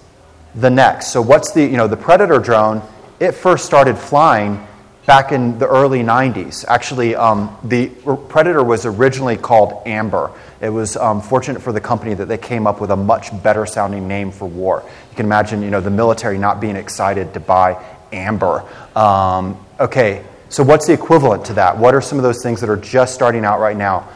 the 0.56 0.70
next? 0.70 1.08
So, 1.08 1.22
what's 1.22 1.52
the, 1.52 1.62
you 1.62 1.78
know, 1.78 1.88
the 1.88 1.98
Predator 1.98 2.40
drone? 2.40 2.82
It 3.20 3.34
first 3.34 3.66
started 3.66 3.98
flying 3.98 4.66
back 5.06 5.32
in 5.32 5.58
the 5.58 5.68
early 5.68 6.02
90s. 6.02 6.66
Actually, 6.68 7.16
um, 7.16 7.58
the 7.64 7.88
Predator 8.30 8.64
was 8.64 8.86
originally 8.86 9.38
called 9.38 9.82
Amber. 9.88 10.32
It 10.62 10.70
was 10.70 10.96
um, 10.98 11.22
fortunate 11.22 11.62
for 11.62 11.72
the 11.72 11.82
company 11.82 12.14
that 12.14 12.28
they 12.28 12.38
came 12.38 12.68
up 12.68 12.80
with 12.80 12.92
a 12.92 12.96
much 12.96 13.32
better 13.42 13.66
sounding 13.66 14.08
name 14.08 14.32
for 14.32 14.48
war. 14.48 14.84
You 15.10 15.16
can 15.16 15.26
imagine, 15.26 15.62
you 15.62 15.70
know, 15.72 15.82
the 15.82 15.90
military 15.90 16.38
not 16.38 16.62
being 16.62 16.76
excited 16.76 17.34
to 17.34 17.40
buy 17.40 17.84
Amber. 18.12 18.64
Um, 18.96 19.64
okay, 19.80 20.24
so 20.50 20.64
what's 20.64 20.88
the 20.88 20.94
equivalent 20.94 21.46
to 21.46 21.54
that? 21.54 21.78
What 21.78 21.96
are 21.96 22.02
some 22.02 22.18
of 22.18 22.24
those 22.24 22.44
things 22.44 22.62
that 22.62 22.70
are 22.70 22.78
just 22.78 23.14
starting 23.14 23.46
out 23.46 23.60
right 23.60 23.78
now? 23.78 24.10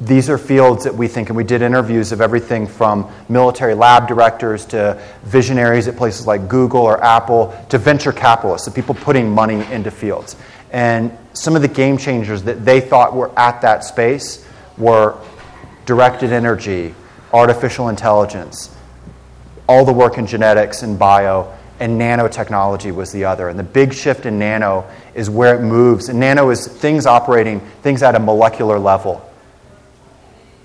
These 0.00 0.30
are 0.30 0.38
fields 0.38 0.84
that 0.84 0.94
we 0.94 1.08
think, 1.08 1.28
and 1.28 1.36
we 1.36 1.44
did 1.44 1.60
interviews 1.60 2.10
of 2.10 2.22
everything 2.22 2.66
from 2.66 3.10
military 3.28 3.74
lab 3.74 4.08
directors 4.08 4.64
to 4.66 5.00
visionaries 5.24 5.88
at 5.88 5.96
places 5.96 6.26
like 6.26 6.48
Google 6.48 6.80
or 6.80 7.02
Apple 7.04 7.54
to 7.68 7.76
venture 7.76 8.12
capitalists, 8.12 8.66
so 8.66 8.72
people 8.72 8.94
putting 8.94 9.30
money 9.30 9.62
into 9.70 9.90
fields. 9.90 10.36
And 10.72 11.16
some 11.34 11.54
of 11.54 11.60
the 11.60 11.68
game 11.68 11.98
changers 11.98 12.44
that 12.44 12.64
they 12.64 12.80
thought 12.80 13.14
were 13.14 13.30
at 13.38 13.60
that 13.60 13.84
space 13.84 14.46
were 14.78 15.18
directed 15.84 16.32
energy, 16.32 16.94
artificial 17.34 17.90
intelligence, 17.90 18.74
all 19.68 19.84
the 19.84 19.92
work 19.92 20.16
in 20.16 20.26
genetics 20.26 20.82
and 20.82 20.98
bio, 20.98 21.52
and 21.78 22.00
nanotechnology 22.00 22.94
was 22.94 23.12
the 23.12 23.24
other. 23.24 23.48
And 23.50 23.58
the 23.58 23.64
big 23.64 23.92
shift 23.92 24.24
in 24.24 24.38
nano 24.38 24.88
is 25.14 25.28
where 25.28 25.54
it 25.54 25.62
moves. 25.62 26.08
And 26.08 26.20
nano 26.20 26.50
is 26.50 26.66
things 26.66 27.04
operating, 27.04 27.60
things 27.82 28.02
at 28.02 28.14
a 28.14 28.18
molecular 28.18 28.78
level 28.78 29.26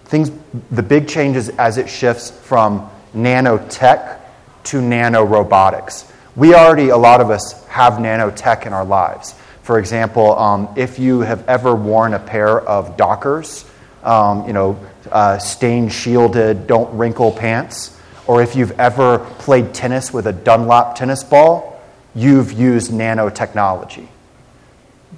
things, 0.05 0.31
the 0.71 0.83
big 0.83 1.07
changes 1.07 1.49
as 1.49 1.77
it 1.77 1.89
shifts 1.89 2.31
from 2.31 2.89
nanotech 3.13 4.19
to 4.65 4.77
nanorobotics. 4.77 6.11
We 6.35 6.53
already, 6.53 6.89
a 6.89 6.97
lot 6.97 7.21
of 7.21 7.29
us, 7.29 7.65
have 7.67 7.93
nanotech 7.93 8.65
in 8.65 8.73
our 8.73 8.85
lives. 8.85 9.33
For 9.63 9.79
example, 9.79 10.37
um, 10.37 10.69
if 10.75 10.99
you 10.99 11.21
have 11.21 11.47
ever 11.47 11.73
worn 11.73 12.13
a 12.13 12.19
pair 12.19 12.59
of 12.59 12.97
Dockers, 12.97 13.65
um, 14.03 14.45
you 14.45 14.53
know, 14.53 14.79
uh, 15.11 15.37
stain 15.39 15.89
shielded, 15.89 16.67
don't 16.67 16.95
wrinkle 16.97 17.31
pants, 17.31 17.99
or 18.27 18.41
if 18.41 18.55
you've 18.55 18.79
ever 18.79 19.19
played 19.39 19.73
tennis 19.73 20.13
with 20.13 20.27
a 20.27 20.33
Dunlop 20.33 20.95
tennis 20.95 21.23
ball, 21.23 21.81
you've 22.13 22.51
used 22.51 22.91
nanotechnology. 22.91 24.07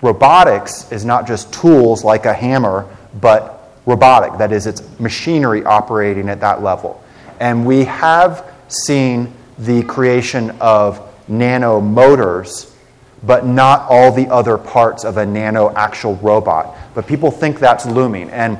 Robotics 0.01 0.91
is 0.91 1.03
not 1.03 1.27
just 1.27 1.51
tools 1.53 2.03
like 2.03 2.25
a 2.25 2.33
hammer, 2.33 2.87
but 3.19 3.56
robotic, 3.87 4.37
that 4.37 4.51
is, 4.51 4.67
it's 4.67 4.83
machinery 4.99 5.63
operating 5.63 6.29
at 6.29 6.41
that 6.41 6.61
level. 6.61 7.01
And 7.39 7.65
we 7.65 7.85
have 7.85 8.53
seen 8.67 9.33
the 9.57 9.81
creation 9.83 10.51
of 10.61 11.01
nano 11.27 11.81
motors, 11.81 12.75
but 13.23 13.45
not 13.45 13.87
all 13.89 14.11
the 14.11 14.27
other 14.27 14.57
parts 14.57 15.03
of 15.03 15.17
a 15.17 15.25
nano 15.25 15.73
actual 15.73 16.15
robot. 16.17 16.75
But 16.93 17.07
people 17.07 17.31
think 17.31 17.59
that's 17.59 17.85
looming. 17.85 18.29
And 18.29 18.59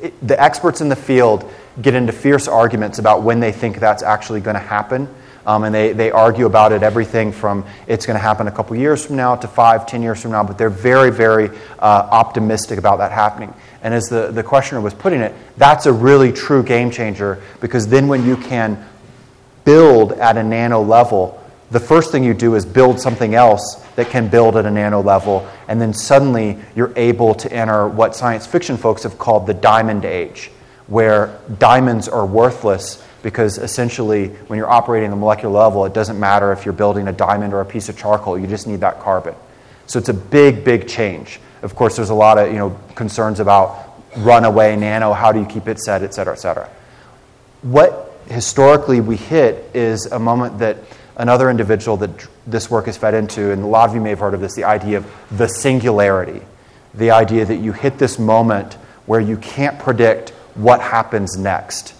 it, 0.00 0.14
the 0.26 0.40
experts 0.40 0.80
in 0.80 0.88
the 0.88 0.96
field 0.96 1.50
get 1.80 1.94
into 1.94 2.12
fierce 2.12 2.46
arguments 2.46 2.98
about 2.98 3.22
when 3.22 3.40
they 3.40 3.52
think 3.52 3.80
that's 3.80 4.02
actually 4.02 4.40
going 4.40 4.54
to 4.54 4.60
happen. 4.60 5.08
Um, 5.46 5.62
and 5.62 5.74
they, 5.74 5.92
they 5.92 6.10
argue 6.10 6.46
about 6.46 6.72
it 6.72 6.82
everything 6.82 7.30
from 7.30 7.64
it's 7.86 8.04
going 8.04 8.16
to 8.16 8.22
happen 8.22 8.48
a 8.48 8.50
couple 8.50 8.74
years 8.76 9.06
from 9.06 9.14
now 9.16 9.36
to 9.36 9.46
five, 9.46 9.86
ten 9.86 10.02
years 10.02 10.20
from 10.20 10.32
now, 10.32 10.42
but 10.42 10.58
they're 10.58 10.68
very, 10.68 11.10
very 11.10 11.50
uh, 11.78 12.08
optimistic 12.10 12.78
about 12.80 12.98
that 12.98 13.12
happening. 13.12 13.54
And 13.86 13.94
as 13.94 14.06
the, 14.06 14.32
the 14.32 14.42
questioner 14.42 14.80
was 14.80 14.94
putting 14.94 15.20
it, 15.20 15.32
that's 15.56 15.86
a 15.86 15.92
really 15.92 16.32
true 16.32 16.64
game 16.64 16.90
changer 16.90 17.40
because 17.60 17.86
then 17.86 18.08
when 18.08 18.26
you 18.26 18.36
can 18.36 18.84
build 19.64 20.10
at 20.14 20.36
a 20.36 20.42
nano 20.42 20.82
level, 20.82 21.40
the 21.70 21.78
first 21.78 22.10
thing 22.10 22.24
you 22.24 22.34
do 22.34 22.56
is 22.56 22.66
build 22.66 23.00
something 23.00 23.36
else 23.36 23.76
that 23.94 24.10
can 24.10 24.26
build 24.26 24.56
at 24.56 24.66
a 24.66 24.70
nano 24.72 25.00
level, 25.00 25.48
and 25.68 25.80
then 25.80 25.94
suddenly 25.94 26.58
you're 26.74 26.92
able 26.96 27.32
to 27.36 27.52
enter 27.52 27.86
what 27.86 28.16
science 28.16 28.44
fiction 28.44 28.76
folks 28.76 29.04
have 29.04 29.18
called 29.18 29.46
the 29.46 29.54
diamond 29.54 30.04
age, 30.04 30.50
where 30.88 31.38
diamonds 31.60 32.08
are 32.08 32.26
worthless 32.26 33.00
because 33.22 33.56
essentially 33.56 34.30
when 34.48 34.56
you're 34.56 34.68
operating 34.68 35.10
at 35.10 35.10
the 35.10 35.16
molecular 35.16 35.54
level, 35.56 35.84
it 35.84 35.94
doesn't 35.94 36.18
matter 36.18 36.50
if 36.50 36.64
you're 36.64 36.74
building 36.74 37.06
a 37.06 37.12
diamond 37.12 37.54
or 37.54 37.60
a 37.60 37.64
piece 37.64 37.88
of 37.88 37.96
charcoal, 37.96 38.36
you 38.36 38.48
just 38.48 38.66
need 38.66 38.80
that 38.80 38.98
carbon. 38.98 39.36
So 39.86 40.00
it's 40.00 40.08
a 40.08 40.14
big, 40.14 40.64
big 40.64 40.88
change. 40.88 41.38
Of 41.62 41.74
course, 41.74 41.96
there's 41.96 42.10
a 42.10 42.14
lot 42.14 42.38
of 42.38 42.48
you 42.48 42.58
know, 42.58 42.78
concerns 42.94 43.40
about 43.40 44.02
runaway 44.18 44.76
nano, 44.76 45.12
how 45.12 45.32
do 45.32 45.40
you 45.40 45.46
keep 45.46 45.68
it 45.68 45.78
set, 45.78 46.02
et 46.02 46.14
cetera, 46.14 46.34
et 46.34 46.38
cetera. 46.38 46.68
What 47.62 48.14
historically 48.28 49.00
we 49.00 49.16
hit 49.16 49.70
is 49.74 50.06
a 50.06 50.18
moment 50.18 50.58
that 50.58 50.78
another 51.16 51.50
individual 51.50 51.96
that 51.98 52.26
this 52.46 52.70
work 52.70 52.88
is 52.88 52.96
fed 52.96 53.14
into, 53.14 53.50
and 53.50 53.62
a 53.62 53.66
lot 53.66 53.88
of 53.88 53.94
you 53.94 54.00
may 54.00 54.10
have 54.10 54.20
heard 54.20 54.34
of 54.34 54.40
this, 54.40 54.54
the 54.54 54.64
idea 54.64 54.98
of 54.98 55.06
the 55.30 55.48
singularity. 55.48 56.42
The 56.94 57.10
idea 57.10 57.44
that 57.44 57.56
you 57.56 57.72
hit 57.72 57.98
this 57.98 58.18
moment 58.18 58.74
where 59.06 59.20
you 59.20 59.36
can't 59.36 59.78
predict 59.78 60.30
what 60.54 60.80
happens 60.80 61.36
next, 61.36 61.90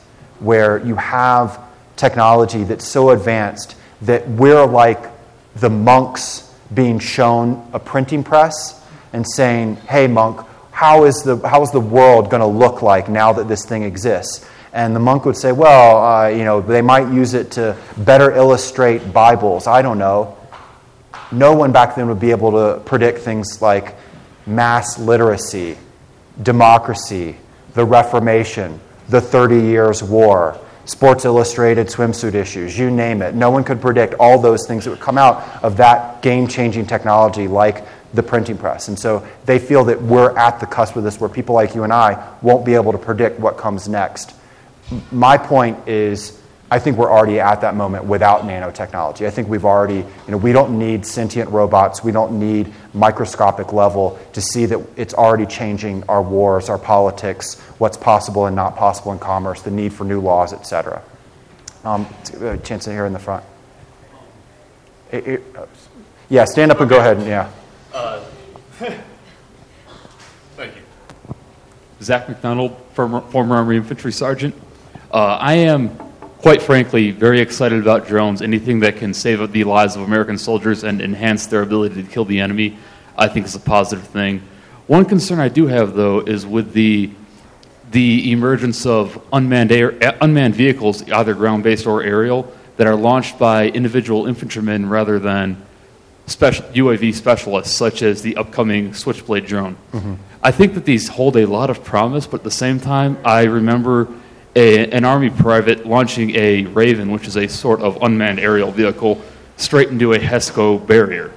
where 0.41 0.79
you 0.79 0.97
have 0.97 1.61
technology 1.97 2.65
that's 2.65 2.87
so 2.87 3.11
advanced 3.11 3.77
that 4.03 4.27
we're 4.29 4.67
like 4.67 5.11
the 5.57 5.71
monks 5.71 6.55
being 6.75 6.99
shown 6.99 7.69
a 7.73 7.79
printing 7.79 8.25
press 8.25 8.83
and 9.13 9.27
saying, 9.29 9.77
hey, 9.77 10.07
monk, 10.07 10.47
how 10.71 11.05
is 11.05 11.23
the, 11.23 11.37
how 11.47 11.63
is 11.63 11.71
the 11.71 11.81
world 11.81 12.31
going 12.31 12.41
to 12.41 12.47
look 12.47 12.83
like 12.83 13.09
now 13.09 13.33
that 13.33 13.49
this 13.49 13.65
thing 13.65 13.83
exists? 13.83 14.49
And 14.73 14.95
the 14.95 15.01
monk 15.01 15.25
would 15.25 15.37
say, 15.37 15.53
well, 15.53 16.05
uh, 16.05 16.29
you 16.29 16.45
know, 16.45 16.61
they 16.61 16.83
might 16.83 17.11
use 17.13 17.33
it 17.33 17.53
to 17.53 17.77
better 17.97 18.31
illustrate 18.31 19.13
Bibles. 19.13 19.67
I 19.67 19.81
don't 19.81 19.99
know. 19.99 20.37
No 21.33 21.55
one 21.55 21.73
back 21.73 21.97
then 21.97 22.09
would 22.09 22.21
be 22.21 22.31
able 22.31 22.53
to 22.53 22.81
predict 22.81 23.21
things 23.21 23.63
like 23.63 23.97
mass 24.47 24.99
literacy, 24.99 25.79
democracy, 26.43 27.37
the 27.75 27.85
Reformation, 27.85 28.79
the 29.09 29.21
Thirty 29.21 29.61
Years' 29.61 30.03
War, 30.03 30.59
Sports 30.85 31.25
Illustrated 31.25 31.89
swimsuit 31.89 32.35
issues, 32.35 32.79
you 32.79 32.91
name 32.91 33.23
it. 33.23 33.35
No 33.35 33.51
one 33.51 33.65
could 33.65 33.81
predict 33.81 34.15
all 34.15 34.39
those 34.39 34.67
things 34.69 34.85
that 34.85 34.91
would 34.91 35.01
come 35.01 35.19
out 35.19 35.65
of 35.65 35.77
that 35.79 36.23
game 36.23 36.47
changing 36.47 36.87
technology 36.87 37.49
like 37.49 37.85
the 38.17 38.23
printing 38.23 38.59
press. 38.59 38.89
And 38.89 38.99
so 38.99 39.27
they 39.45 39.59
feel 39.59 39.85
that 39.85 40.03
we're 40.03 40.37
at 40.37 40.59
the 40.59 40.67
cusp 40.67 40.97
of 40.97 41.05
this 41.05 41.21
where 41.21 41.31
people 41.31 41.55
like 41.55 41.75
you 41.75 41.85
and 41.85 41.93
I 41.93 42.35
won't 42.43 42.67
be 42.67 42.75
able 42.75 42.93
to 42.93 42.99
predict 42.99 43.39
what 43.39 43.57
comes 43.57 43.89
next 43.89 44.35
my 45.11 45.37
point 45.37 45.89
is 45.89 46.41
I 46.71 46.81
think 46.81 46.97
we're 46.97 47.11
already 47.11 47.39
at 47.39 47.61
that 47.61 47.77
moment 47.77 48.05
without 48.05 48.43
nanotechnology. 48.43 49.27
I 49.27 49.31
think 49.31 49.49
we've 49.49 49.65
already, 49.65 49.99
you 49.99 50.07
know, 50.29 50.37
we 50.37 50.53
don't 50.53 50.79
need 50.79 51.07
sentient 51.07 51.51
robots. 51.51 52.03
We 52.03 52.11
don't 52.11 52.41
need 52.41 52.73
microscopic 52.93 53.73
level 53.73 54.19
to 54.33 54.41
see 54.41 54.67
that 54.67 54.85
it's 54.97 55.15
already 55.15 55.47
changing 55.47 56.03
our 56.09 56.23
wars, 56.23 56.69
our 56.69 56.79
politics, 56.79 57.61
what's 57.79 57.97
possible 57.97 58.47
and 58.47 58.57
not 58.57 58.77
possible 58.77 59.13
in 59.13 59.21
commerce, 59.21 59.63
the 59.63 59.71
need 59.71 59.93
for 59.93 60.05
new 60.05 60.21
laws, 60.21 60.53
et 60.53 60.67
cetera. 60.67 61.03
Um, 61.85 62.07
a 62.41 62.57
chance 62.59 62.85
here 62.87 63.07
in 63.07 63.13
the 63.13 63.21
front. 63.21 63.45
It, 65.13 65.27
it, 65.27 65.43
uh, 65.57 65.67
yeah, 66.29 66.45
stand 66.47 66.73
up 66.73 66.81
and 66.81 66.91
go 66.91 66.99
ahead. 66.99 67.25
Yeah. 67.25 67.49
Uh, 68.81 68.91
thank 70.57 70.75
you. 70.75 70.83
Zach 72.03 72.29
McDonald, 72.29 72.77
former, 72.93 73.21
former 73.23 73.57
Army 73.57 73.77
infantry 73.77 74.13
sergeant. 74.13 74.55
Uh, 75.11 75.39
I 75.41 75.55
am, 75.55 75.97
quite 76.39 76.61
frankly, 76.61 77.11
very 77.11 77.41
excited 77.41 77.81
about 77.81 78.07
drones. 78.07 78.43
Anything 78.43 78.81
that 78.81 78.97
can 78.97 79.15
save 79.15 79.51
the 79.53 79.65
lives 79.65 79.97
of 79.97 80.03
American 80.03 80.37
soldiers 80.37 80.85
and 80.85 81.01
enhance 81.01 81.47
their 81.47 81.63
ability 81.63 82.03
to 82.03 82.09
kill 82.09 82.25
the 82.25 82.41
enemy, 82.41 82.77
I 83.17 83.29
think 83.29 83.47
is 83.47 83.55
a 83.55 83.61
positive 83.61 84.07
thing. 84.07 84.43
One 84.87 85.05
concern 85.05 85.41
I 85.41 85.49
do 85.49 85.67
have, 85.67 85.95
though, 85.95 86.21
is 86.21 86.47
with 86.47 86.73
the 86.73 87.11
the 87.93 88.33
emergence 88.33 88.85
of 88.85 89.25
unmanned, 89.33 89.71
air, 89.71 89.95
unmanned 90.21 90.57
vehicles, 90.57 91.09
either 91.11 91.35
ground 91.35 91.63
based 91.63 91.87
or 91.87 92.03
aerial, 92.03 92.53
that 92.77 92.87
are 92.87 92.97
launched 92.97 93.39
by 93.39 93.69
individual 93.69 94.27
infantrymen 94.27 94.89
rather 94.89 95.19
than 95.21 95.57
special, 96.27 96.65
UAV 96.67 97.15
specialists, 97.15 97.75
such 97.75 98.03
as 98.03 98.23
the 98.23 98.37
upcoming 98.37 98.95
Switchblade 98.95 99.47
drone. 99.47 99.77
Mm-hmm. 99.93 100.15
I 100.43 100.51
think 100.51 100.75
that 100.75 100.85
these 100.85 101.09
hold 101.09 101.37
a 101.37 101.47
lot 101.47 101.71
of 101.71 101.83
promise, 101.83 102.27
but 102.27 102.41
at 102.41 102.45
the 102.45 102.51
same 102.51 102.79
time, 102.79 103.19
I 103.25 103.45
remember 103.45 104.09
a, 104.55 104.91
an 104.91 105.05
Army 105.05 105.31
private 105.31 105.87
launching 105.87 106.35
a 106.37 106.65
Raven, 106.67 107.11
which 107.11 107.27
is 107.27 107.37
a 107.37 107.49
sort 107.49 107.81
of 107.81 108.03
unmanned 108.03 108.41
aerial 108.41 108.71
vehicle, 108.71 109.21
straight 109.57 109.89
into 109.89 110.13
a 110.13 110.19
HESCO 110.19 110.87
barrier. 110.87 111.33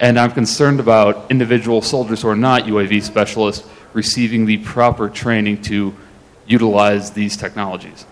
And 0.00 0.18
I'm 0.18 0.32
concerned 0.32 0.80
about 0.80 1.30
individual 1.30 1.80
soldiers 1.80 2.22
who 2.22 2.28
are 2.28 2.36
not 2.36 2.64
UAV 2.64 3.02
specialists 3.02 3.66
receiving 3.92 4.46
the 4.46 4.58
proper 4.58 5.08
training 5.08 5.62
to 5.62 5.94
utilize 6.46 7.10
these 7.10 7.36
technologies. 7.36 8.06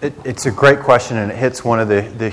It, 0.00 0.12
it's 0.24 0.46
a 0.46 0.50
great 0.50 0.80
question, 0.80 1.16
and 1.16 1.32
it 1.32 1.36
hits 1.36 1.64
one 1.64 1.80
of 1.80 1.88
the, 1.88 2.02
the 2.02 2.30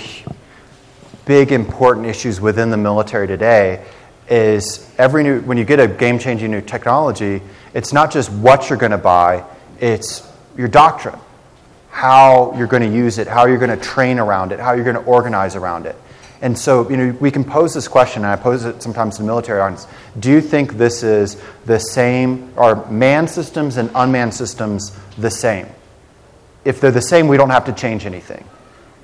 big 1.25 1.51
important 1.51 2.05
issues 2.05 2.41
within 2.41 2.69
the 2.69 2.77
military 2.77 3.27
today. 3.27 3.85
Is 4.29 4.89
every 4.97 5.23
new 5.23 5.41
when 5.41 5.57
you 5.57 5.65
get 5.65 5.79
a 5.79 5.87
game-changing 5.87 6.49
new 6.49 6.61
technology, 6.61 7.41
it's 7.73 7.91
not 7.91 8.11
just 8.11 8.31
what 8.31 8.69
you're 8.69 8.79
going 8.79 8.91
to 8.91 8.97
buy; 8.97 9.43
it's 9.79 10.27
your 10.55 10.67
doctrine, 10.67 11.19
how 11.89 12.53
you're 12.57 12.67
going 12.67 12.83
to 12.83 12.95
use 12.95 13.17
it, 13.17 13.27
how 13.27 13.45
you're 13.45 13.57
going 13.57 13.77
to 13.77 13.83
train 13.83 14.19
around 14.19 14.51
it, 14.51 14.59
how 14.59 14.73
you're 14.73 14.85
going 14.85 14.95
to 14.95 15.03
organize 15.03 15.55
around 15.55 15.85
it. 15.85 15.95
And 16.41 16.57
so, 16.57 16.89
you 16.89 16.97
know, 16.97 17.17
we 17.19 17.29
can 17.29 17.43
pose 17.43 17.73
this 17.73 17.87
question, 17.87 18.23
and 18.23 18.31
I 18.31 18.35
pose 18.35 18.65
it 18.65 18.81
sometimes 18.81 19.19
in 19.19 19.27
military 19.27 19.61
audience. 19.61 19.85
Do 20.19 20.31
you 20.31 20.41
think 20.41 20.73
this 20.73 21.03
is 21.03 21.39
the 21.65 21.77
same, 21.77 22.51
are 22.57 22.89
manned 22.89 23.29
systems 23.29 23.77
and 23.77 23.91
unmanned 23.93 24.33
systems 24.33 24.91
the 25.19 25.29
same? 25.29 25.67
If 26.65 26.81
they're 26.81 26.89
the 26.89 27.01
same, 27.01 27.27
we 27.27 27.37
don't 27.37 27.51
have 27.51 27.65
to 27.65 27.73
change 27.73 28.07
anything. 28.07 28.43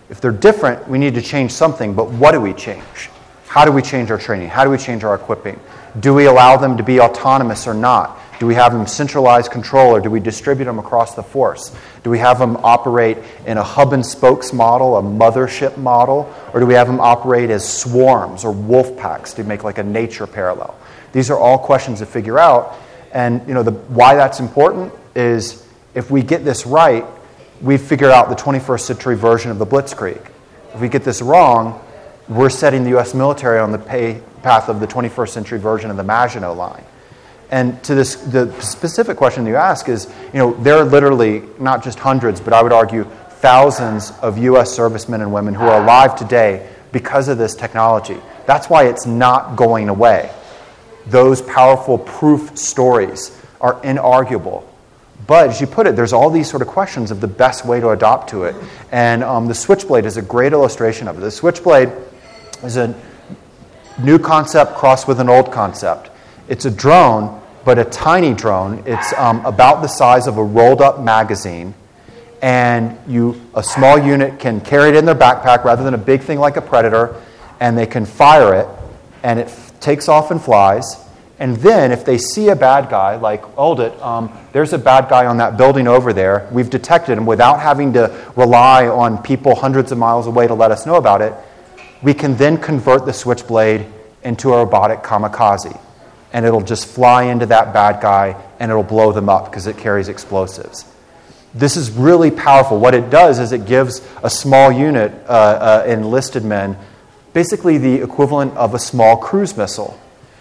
If 0.09 0.21
they're 0.21 0.31
different, 0.31 0.87
we 0.87 0.97
need 0.97 1.15
to 1.15 1.21
change 1.21 1.51
something, 1.51 1.93
but 1.93 2.09
what 2.09 2.31
do 2.31 2.39
we 2.39 2.53
change? 2.53 3.09
How 3.47 3.65
do 3.65 3.71
we 3.71 3.81
change 3.81 4.11
our 4.11 4.17
training? 4.17 4.49
How 4.49 4.63
do 4.63 4.69
we 4.69 4.77
change 4.77 5.03
our 5.03 5.15
equipping? 5.15 5.59
Do 5.99 6.13
we 6.13 6.25
allow 6.25 6.57
them 6.57 6.77
to 6.77 6.83
be 6.83 6.99
autonomous 6.99 7.67
or 7.67 7.73
not? 7.73 8.19
Do 8.39 8.45
we 8.45 8.53
have 8.53 8.71
them 8.71 8.85
centralized 8.85 9.51
control 9.51 9.95
or 9.95 9.99
do 9.99 10.11
we 10.11 10.19
distribute 10.19 10.65
them 10.65 10.77
across 10.77 11.15
the 11.15 11.23
force? 11.23 11.75
Do 12.03 12.11
we 12.11 12.19
have 12.19 12.37
them 12.37 12.57
operate 12.57 13.17
in 13.47 13.57
a 13.57 13.63
hub 13.63 13.93
and 13.93 14.05
spokes 14.05 14.53
model, 14.53 14.97
a 14.97 15.01
mothership 15.01 15.75
model, 15.77 16.31
or 16.53 16.59
do 16.59 16.67
we 16.67 16.75
have 16.75 16.85
them 16.87 16.99
operate 16.99 17.49
as 17.49 17.67
swarms 17.67 18.45
or 18.45 18.51
wolf 18.51 18.95
packs 18.95 19.33
to 19.33 19.43
make 19.43 19.63
like 19.63 19.79
a 19.79 19.83
nature 19.83 20.27
parallel? 20.27 20.77
These 21.13 21.31
are 21.31 21.39
all 21.39 21.57
questions 21.57 21.99
to 21.99 22.05
figure 22.05 22.37
out. 22.37 22.77
And 23.11 23.45
you 23.47 23.55
know, 23.55 23.63
the, 23.63 23.71
why 23.71 24.13
that's 24.13 24.39
important 24.39 24.93
is 25.15 25.65
if 25.95 26.11
we 26.11 26.21
get 26.21 26.45
this 26.45 26.67
right, 26.67 27.05
we 27.61 27.77
figure 27.77 28.11
out 28.11 28.29
the 28.29 28.35
21st 28.35 28.81
century 28.81 29.15
version 29.15 29.51
of 29.51 29.59
the 29.59 29.65
Blitzkrieg. 29.65 30.21
If 30.73 30.79
we 30.79 30.89
get 30.89 31.03
this 31.03 31.21
wrong, 31.21 31.83
we're 32.27 32.49
setting 32.49 32.83
the 32.83 32.91
U.S. 32.91 33.13
military 33.13 33.59
on 33.59 33.71
the 33.71 33.79
pay, 33.79 34.21
path 34.43 34.69
of 34.69 34.79
the 34.79 34.87
21st 34.87 35.29
century 35.29 35.59
version 35.59 35.89
of 35.89 35.97
the 35.97 36.03
Maginot 36.03 36.55
Line. 36.55 36.83
And 37.49 37.81
to 37.85 37.95
this, 37.95 38.15
the 38.15 38.51
specific 38.61 39.15
question 39.15 39.45
you 39.45 39.55
ask 39.55 39.87
is, 39.87 40.11
you 40.33 40.39
know, 40.39 40.53
there 40.55 40.75
are 40.75 40.83
literally 40.83 41.43
not 41.59 41.83
just 41.83 41.97
hundreds, 41.97 42.41
but 42.41 42.53
I 42.53 42.61
would 42.61 42.73
argue 42.73 43.05
thousands 43.29 44.11
of 44.21 44.37
U.S. 44.39 44.71
servicemen 44.71 45.21
and 45.21 45.31
women 45.31 45.53
who 45.53 45.63
are 45.63 45.81
alive 45.81 46.15
today 46.15 46.69
because 46.91 47.27
of 47.29 47.37
this 47.37 47.55
technology. 47.55 48.17
That's 48.45 48.69
why 48.69 48.87
it's 48.87 49.05
not 49.05 49.55
going 49.55 49.87
away. 49.89 50.33
Those 51.05 51.41
powerful 51.41 51.97
proof 51.97 52.57
stories 52.57 53.39
are 53.61 53.79
inarguable. 53.81 54.63
But 55.27 55.49
as 55.49 55.59
you 55.59 55.67
put 55.67 55.87
it, 55.87 55.95
there's 55.97 56.13
all 56.13 56.29
these 56.29 56.49
sort 56.49 56.61
of 56.61 56.69
questions 56.69 57.11
of 57.11 57.19
the 57.19 57.27
best 57.27 57.65
way 57.65 57.81
to 57.81 57.89
adopt 57.89 58.29
to 58.29 58.45
it. 58.45 58.55
And 58.91 59.23
um, 59.23 59.47
the 59.47 59.53
Switchblade 59.53 60.05
is 60.05 60.15
a 60.15 60.21
great 60.21 60.53
illustration 60.53 61.09
of 61.09 61.17
it. 61.17 61.21
The 61.21 61.31
Switchblade 61.31 61.91
is 62.63 62.77
a 62.77 62.95
new 64.01 64.17
concept 64.17 64.75
crossed 64.75 65.07
with 65.07 65.19
an 65.19 65.27
old 65.27 65.51
concept. 65.51 66.11
It's 66.47 66.63
a 66.63 66.71
drone, 66.71 67.41
but 67.65 67.77
a 67.77 67.83
tiny 67.83 68.33
drone. 68.33 68.83
It's 68.85 69.11
um, 69.13 69.45
about 69.45 69.81
the 69.81 69.87
size 69.87 70.27
of 70.27 70.37
a 70.37 70.43
rolled 70.43 70.81
up 70.81 71.01
magazine. 71.01 71.73
And 72.41 72.97
you, 73.05 73.41
a 73.53 73.63
small 73.63 73.97
unit 73.97 74.39
can 74.39 74.61
carry 74.61 74.89
it 74.89 74.95
in 74.95 75.05
their 75.05 75.15
backpack 75.15 75.65
rather 75.65 75.83
than 75.83 75.93
a 75.93 75.97
big 75.97 76.21
thing 76.21 76.39
like 76.39 76.55
a 76.55 76.61
Predator, 76.61 77.21
and 77.59 77.77
they 77.77 77.87
can 77.87 78.05
fire 78.05 78.53
it, 78.53 78.67
and 79.23 79.39
it 79.39 79.47
f- 79.47 79.77
takes 79.81 80.07
off 80.07 80.31
and 80.31 80.41
flies. 80.41 81.03
And 81.39 81.57
then, 81.57 81.91
if 81.91 82.03
they 82.03 82.17
see 82.17 82.49
a 82.49 82.55
bad 82.55 82.89
guy, 82.89 83.15
like, 83.15 83.43
hold 83.43 83.79
it, 83.79 83.99
um, 84.01 84.35
there's 84.53 84.73
a 84.73 84.77
bad 84.79 85.07
guy 85.07 85.27
on 85.27 85.37
that 85.37 85.55
building 85.55 85.87
over 85.87 86.11
there, 86.11 86.49
we've 86.51 86.69
detected 86.69 87.15
him 87.17 87.27
without 87.27 87.59
having 87.59 87.93
to 87.93 88.31
rely 88.35 88.87
on 88.87 89.21
people 89.21 89.53
hundreds 89.53 89.91
of 89.91 89.99
miles 89.99 90.25
away 90.25 90.47
to 90.47 90.55
let 90.55 90.71
us 90.71 90.87
know 90.87 90.95
about 90.95 91.21
it, 91.21 91.33
we 92.01 92.13
can 92.13 92.35
then 92.37 92.57
convert 92.57 93.05
the 93.05 93.13
switchblade 93.13 93.85
into 94.23 94.51
a 94.53 94.57
robotic 94.57 95.03
kamikaze 95.03 95.79
and 96.33 96.45
it'll 96.45 96.61
just 96.61 96.87
fly 96.87 97.23
into 97.23 97.45
that 97.45 97.73
bad 97.73 98.01
guy 98.01 98.39
and 98.59 98.69
it'll 98.69 98.83
blow 98.83 99.11
them 99.11 99.29
up 99.29 99.45
because 99.45 99.67
it 99.67 99.77
carries 99.77 100.09
explosives. 100.09 100.85
this 101.53 101.77
is 101.77 101.89
really 101.89 102.29
powerful. 102.29 102.79
What 102.79 102.93
it 102.93 103.09
does 103.09 103.39
is 103.39 103.51
it 103.51 103.65
gives 103.65 104.05
a 104.21 104.29
small 104.29 104.71
unit, 104.71 105.11
uh, 105.27 105.31
uh, 105.31 105.85
enlisted 105.87 106.43
men, 106.43 106.77
basically 107.33 107.77
the 107.77 108.03
equivalent 108.03 108.55
of 108.55 108.73
a 108.73 108.79
small 108.79 109.17
cruise 109.17 109.55
missile. 109.57 109.99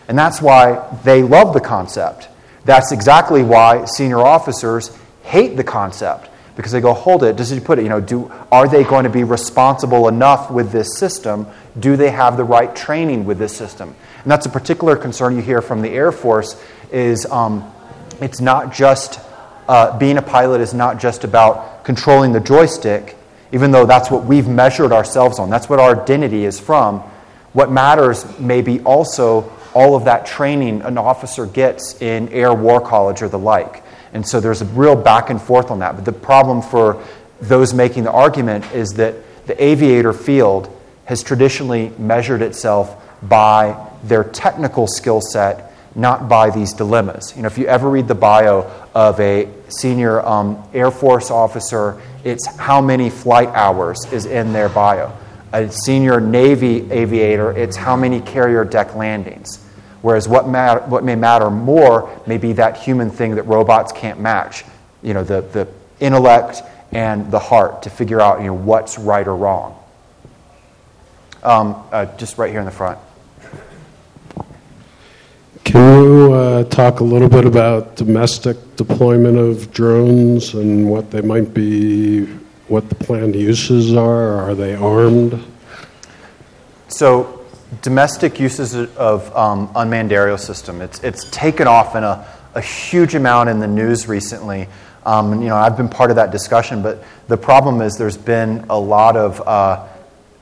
And 0.08 0.18
that's 0.18 0.40
why 0.40 0.98
they 1.04 1.22
love 1.22 1.52
the 1.52 1.60
concept. 1.60 2.28
That's 2.64 2.92
exactly 2.92 3.42
why 3.42 3.84
senior 3.84 4.20
officers 4.20 4.96
hate 5.22 5.56
the 5.56 5.64
concept 5.64 6.30
because 6.56 6.72
they 6.72 6.80
go, 6.80 6.94
hold 6.94 7.22
it. 7.22 7.36
Does 7.36 7.50
he 7.50 7.60
put 7.60 7.78
it? 7.78 7.82
You 7.82 7.88
know, 7.90 8.00
do 8.00 8.32
are 8.50 8.66
they 8.66 8.82
going 8.82 9.04
to 9.04 9.10
be 9.10 9.24
responsible 9.24 10.08
enough 10.08 10.50
with 10.50 10.72
this 10.72 10.96
system? 10.98 11.46
Do 11.78 11.96
they 11.96 12.10
have 12.10 12.36
the 12.36 12.44
right 12.44 12.74
training 12.74 13.26
with 13.26 13.38
this 13.38 13.54
system? 13.54 13.94
And 14.22 14.30
that's 14.30 14.46
a 14.46 14.50
particular 14.50 14.96
concern 14.96 15.36
you 15.36 15.42
hear 15.42 15.60
from 15.60 15.82
the 15.82 15.90
Air 15.90 16.12
Force. 16.12 16.60
Is 16.90 17.26
um, 17.26 17.70
it's 18.20 18.40
not 18.40 18.72
just 18.72 19.20
uh, 19.68 19.96
being 19.98 20.16
a 20.16 20.22
pilot 20.22 20.60
is 20.60 20.72
not 20.72 20.98
just 20.98 21.24
about 21.24 21.84
controlling 21.84 22.32
the 22.32 22.40
joystick, 22.40 23.16
even 23.52 23.70
though 23.70 23.86
that's 23.86 24.10
what 24.10 24.24
we've 24.24 24.48
measured 24.48 24.92
ourselves 24.92 25.38
on. 25.38 25.50
That's 25.50 25.68
what 25.68 25.78
our 25.78 26.00
identity 26.00 26.44
is 26.44 26.58
from. 26.58 27.00
What 27.52 27.70
matters 27.70 28.38
may 28.38 28.62
be 28.62 28.80
also 28.80 29.52
all 29.76 29.94
of 29.94 30.06
that 30.06 30.24
training 30.24 30.80
an 30.80 30.96
officer 30.96 31.44
gets 31.44 32.00
in 32.00 32.30
Air 32.30 32.54
War 32.54 32.80
College 32.80 33.20
or 33.20 33.28
the 33.28 33.38
like. 33.38 33.84
And 34.14 34.26
so 34.26 34.40
there's 34.40 34.62
a 34.62 34.64
real 34.64 34.96
back 34.96 35.28
and 35.28 35.40
forth 35.40 35.70
on 35.70 35.80
that. 35.80 35.96
But 35.96 36.06
the 36.06 36.12
problem 36.12 36.62
for 36.62 37.04
those 37.42 37.74
making 37.74 38.04
the 38.04 38.10
argument 38.10 38.64
is 38.72 38.94
that 38.94 39.16
the 39.46 39.62
aviator 39.62 40.14
field 40.14 40.74
has 41.04 41.22
traditionally 41.22 41.92
measured 41.98 42.40
itself 42.40 42.96
by 43.28 43.76
their 44.02 44.24
technical 44.24 44.86
skill 44.86 45.20
set, 45.20 45.74
not 45.94 46.26
by 46.26 46.48
these 46.48 46.72
dilemmas. 46.72 47.34
You 47.36 47.42
know, 47.42 47.46
if 47.48 47.58
you 47.58 47.66
ever 47.66 47.90
read 47.90 48.08
the 48.08 48.14
bio 48.14 48.70
of 48.94 49.20
a 49.20 49.46
senior 49.68 50.26
um, 50.26 50.66
Air 50.72 50.90
Force 50.90 51.30
officer, 51.30 52.00
it's 52.24 52.46
how 52.56 52.80
many 52.80 53.10
flight 53.10 53.48
hours 53.48 54.10
is 54.10 54.24
in 54.24 54.54
their 54.54 54.70
bio. 54.70 55.12
A 55.52 55.70
senior 55.70 56.18
Navy 56.18 56.90
aviator, 56.90 57.52
it's 57.52 57.76
how 57.76 57.94
many 57.94 58.22
carrier 58.22 58.64
deck 58.64 58.94
landings. 58.94 59.65
Whereas 60.02 60.28
what, 60.28 60.48
mat- 60.48 60.88
what 60.88 61.04
may 61.04 61.16
matter 61.16 61.50
more 61.50 62.20
may 62.26 62.38
be 62.38 62.52
that 62.54 62.76
human 62.76 63.10
thing 63.10 63.34
that 63.36 63.44
robots 63.44 63.92
can't 63.92 64.20
match. 64.20 64.64
You 65.02 65.14
know, 65.14 65.24
the, 65.24 65.40
the 65.40 65.68
intellect 66.00 66.62
and 66.92 67.30
the 67.30 67.38
heart 67.38 67.82
to 67.82 67.90
figure 67.90 68.20
out 68.20 68.40
you 68.40 68.46
know, 68.46 68.54
what's 68.54 68.98
right 68.98 69.26
or 69.26 69.36
wrong. 69.36 69.78
Um, 71.42 71.82
uh, 71.92 72.06
just 72.16 72.38
right 72.38 72.50
here 72.50 72.60
in 72.60 72.66
the 72.66 72.72
front. 72.72 72.98
Can 75.64 76.04
you 76.04 76.32
uh, 76.32 76.64
talk 76.64 77.00
a 77.00 77.04
little 77.04 77.28
bit 77.28 77.44
about 77.44 77.96
domestic 77.96 78.76
deployment 78.76 79.36
of 79.36 79.72
drones 79.72 80.54
and 80.54 80.88
what 80.88 81.10
they 81.10 81.20
might 81.20 81.52
be, 81.52 82.24
what 82.68 82.88
the 82.88 82.94
planned 82.94 83.34
uses 83.34 83.94
are? 83.94 84.38
Are 84.38 84.54
they 84.54 84.74
armed? 84.76 85.42
So, 86.88 87.35
domestic 87.82 88.38
uses 88.40 88.74
of 88.74 89.34
um, 89.36 89.70
unmanned 89.74 90.12
aerial 90.12 90.38
system, 90.38 90.80
it's, 90.80 91.02
it's 91.02 91.28
taken 91.30 91.66
off 91.66 91.96
in 91.96 92.04
a, 92.04 92.26
a 92.54 92.60
huge 92.60 93.14
amount 93.14 93.48
in 93.48 93.60
the 93.60 93.66
news 93.66 94.08
recently. 94.08 94.68
Um, 95.04 95.40
you 95.40 95.48
know, 95.48 95.56
I've 95.56 95.76
been 95.76 95.88
part 95.88 96.10
of 96.10 96.16
that 96.16 96.32
discussion, 96.32 96.82
but 96.82 97.04
the 97.28 97.36
problem 97.36 97.80
is 97.80 97.96
there's 97.96 98.16
been 98.16 98.66
a 98.68 98.78
lot 98.78 99.16
of 99.16 99.40
uh, 99.46 99.86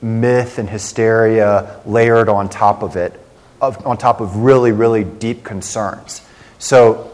myth 0.01 0.57
and 0.59 0.69
hysteria 0.69 1.79
layered 1.85 2.29
on 2.29 2.49
top 2.49 2.83
of 2.83 2.95
it, 2.95 3.19
of, 3.61 3.85
on 3.85 3.97
top 3.97 4.21
of 4.21 4.37
really, 4.37 4.71
really 4.71 5.03
deep 5.03 5.43
concerns. 5.43 6.21
So, 6.57 7.11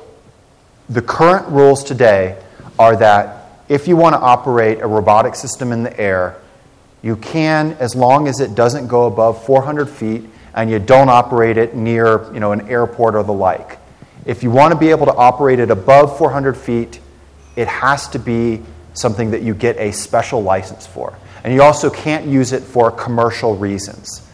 the 0.90 1.02
current 1.02 1.48
rules 1.48 1.84
today 1.84 2.42
are 2.78 2.96
that 2.98 3.64
if 3.70 3.88
you 3.88 3.96
want 3.96 4.14
to 4.14 4.20
operate 4.20 4.82
a 4.82 4.88
robotic 4.88 5.36
system 5.36 5.72
in 5.72 5.84
the 5.84 6.00
air, 6.00 6.36
you 7.02 7.16
can 7.16 7.74
as 7.74 7.96
long 7.96 8.28
as 8.28 8.40
it 8.40 8.56
doesn't 8.56 8.88
go 8.88 9.08
above 9.08 9.44
400 9.46 9.90
feet 9.90 10.24
and 10.54 10.70
you 10.70 10.80
don't 10.80 11.10
operate 11.10 11.58
it 11.58 11.76
near 11.76 12.32
you 12.34 12.40
know, 12.40 12.52
an 12.52 12.68
airport 12.68 13.16
or 13.16 13.24
the 13.24 13.34
like. 13.34 13.80
If 14.26 14.44
you 14.44 14.52
want 14.52 14.74
to 14.74 14.80
be 14.80 14.90
able 14.90 15.08
to 15.08 15.16
operate 15.16 15.60
it 15.60 15.72
above 15.72 16.18
400 16.18 16.56
feet, 16.56 17.00
it 17.56 17.68
has 17.68 18.08
to 18.10 18.20
be 18.20 18.62
something 18.94 19.32
that 19.32 19.42
you 19.42 19.56
get 19.56 19.78
a 19.78 19.92
special 19.92 20.44
license 20.44 20.86
for. 20.86 21.14
And 21.44 21.54
you 21.54 21.64
also 21.64 21.90
can't 21.90 22.28
use 22.28 22.52
it 22.52 22.62
for 22.62 22.92
commercial 22.92 23.56
reasons. 23.56 24.28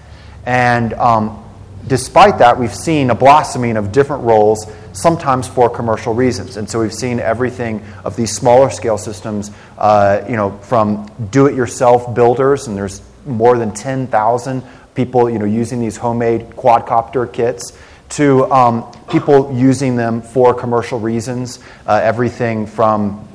And 0.45 0.93
um, 0.93 1.43
despite 1.87 2.39
that, 2.39 2.59
we've 2.59 2.75
seen 2.75 3.09
a 3.09 3.15
blossoming 3.15 3.77
of 3.77 3.91
different 3.91 4.23
roles, 4.23 4.65
sometimes 4.97 5.47
for 5.47 5.69
commercial 5.69 6.13
reasons. 6.13 6.57
And 6.57 6.69
so 6.69 6.79
we've 6.79 6.93
seen 6.93 7.19
everything 7.19 7.83
of 8.03 8.15
these 8.15 8.35
smaller 8.35 8.69
scale 8.69 8.97
systems, 8.97 9.51
uh, 9.77 10.25
you 10.27 10.35
know, 10.35 10.51
from 10.59 11.09
do-it-yourself 11.31 12.13
builders, 12.15 12.67
and 12.67 12.77
there's 12.77 13.01
more 13.25 13.57
than 13.57 13.73
10,000 13.73 14.63
people, 14.95 15.29
you 15.29 15.37
know, 15.37 15.45
using 15.45 15.79
these 15.79 15.97
homemade 15.97 16.49
quadcopter 16.51 17.31
kits, 17.31 17.77
to 18.09 18.49
um, 18.51 18.91
people 19.09 19.53
using 19.53 19.95
them 19.95 20.21
for 20.21 20.53
commercial 20.53 20.99
reasons. 20.99 21.59
Uh, 21.85 21.99
everything 22.01 22.65
from 22.65 23.27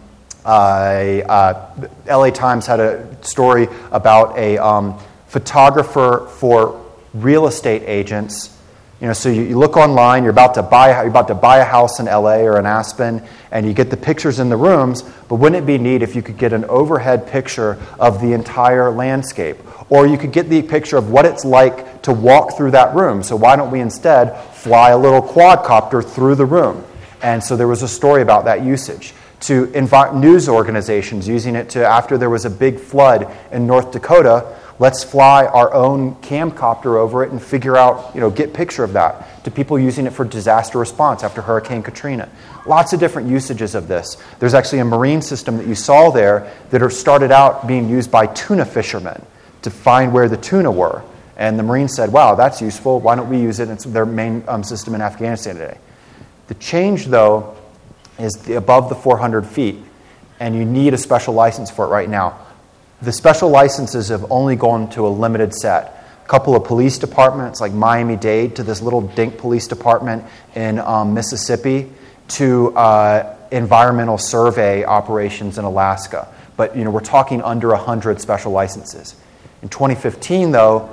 uh, 0.45 0.49
uh, 0.49 1.89
LA 2.09 2.31
Times 2.31 2.67
had 2.67 2.81
a 2.81 3.25
story 3.25 3.69
about 3.91 4.37
a 4.37 4.59
um, 4.59 4.99
photographer 5.29 6.27
for 6.39 6.81
real 7.15 7.47
estate 7.47 7.83
agents. 7.87 8.52
You 9.03 9.09
know, 9.09 9.15
so 9.15 9.31
you, 9.31 9.43
you, 9.43 9.59
look 9.59 9.77
online, 9.77 10.23
you're 10.23 10.31
about 10.31 10.55
to 10.55 10.63
buy 10.63 10.91
you're 10.91 11.09
about 11.09 11.27
to 11.27 11.35
buy 11.35 11.59
a 11.59 11.65
house 11.65 11.99
in 11.99 12.07
LA 12.07 12.37
or 12.37 12.61
in 12.61 12.67
Aspen, 12.67 13.21
and 13.51 13.67
you 13.67 13.73
get 13.73 13.91
the 13.91 13.97
pictures 13.97 14.39
in 14.39 14.49
the 14.49 14.57
rooms. 14.57 15.03
But 15.03 15.41
wouldn't 15.41 15.61
it 15.61 15.67
be 15.67 15.77
neat 15.77 16.03
if 16.03 16.15
you 16.15 16.23
could 16.23 16.39
get 16.39 16.53
an 16.53 16.65
overhead 16.67 17.27
picture 17.27 17.83
of 17.99 18.21
the 18.21 18.33
entire 18.33 18.93
landscape, 18.93 19.57
or 19.91 20.07
you 20.07 20.17
could 20.17 20.31
get 20.31 20.49
the 20.49 20.63
picture 20.63 20.97
of 20.97 21.11
what 21.11 21.25
it's 21.25 21.45
like 21.45 22.03
to 22.03 22.13
walk 22.13 22.57
through 22.57 22.71
that 22.71 22.95
room? 22.95 23.25
So 23.25 23.35
why 23.35 23.57
don't 23.57 23.73
we 23.73 23.81
instead 23.81 24.41
fly 24.53 24.91
a 24.91 24.99
little 24.99 25.21
quadcopter 25.21 26.09
through 26.09 26.37
the 26.37 26.47
room? 26.47 26.85
And 27.23 27.43
so 27.43 27.57
there 27.57 27.67
was 27.67 27.83
a 27.83 27.89
story 27.89 28.23
about 28.23 28.45
that 28.45 28.63
usage 28.63 29.15
to 29.41 29.65
invite 29.73 30.15
news 30.15 30.49
organizations 30.49 31.27
using 31.27 31.57
it 31.57 31.71
to 31.71 31.85
after 31.85 32.17
there 32.17 32.31
was 32.31 32.45
a 32.45 32.51
big 32.51 32.79
flood 32.79 33.29
in 33.51 33.67
North 33.67 33.91
Dakota 33.91 34.57
Let's 34.83 35.05
fly 35.05 35.47
our 35.47 35.73
own 35.73 36.17
camcopter 36.17 36.97
over 36.97 37.23
it 37.23 37.31
and 37.31 37.41
figure 37.41 37.77
out, 37.77 38.13
you 38.17 38.21
know, 38.21 38.31
get 38.31 38.53
picture 38.53 38.83
of 38.83 38.95
that. 38.95 39.45
To 39.45 39.51
people 39.53 39.79
using 39.79 40.07
it 40.07 40.13
for 40.13 40.25
disaster 40.25 40.77
response 40.77 41.23
after 41.23 41.41
Hurricane 41.41 41.85
Katrina. 41.85 42.29
Lots 42.67 42.93
of 42.93 42.99
different 42.99 43.29
usages 43.29 43.77
of 43.77 43.87
this. 43.87 44.17
There's 44.41 44.55
actually 44.55 44.81
a 44.81 44.85
marine 44.85 45.23
system 45.23 45.59
that 45.59 45.69
you 45.69 45.77
saw 45.77 46.11
there 46.11 46.53
that 46.71 46.91
started 46.91 47.31
out 47.31 47.69
being 47.69 47.89
used 47.89 48.11
by 48.11 48.27
tuna 48.27 48.65
fishermen 48.65 49.25
to 49.63 49.71
find 49.71 50.13
where 50.13 50.29
the 50.29 50.37
tuna 50.37 50.73
were. 50.73 51.05
And 51.37 51.57
the 51.57 51.63
Marines 51.63 51.95
said, 51.95 52.13
wow, 52.13 52.35
that's 52.35 52.61
useful. 52.61 52.99
Why 52.99 53.15
don't 53.15 53.31
we 53.31 53.39
use 53.39 53.61
it? 53.61 53.69
It's 53.69 53.85
their 53.85 54.05
main 54.05 54.43
um, 54.49 54.65
system 54.65 54.97
in 54.97 55.01
Afghanistan 55.01 55.55
today. 55.55 55.79
The 56.49 56.55
change, 56.55 57.07
though, 57.07 57.57
is 58.19 58.33
the, 58.33 58.55
above 58.55 58.89
the 58.89 58.97
400 58.97 59.47
feet, 59.47 59.77
and 60.41 60.57
you 60.57 60.65
need 60.65 60.93
a 60.93 60.99
special 60.99 61.35
license 61.35 61.71
for 61.71 61.85
it 61.85 61.89
right 61.91 62.09
now. 62.09 62.37
The 63.03 63.11
special 63.11 63.49
licenses 63.49 64.11
have 64.11 64.31
only 64.31 64.55
gone 64.55 64.89
to 64.91 65.05
a 65.05 65.11
limited 65.11 65.53
set. 65.53 66.07
A 66.25 66.29
couple 66.29 66.55
of 66.55 66.63
police 66.63 66.99
departments, 66.99 67.61
like 67.61 67.73
Miami 67.73 68.15
Dade, 68.15 68.55
to 68.57 68.63
this 68.63 68.81
little 68.81 69.01
dink 69.01 69.39
police 69.39 69.67
department 69.67 70.25
in 70.55 70.79
um, 70.79 71.13
Mississippi, 71.13 71.91
to 72.29 72.73
uh, 72.77 73.37
environmental 73.51 74.19
survey 74.19 74.85
operations 74.85 75.59
in 75.59 75.65
Alaska. 75.65 76.33
But 76.57 76.77
you 76.77 76.85
know, 76.85 76.93
we're 76.93 77.01
talking 77.01 77.43
under 77.43 77.71
100 77.71 78.21
special 78.21 78.53
licenses. 78.53 79.17
In 79.63 79.69
2015, 79.69 80.53
though, 80.53 80.89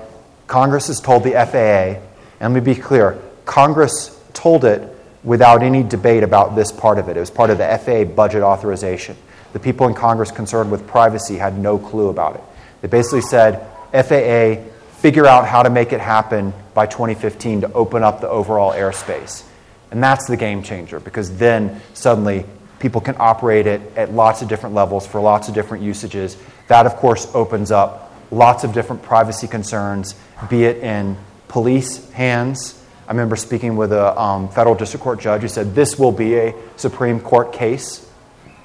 Congress 0.47 0.87
has 0.87 0.99
told 0.99 1.23
the 1.23 1.33
FAA, 1.33 2.01
and 2.39 2.53
let 2.55 2.63
me 2.65 2.73
be 2.73 2.81
clear, 2.81 3.21
Congress 3.45 4.19
told 4.33 4.65
it 4.65 4.81
without 5.23 5.61
any 5.61 5.83
debate 5.83 6.23
about 6.23 6.55
this 6.55 6.71
part 6.71 6.97
of 6.97 7.07
it. 7.07 7.17
It 7.17 7.19
was 7.19 7.29
part 7.29 7.51
of 7.51 7.59
the 7.59 7.67
FAA 7.77 8.05
budget 8.05 8.41
authorization. 8.41 9.15
The 9.53 9.59
people 9.59 9.87
in 9.87 9.93
Congress 9.93 10.31
concerned 10.31 10.71
with 10.71 10.87
privacy 10.87 11.37
had 11.37 11.57
no 11.57 11.77
clue 11.77 12.09
about 12.09 12.35
it. 12.35 12.43
They 12.81 12.87
basically 12.87 13.21
said, 13.21 13.65
FAA, 13.91 14.63
figure 14.99 15.25
out 15.25 15.47
how 15.47 15.63
to 15.63 15.69
make 15.69 15.93
it 15.93 16.01
happen 16.01 16.53
by 16.73 16.85
2015 16.85 17.61
to 17.61 17.73
open 17.73 18.03
up 18.03 18.21
the 18.21 18.29
overall 18.29 18.73
airspace. 18.73 19.43
And 19.91 20.03
that's 20.03 20.27
the 20.27 20.37
game 20.37 20.61
changer 20.61 20.99
because 20.99 21.37
then 21.37 21.81
suddenly 21.93 22.45
people 22.79 23.01
can 23.01 23.15
operate 23.17 23.65
it 23.65 23.81
at 23.95 24.13
lots 24.13 24.41
of 24.41 24.47
different 24.47 24.75
levels 24.75 25.07
for 25.07 25.19
lots 25.19 25.47
of 25.47 25.55
different 25.55 25.83
usages. 25.83 26.37
That, 26.67 26.85
of 26.85 26.95
course, 26.95 27.27
opens 27.33 27.71
up 27.71 28.13
lots 28.31 28.63
of 28.63 28.73
different 28.73 29.01
privacy 29.01 29.47
concerns, 29.47 30.15
be 30.49 30.63
it 30.65 30.77
in 30.77 31.17
police 31.47 32.09
hands. 32.11 32.75
I 33.07 33.11
remember 33.11 33.35
speaking 33.35 33.75
with 33.75 33.91
a 33.91 34.19
um, 34.19 34.49
federal 34.49 34.75
district 34.75 35.03
court 35.03 35.19
judge 35.19 35.41
who 35.41 35.47
said 35.47 35.73
this 35.73 35.97
will 35.97 36.11
be 36.11 36.35
a 36.35 36.53
Supreme 36.75 37.19
Court 37.19 37.51
case 37.51 38.08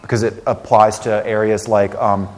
because 0.05 0.23
it 0.23 0.43
applies 0.47 0.99
to 0.99 1.27
areas 1.27 1.67
like 1.67 1.95
um, 1.95 2.29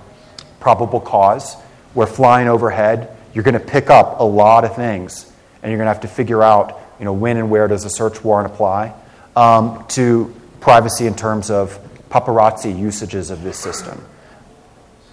probable 0.61 1.01
cause, 1.01 1.57
where 1.95 2.07
flying 2.07 2.47
overhead, 2.47 3.17
you're 3.35 3.43
going 3.43 3.55
to 3.55 3.61
pick 3.61 3.91
up 3.91 4.21
a 4.21 4.23
lot 4.23 4.65
of 4.65 4.77
things, 4.77 5.25
and 5.63 5.73
you're 5.73 5.79
going 5.79 5.87
to 5.87 5.93
have 5.93 6.03
to 6.03 6.09
figure 6.09 6.45
out, 6.45 6.81
you 7.01 7.05
know, 7.05 7.13
when 7.13 7.37
and 7.37 7.51
where 7.51 7.67
does 7.67 7.85
a 7.85 7.91
search 7.91 8.23
warrant 8.23 8.53
apply, 8.53 8.95
um, 9.35 9.85
to 9.89 10.33
privacy 10.61 11.09
in 11.09 11.17
terms 11.17 11.51
of 11.51 11.77
paparazzi 12.09 12.79
usages 12.79 13.31
of 13.31 13.43
this 13.43 13.59
system. 13.59 14.01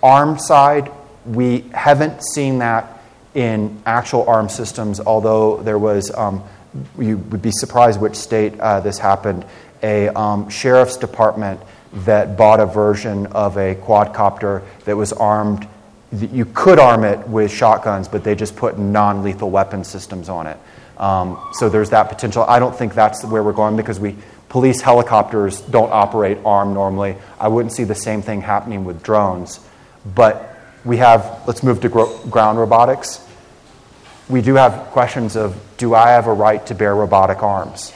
ARM 0.04 0.38
side, 0.38 0.92
we 1.26 1.62
haven't 1.74 2.24
seen 2.24 2.60
that 2.60 3.02
in 3.34 3.82
actual 3.84 4.30
ARM 4.30 4.48
systems, 4.48 5.00
although 5.00 5.58
there 5.64 5.80
was, 5.80 6.12
um, 6.14 6.44
you 7.00 7.18
would 7.18 7.42
be 7.42 7.52
surprised 7.52 8.00
which 8.00 8.16
state 8.16 8.60
uh, 8.60 8.80
this 8.80 9.00
happened, 9.00 9.44
a 9.82 10.10
um, 10.10 10.50
sheriff's 10.50 10.98
department 10.98 11.60
that 11.94 12.38
bought 12.38 12.60
a 12.60 12.66
version 12.66 13.28
of 13.28 13.58
a 13.58 13.76
quadcopter 13.76 14.64
that 14.86 14.96
was 14.96 15.14
armed. 15.14 15.68
You 16.12 16.46
could 16.46 16.80
arm 16.80 17.04
it 17.04 17.28
with 17.28 17.52
shotguns, 17.52 18.08
but 18.08 18.24
they 18.24 18.36
just 18.36 18.56
put 18.56 18.78
non 18.78 19.24
lethal 19.24 19.50
weapon 19.50 19.84
systems 19.84 20.30
on 20.30 20.48
it. 20.48 20.58
Um, 20.98 21.40
so 21.54 21.70
there's 21.70 21.90
that 21.92 22.10
potential. 22.10 22.44
I 22.44 22.60
don't 22.60 22.76
think 22.76 22.94
that's 22.94 23.24
where 23.26 23.44
we're 23.44 23.54
going 23.54 23.76
because 23.76 24.00
we 24.00 24.16
police 24.50 24.82
helicopters 24.82 25.62
don't 25.62 25.92
operate 25.92 26.38
armed 26.46 26.76
normally. 26.76 27.16
I 27.40 27.48
wouldn't 27.48 27.74
see 27.74 27.84
the 27.84 27.96
same 27.96 28.22
thing 28.22 28.42
happening 28.42 28.86
with 28.86 29.02
drones. 29.02 29.60
But 30.14 30.56
we 30.86 30.98
have, 30.98 31.44
let's 31.48 31.64
move 31.64 31.82
to 31.82 31.90
gro- 31.90 32.18
ground 32.28 32.60
robotics. 32.60 33.26
We 34.30 34.42
do 34.42 34.56
have 34.56 34.92
questions 34.92 35.36
of 35.36 35.60
do 35.78 35.96
I 35.96 36.12
have 36.12 36.28
a 36.28 36.34
right 36.34 36.66
to 36.68 36.76
bear 36.76 36.96
robotic 36.96 37.42
arms? 37.42 37.94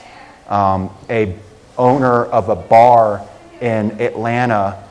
Um, 0.48 0.90
a 1.08 1.36
owner 1.76 2.24
of 2.24 2.48
a 2.48 2.56
bar 2.56 3.24
in 3.60 4.00
Atlanta, 4.00 4.82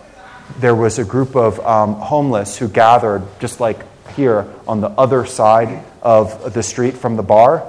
there 0.60 0.76
was 0.76 1.00
a 1.00 1.04
group 1.04 1.36
of 1.36 1.60
um, 1.60 1.96
homeless 1.96 2.58
who 2.58 2.68
gathered, 2.68 3.24
just 3.40 3.60
like 3.60 3.86
here, 4.14 4.48
on 4.68 4.82
the 4.82 4.90
other 4.90 5.26
side 5.26 5.84
of 6.02 6.54
the 6.54 6.64
street 6.64 6.96
from 6.96 7.16
the 7.16 7.24
bar. 7.24 7.66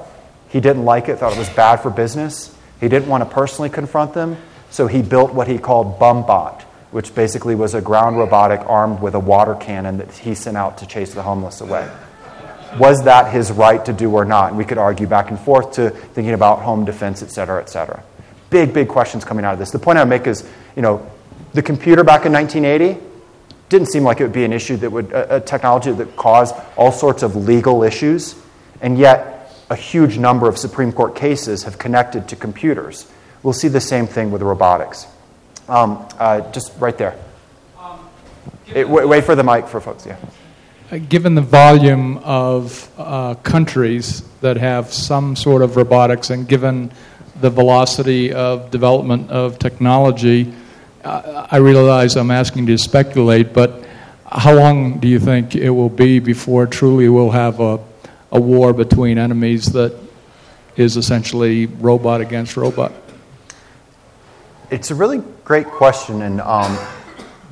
He 0.49 0.61
didn't 0.61 0.85
like 0.85 1.09
it, 1.09 1.19
thought 1.19 1.33
it 1.33 1.39
was 1.39 1.51
bad 1.51 1.77
for 1.77 1.91
business. 1.91 2.57
He 2.81 2.89
didn't 2.89 3.09
want 3.09 3.23
to 3.23 3.31
personally 3.31 3.69
confront 3.69 4.15
them, 4.15 4.37
so 4.71 4.87
he 4.87 5.03
built 5.03 5.35
what 5.35 5.49
he 5.49 5.59
called 5.59 5.99
BumBot, 5.99 6.63
which 6.91 7.15
basically 7.15 7.55
was 7.55 7.75
a 7.75 7.81
ground 7.81 8.17
robotic 8.17 8.61
armed 8.61 9.01
with 9.01 9.15
a 9.15 9.21
water 9.21 9.55
cannon 9.55 9.99
that 9.99 10.13
he 10.13 10.35
sent 10.35 10.57
out 10.57 10.79
to 10.79 10.87
chase 10.87 11.13
the 11.13 11.23
homeless 11.23 11.61
away. 11.61 11.91
Was 12.79 13.05
that 13.05 13.33
his 13.33 13.51
right 13.51 13.85
to 13.87 13.93
do 13.93 14.13
or 14.13 14.25
not? 14.25 14.51
And 14.51 14.59
we 14.59 14.65
could 14.65 14.79
argue 14.79 15.07
back 15.07 15.31
and 15.31 15.41
forth 15.41 15.73
to 15.73 15.91
thinking 15.91 16.35
about 16.35 16.61
home 16.61 16.85
defense, 16.85 17.23
et 17.23 17.31
cetera, 17.31 17.61
et 17.61 17.69
cetera. 17.69 18.03
Big, 18.51 18.73
big 18.73 18.89
questions 18.89 19.25
coming 19.25 19.45
out 19.45 19.53
of 19.53 19.59
this. 19.59 19.71
The 19.71 19.79
point 19.79 19.99
I 19.99 20.05
make 20.05 20.27
is, 20.27 20.49
you 20.75 20.83
know, 20.83 21.09
the 21.53 21.63
computer 21.63 22.05
back 22.05 22.27
in 22.27 22.33
1980 22.33 23.01
didn't 23.69 23.89
seem 23.89 24.03
like 24.03 24.21
it 24.21 24.25
would 24.25 24.33
be 24.33 24.45
an 24.45 24.53
issue 24.53 24.77
that 24.79 24.91
would, 24.91 25.13
a, 25.13 25.37
a 25.37 25.41
technology 25.41 25.93
that 25.93 26.17
caused 26.17 26.55
all 26.77 26.93
sorts 26.93 27.23
of 27.23 27.37
legal 27.37 27.83
issues, 27.83 28.35
and 28.81 28.99
yet 28.99 29.53
a 29.71 29.77
huge 29.77 30.19
number 30.19 30.49
of 30.49 30.57
Supreme 30.57 30.93
Court 30.93 31.15
cases 31.15 31.65
have 31.65 31.79
connected 31.79 32.29
to 32.29 32.37
computers. 32.37 33.11
We'll 33.43 33.53
see 33.53 33.69
the 33.69 33.81
same 33.81 34.07
thing 34.07 34.31
with 34.31 34.43
robotics. 34.43 35.07
Um, 35.69 36.07
uh, 36.19 36.51
just 36.53 36.73
right 36.79 36.97
there. 36.97 37.17
It, 38.75 38.89
wait, 38.89 39.07
wait 39.07 39.25
for 39.25 39.35
the 39.35 39.45
mic 39.45 39.67
for 39.67 39.81
folks, 39.81 40.07
yeah. 40.07 40.17
Uh, 40.91 40.99
Given 40.99 41.35
the 41.35 41.43
volume 41.43 42.19
of 42.19 42.91
uh, 42.99 43.35
countries 43.37 44.23
that 44.41 44.57
have 44.57 44.93
some 44.93 45.37
sort 45.37 45.63
of 45.63 45.77
robotics 45.77 46.31
and 46.31 46.49
given 46.49 46.91
the 47.41 47.51
velocity 47.51 48.33
of 48.33 48.71
development 48.71 49.31
of 49.31 49.59
technology, 49.59 50.53
I 51.05 51.57
realize 51.57 52.17
I'm 52.17 52.31
asking 52.31 52.67
you 52.67 52.77
to 52.77 52.83
speculate, 52.83 53.53
but 53.53 53.85
how 54.31 54.55
long 54.55 54.99
do 54.99 55.09
you 55.09 55.19
think 55.19 55.55
it 55.55 55.71
will 55.71 55.89
be 55.89 56.19
before 56.19 56.67
truly 56.67 57.09
we'll 57.09 57.31
have 57.31 57.61
a, 57.61 57.79
a 58.31 58.41
war 58.41 58.73
between 58.73 59.17
enemies 59.17 59.67
that 59.73 59.99
is 60.77 60.97
essentially 60.97 61.67
robot 61.67 62.21
against 62.21 62.57
robot? 62.57 62.93
It's 64.71 64.91
a 64.91 64.95
really 64.95 65.23
great 65.45 65.67
question, 65.67 66.23
and 66.23 66.41
um, 66.43 66.79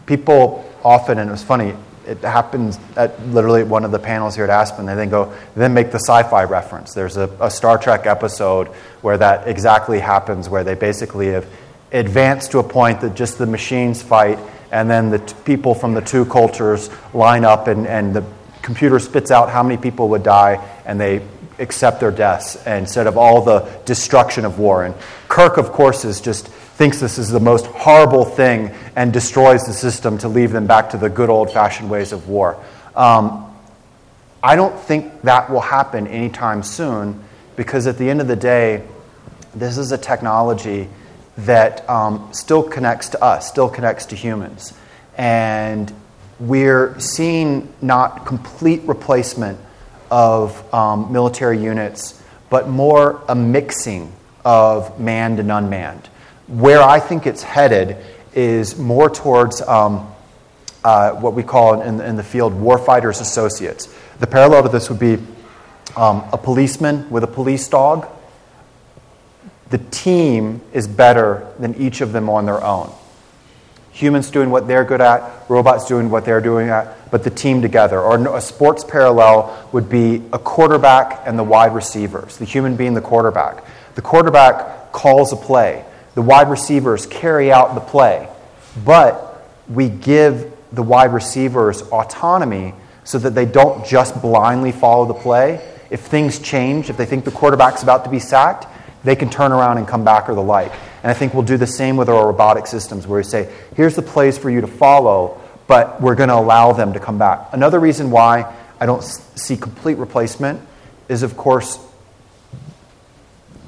people 0.04 0.70
often, 0.84 1.18
and 1.18 1.30
it 1.30 1.32
was 1.32 1.42
funny, 1.42 1.74
it 2.06 2.18
happens 2.18 2.78
at 2.96 3.20
literally 3.28 3.64
one 3.64 3.84
of 3.84 3.90
the 3.90 3.98
panels 3.98 4.34
here 4.34 4.44
at 4.44 4.50
Aspen. 4.50 4.86
They 4.86 4.94
then 4.94 5.10
go, 5.10 5.32
then 5.54 5.74
make 5.74 5.90
the 5.90 5.98
sci-fi 5.98 6.44
reference. 6.44 6.94
There's 6.94 7.16
a, 7.16 7.30
a 7.40 7.50
Star 7.50 7.78
Trek 7.78 8.06
episode 8.06 8.68
where 9.02 9.18
that 9.18 9.48
exactly 9.48 10.00
happens, 10.00 10.48
where 10.48 10.64
they 10.64 10.74
basically 10.74 11.28
have 11.28 11.46
advanced 11.92 12.52
to 12.52 12.58
a 12.58 12.64
point 12.64 13.00
that 13.00 13.14
just 13.14 13.38
the 13.38 13.46
machines 13.46 14.02
fight, 14.02 14.38
and 14.70 14.90
then 14.90 15.10
the 15.10 15.18
t- 15.18 15.34
people 15.44 15.74
from 15.74 15.94
the 15.94 16.00
two 16.00 16.24
cultures 16.24 16.90
line 17.14 17.44
up, 17.44 17.68
and, 17.68 17.86
and 17.86 18.14
the 18.14 18.24
computer 18.62 18.98
spits 18.98 19.30
out 19.30 19.50
how 19.50 19.62
many 19.62 19.76
people 19.76 20.08
would 20.08 20.22
die, 20.22 20.64
and 20.84 21.00
they 21.00 21.22
accept 21.58 22.00
their 22.00 22.10
deaths 22.10 22.66
instead 22.66 23.06
of 23.06 23.16
all 23.16 23.42
the 23.42 23.60
destruction 23.84 24.44
of 24.44 24.58
war. 24.58 24.84
And 24.84 24.94
Kirk, 25.28 25.56
of 25.56 25.72
course, 25.72 26.04
is 26.04 26.20
just 26.20 26.50
thinks 26.76 27.00
this 27.00 27.16
is 27.16 27.30
the 27.30 27.40
most 27.40 27.64
horrible 27.64 28.26
thing 28.26 28.70
and 28.96 29.10
destroys 29.10 29.62
the 29.64 29.72
system 29.72 30.18
to 30.18 30.28
leave 30.28 30.52
them 30.52 30.66
back 30.66 30.90
to 30.90 30.98
the 30.98 31.08
good 31.08 31.30
old 31.30 31.50
fashioned 31.50 31.88
ways 31.88 32.12
of 32.12 32.28
war. 32.28 32.62
Um, 32.94 33.50
I 34.42 34.56
don't 34.56 34.78
think 34.78 35.22
that 35.22 35.50
will 35.50 35.62
happen 35.62 36.06
anytime 36.06 36.62
soon 36.62 37.24
because 37.56 37.86
at 37.86 37.96
the 37.96 38.10
end 38.10 38.20
of 38.20 38.28
the 38.28 38.36
day, 38.36 38.86
this 39.54 39.78
is 39.78 39.90
a 39.90 39.96
technology 39.96 40.88
that 41.38 41.88
um, 41.88 42.28
still 42.32 42.62
connects 42.62 43.08
to 43.10 43.24
us, 43.24 43.48
still 43.48 43.70
connects 43.70 44.04
to 44.06 44.14
humans. 44.14 44.74
And 45.16 45.90
we're 46.38 47.00
seeing 47.00 47.72
not 47.80 48.26
complete 48.26 48.82
replacement 48.82 49.58
of 50.10 50.74
um, 50.74 51.10
military 51.10 51.58
units, 51.58 52.22
but 52.50 52.68
more 52.68 53.22
a 53.30 53.34
mixing 53.34 54.12
of 54.44 55.00
manned 55.00 55.40
and 55.40 55.50
unmanned. 55.50 56.10
Where 56.46 56.82
I 56.82 57.00
think 57.00 57.26
it's 57.26 57.42
headed 57.42 57.96
is 58.32 58.78
more 58.78 59.10
towards 59.10 59.62
um, 59.62 60.12
uh, 60.84 61.12
what 61.12 61.34
we 61.34 61.42
call 61.42 61.80
in, 61.80 62.00
in, 62.00 62.16
the 62.16 62.22
field 62.22 62.52
warfighters 62.52 63.20
associates. 63.20 63.92
The 64.20 64.26
parallel 64.26 64.62
to 64.62 64.68
this 64.68 64.88
would 64.88 65.00
be 65.00 65.18
um, 65.96 66.22
a 66.32 66.38
policeman 66.38 67.10
with 67.10 67.24
a 67.24 67.26
police 67.26 67.66
dog. 67.66 68.06
The 69.70 69.78
team 69.78 70.60
is 70.72 70.86
better 70.86 71.52
than 71.58 71.74
each 71.74 72.02
of 72.02 72.12
them 72.12 72.30
on 72.30 72.46
their 72.46 72.62
own. 72.62 72.92
Humans 73.92 74.30
doing 74.30 74.50
what 74.50 74.68
they're 74.68 74.84
good 74.84 75.00
at, 75.00 75.48
robots 75.48 75.86
doing 75.86 76.10
what 76.10 76.24
they're 76.24 76.42
doing 76.42 76.68
at, 76.68 77.10
but 77.10 77.24
the 77.24 77.30
team 77.30 77.62
together. 77.62 78.00
Or 78.00 78.36
a 78.36 78.40
sports 78.40 78.84
parallel 78.84 79.68
would 79.72 79.88
be 79.88 80.22
a 80.32 80.38
quarterback 80.38 81.22
and 81.26 81.36
the 81.36 81.42
wide 81.42 81.74
receivers, 81.74 82.36
the 82.36 82.44
human 82.44 82.76
being 82.76 82.94
the 82.94 83.00
quarterback. 83.00 83.64
The 83.96 84.02
quarterback 84.02 84.92
calls 84.92 85.32
a 85.32 85.36
play 85.36 85.84
the 86.16 86.22
wide 86.22 86.48
receivers 86.48 87.04
carry 87.06 87.52
out 87.52 87.74
the 87.74 87.80
play, 87.80 88.26
but 88.84 89.46
we 89.68 89.90
give 89.90 90.50
the 90.72 90.82
wide 90.82 91.12
receivers 91.12 91.82
autonomy 91.82 92.72
so 93.04 93.18
that 93.18 93.34
they 93.34 93.44
don't 93.44 93.86
just 93.86 94.20
blindly 94.22 94.72
follow 94.72 95.04
the 95.04 95.14
play. 95.14 95.74
If 95.90 96.00
things 96.00 96.38
change, 96.38 96.88
if 96.88 96.96
they 96.96 97.04
think 97.04 97.26
the 97.26 97.30
quarterback's 97.30 97.82
about 97.82 98.04
to 98.04 98.10
be 98.10 98.18
sacked, 98.18 98.66
they 99.04 99.14
can 99.14 99.28
turn 99.28 99.52
around 99.52 99.76
and 99.76 99.86
come 99.86 100.04
back 100.04 100.30
or 100.30 100.34
the 100.34 100.42
like. 100.42 100.72
And 101.02 101.10
I 101.10 101.14
think 101.14 101.34
we'll 101.34 101.42
do 101.42 101.58
the 101.58 101.66
same 101.66 101.98
with 101.98 102.08
our 102.08 102.26
robotic 102.26 102.66
systems 102.66 103.06
where 103.06 103.18
we 103.20 103.24
say, 103.24 103.52
here's 103.76 103.94
the 103.94 104.02
plays 104.02 104.38
for 104.38 104.48
you 104.48 104.62
to 104.62 104.66
follow, 104.66 105.38
but 105.66 106.00
we're 106.00 106.14
going 106.14 106.30
to 106.30 106.34
allow 106.34 106.72
them 106.72 106.94
to 106.94 106.98
come 106.98 107.18
back. 107.18 107.50
Another 107.52 107.78
reason 107.78 108.10
why 108.10 108.54
I 108.80 108.86
don't 108.86 109.02
see 109.02 109.58
complete 109.58 109.98
replacement 109.98 110.66
is, 111.10 111.22
of 111.22 111.36
course, 111.36 111.78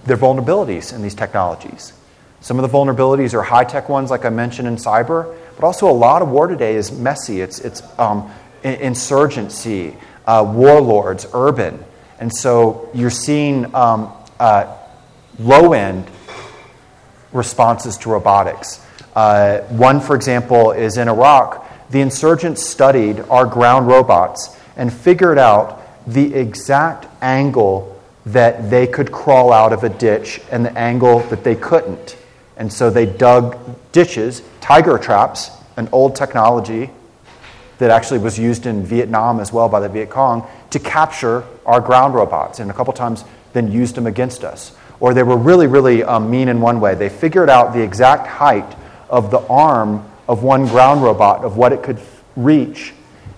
their 0.06 0.16
vulnerabilities 0.16 0.94
in 0.94 1.02
these 1.02 1.14
technologies. 1.14 1.92
Some 2.40 2.58
of 2.58 2.70
the 2.70 2.76
vulnerabilities 2.76 3.34
are 3.34 3.42
high 3.42 3.64
tech 3.64 3.88
ones, 3.88 4.10
like 4.10 4.24
I 4.24 4.30
mentioned 4.30 4.68
in 4.68 4.76
cyber, 4.76 5.36
but 5.56 5.64
also 5.64 5.90
a 5.90 5.92
lot 5.92 6.22
of 6.22 6.28
war 6.28 6.46
today 6.46 6.76
is 6.76 6.92
messy. 6.92 7.40
It's, 7.40 7.58
it's 7.60 7.82
um, 7.98 8.30
insurgency, 8.62 9.96
uh, 10.26 10.44
warlords, 10.48 11.26
urban. 11.34 11.84
And 12.20 12.34
so 12.34 12.88
you're 12.94 13.10
seeing 13.10 13.74
um, 13.74 14.12
uh, 14.38 14.76
low 15.38 15.72
end 15.72 16.06
responses 17.32 17.96
to 17.98 18.10
robotics. 18.10 18.84
Uh, 19.14 19.60
one, 19.62 20.00
for 20.00 20.14
example, 20.14 20.72
is 20.72 20.96
in 20.96 21.08
Iraq. 21.08 21.90
The 21.90 22.00
insurgents 22.00 22.64
studied 22.64 23.20
our 23.20 23.46
ground 23.46 23.88
robots 23.88 24.56
and 24.76 24.92
figured 24.92 25.38
out 25.38 25.82
the 26.06 26.34
exact 26.34 27.06
angle 27.20 28.00
that 28.26 28.70
they 28.70 28.86
could 28.86 29.10
crawl 29.10 29.52
out 29.52 29.72
of 29.72 29.84
a 29.84 29.88
ditch 29.88 30.40
and 30.50 30.64
the 30.64 30.78
angle 30.78 31.20
that 31.30 31.44
they 31.44 31.54
couldn't. 31.54 32.16
And 32.58 32.70
so 32.72 32.90
they 32.90 33.06
dug 33.06 33.56
ditches, 33.92 34.42
tiger 34.60 34.98
traps, 34.98 35.50
an 35.76 35.88
old 35.92 36.16
technology 36.16 36.90
that 37.78 37.90
actually 37.90 38.18
was 38.18 38.38
used 38.38 38.66
in 38.66 38.84
Vietnam 38.84 39.38
as 39.38 39.52
well 39.52 39.68
by 39.68 39.78
the 39.80 39.88
Viet 39.88 40.10
Cong 40.10 40.46
to 40.70 40.80
capture 40.80 41.44
our 41.64 41.80
ground 41.80 42.14
robots, 42.14 42.58
and 42.58 42.70
a 42.70 42.74
couple 42.74 42.92
times 42.92 43.24
then 43.52 43.70
used 43.70 43.94
them 43.94 44.06
against 44.06 44.42
us. 44.42 44.76
Or 45.00 45.14
they 45.14 45.22
were 45.22 45.36
really, 45.36 45.68
really 45.68 46.02
um, 46.02 46.28
mean 46.28 46.48
in 46.48 46.60
one 46.60 46.80
way. 46.80 46.96
They 46.96 47.08
figured 47.08 47.48
out 47.48 47.72
the 47.72 47.80
exact 47.80 48.26
height 48.26 48.76
of 49.08 49.30
the 49.30 49.40
arm 49.46 50.04
of 50.26 50.42
one 50.42 50.66
ground 50.66 51.02
robot, 51.02 51.44
of 51.44 51.56
what 51.56 51.72
it 51.72 51.84
could 51.84 52.00
reach, 52.34 52.92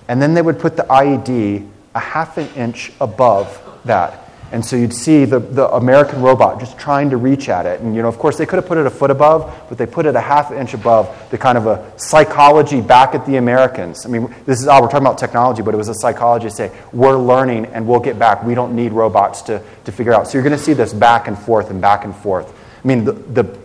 and 0.09 0.21
then 0.21 0.33
they 0.33 0.43
would 0.43 0.59
put 0.59 0.77
the 0.77 0.85
IED 0.85 1.68
a 1.95 2.01
half 2.01 2.39
an 2.39 2.49
inch 2.57 2.91
above 3.01 3.61
that. 3.85 4.30
And 4.53 4.64
so 4.64 4.74
you'd 4.74 4.92
see 4.92 5.24
the, 5.26 5.38
the 5.38 5.68
American 5.68 6.22
robot 6.22 6.59
just 6.59 6.76
trying 6.76 7.11
to 7.11 7.16
reach 7.16 7.48
at 7.48 7.66
it. 7.66 7.80
And, 7.80 7.94
you 7.94 8.03
know, 8.03 8.09
of 8.09 8.18
course, 8.18 8.36
they 8.36 8.46
could 8.46 8.57
have 8.57 8.66
put 8.66 8.78
it 8.78 8.86
a 8.86 8.90
foot 8.90 9.12
above, 9.12 9.66
but 9.68 9.78
they 9.78 9.86
put 9.86 10.07
it 10.07 10.16
a 10.16 10.20
half 10.20 10.51
inch 10.51 10.74
above 10.74 11.30
the 11.30 11.38
kind 11.38 11.57
of 11.57 11.68
a 11.68 11.92
psychology 11.96 12.80
back 12.80 13.14
at 13.14 13.24
the 13.26 13.36
Americans. 13.36 14.05
I 14.05 14.09
mean, 14.09 14.34
this 14.46 14.61
is 14.61 14.66
all, 14.66 14.82
we're 14.82 14.88
talking 14.88 15.07
about 15.07 15.18
technology, 15.18 15.62
but 15.62 15.72
it 15.72 15.76
was 15.76 15.88
a 15.88 15.94
psychology 15.94 16.48
to 16.48 16.51
say, 16.55 16.72
we're 16.92 17.16
learning 17.16 17.66
and 17.66 17.86
we'll 17.86 18.01
get 18.01 18.18
back. 18.18 18.42
We 18.42 18.57
don't 18.57 18.74
need 18.74 18.92
robots 18.92 19.42
to, 19.42 19.62
to 19.84 19.92
figure 19.92 20.12
out. 20.12 20.26
So 20.26 20.34
you're 20.34 20.42
going 20.42 20.59
to 20.59 20.62
see 20.62 20.72
this 20.72 20.92
back 20.92 21.28
and 21.28 21.38
forth 21.38 21.70
and 21.70 21.80
back 21.80 22.05
and 22.05 22.14
forth. 22.14 22.53
I 22.84 22.88
mean, 22.88 23.05
the, 23.05 23.12
the 23.12 23.59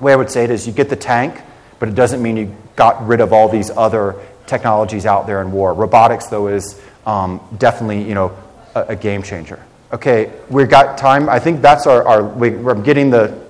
way 0.00 0.14
I 0.14 0.16
would 0.16 0.30
say 0.30 0.44
it 0.44 0.50
is 0.50 0.66
you 0.66 0.72
get 0.72 0.88
the 0.88 0.96
tank, 0.96 1.38
but 1.78 1.90
it 1.90 1.94
doesn't 1.94 2.22
mean 2.22 2.38
you 2.38 2.56
got 2.76 3.06
rid 3.06 3.20
of 3.20 3.34
all 3.34 3.50
these 3.50 3.68
other 3.68 4.16
technologies 4.46 5.04
out 5.04 5.26
there 5.26 5.42
in 5.42 5.52
war. 5.52 5.74
Robotics, 5.74 6.28
though, 6.28 6.48
is 6.48 6.80
um, 7.04 7.40
definitely, 7.58 8.08
you 8.08 8.14
know, 8.14 8.34
a, 8.74 8.80
a 8.88 8.96
game 8.96 9.22
changer. 9.22 9.62
Okay, 9.92 10.32
we've 10.48 10.68
got 10.68 10.96
time. 10.96 11.28
I 11.28 11.40
think 11.40 11.60
that's 11.60 11.86
our, 11.86 12.06
our 12.06 12.22
we, 12.22 12.50
we're 12.50 12.80
getting 12.80 13.10
the, 13.10 13.44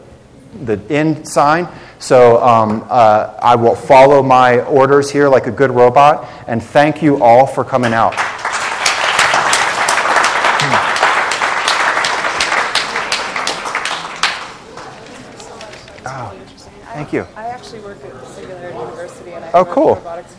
the 0.62 0.80
end 0.88 1.28
sign. 1.28 1.68
So 1.98 2.42
um, 2.42 2.86
uh, 2.88 3.38
I 3.42 3.56
will 3.56 3.74
follow 3.76 4.22
my 4.22 4.60
orders 4.60 5.10
here 5.10 5.28
like 5.28 5.46
a 5.46 5.50
good 5.50 5.70
robot. 5.70 6.26
And 6.46 6.62
thank 6.62 7.02
you 7.02 7.22
all 7.22 7.46
for 7.46 7.62
coming 7.62 7.92
out. 7.92 8.14
Thank 17.00 17.12
you. 17.14 17.26
I 17.34 17.46
actually 17.46 17.80
work 17.80 17.96
at 18.04 18.26
Singularity 18.26 18.78
University, 18.78 19.32
and 19.32 19.44
I 19.44 19.50
Oh, 19.52 19.64
cool. 19.64 19.94
robotics 19.94 20.34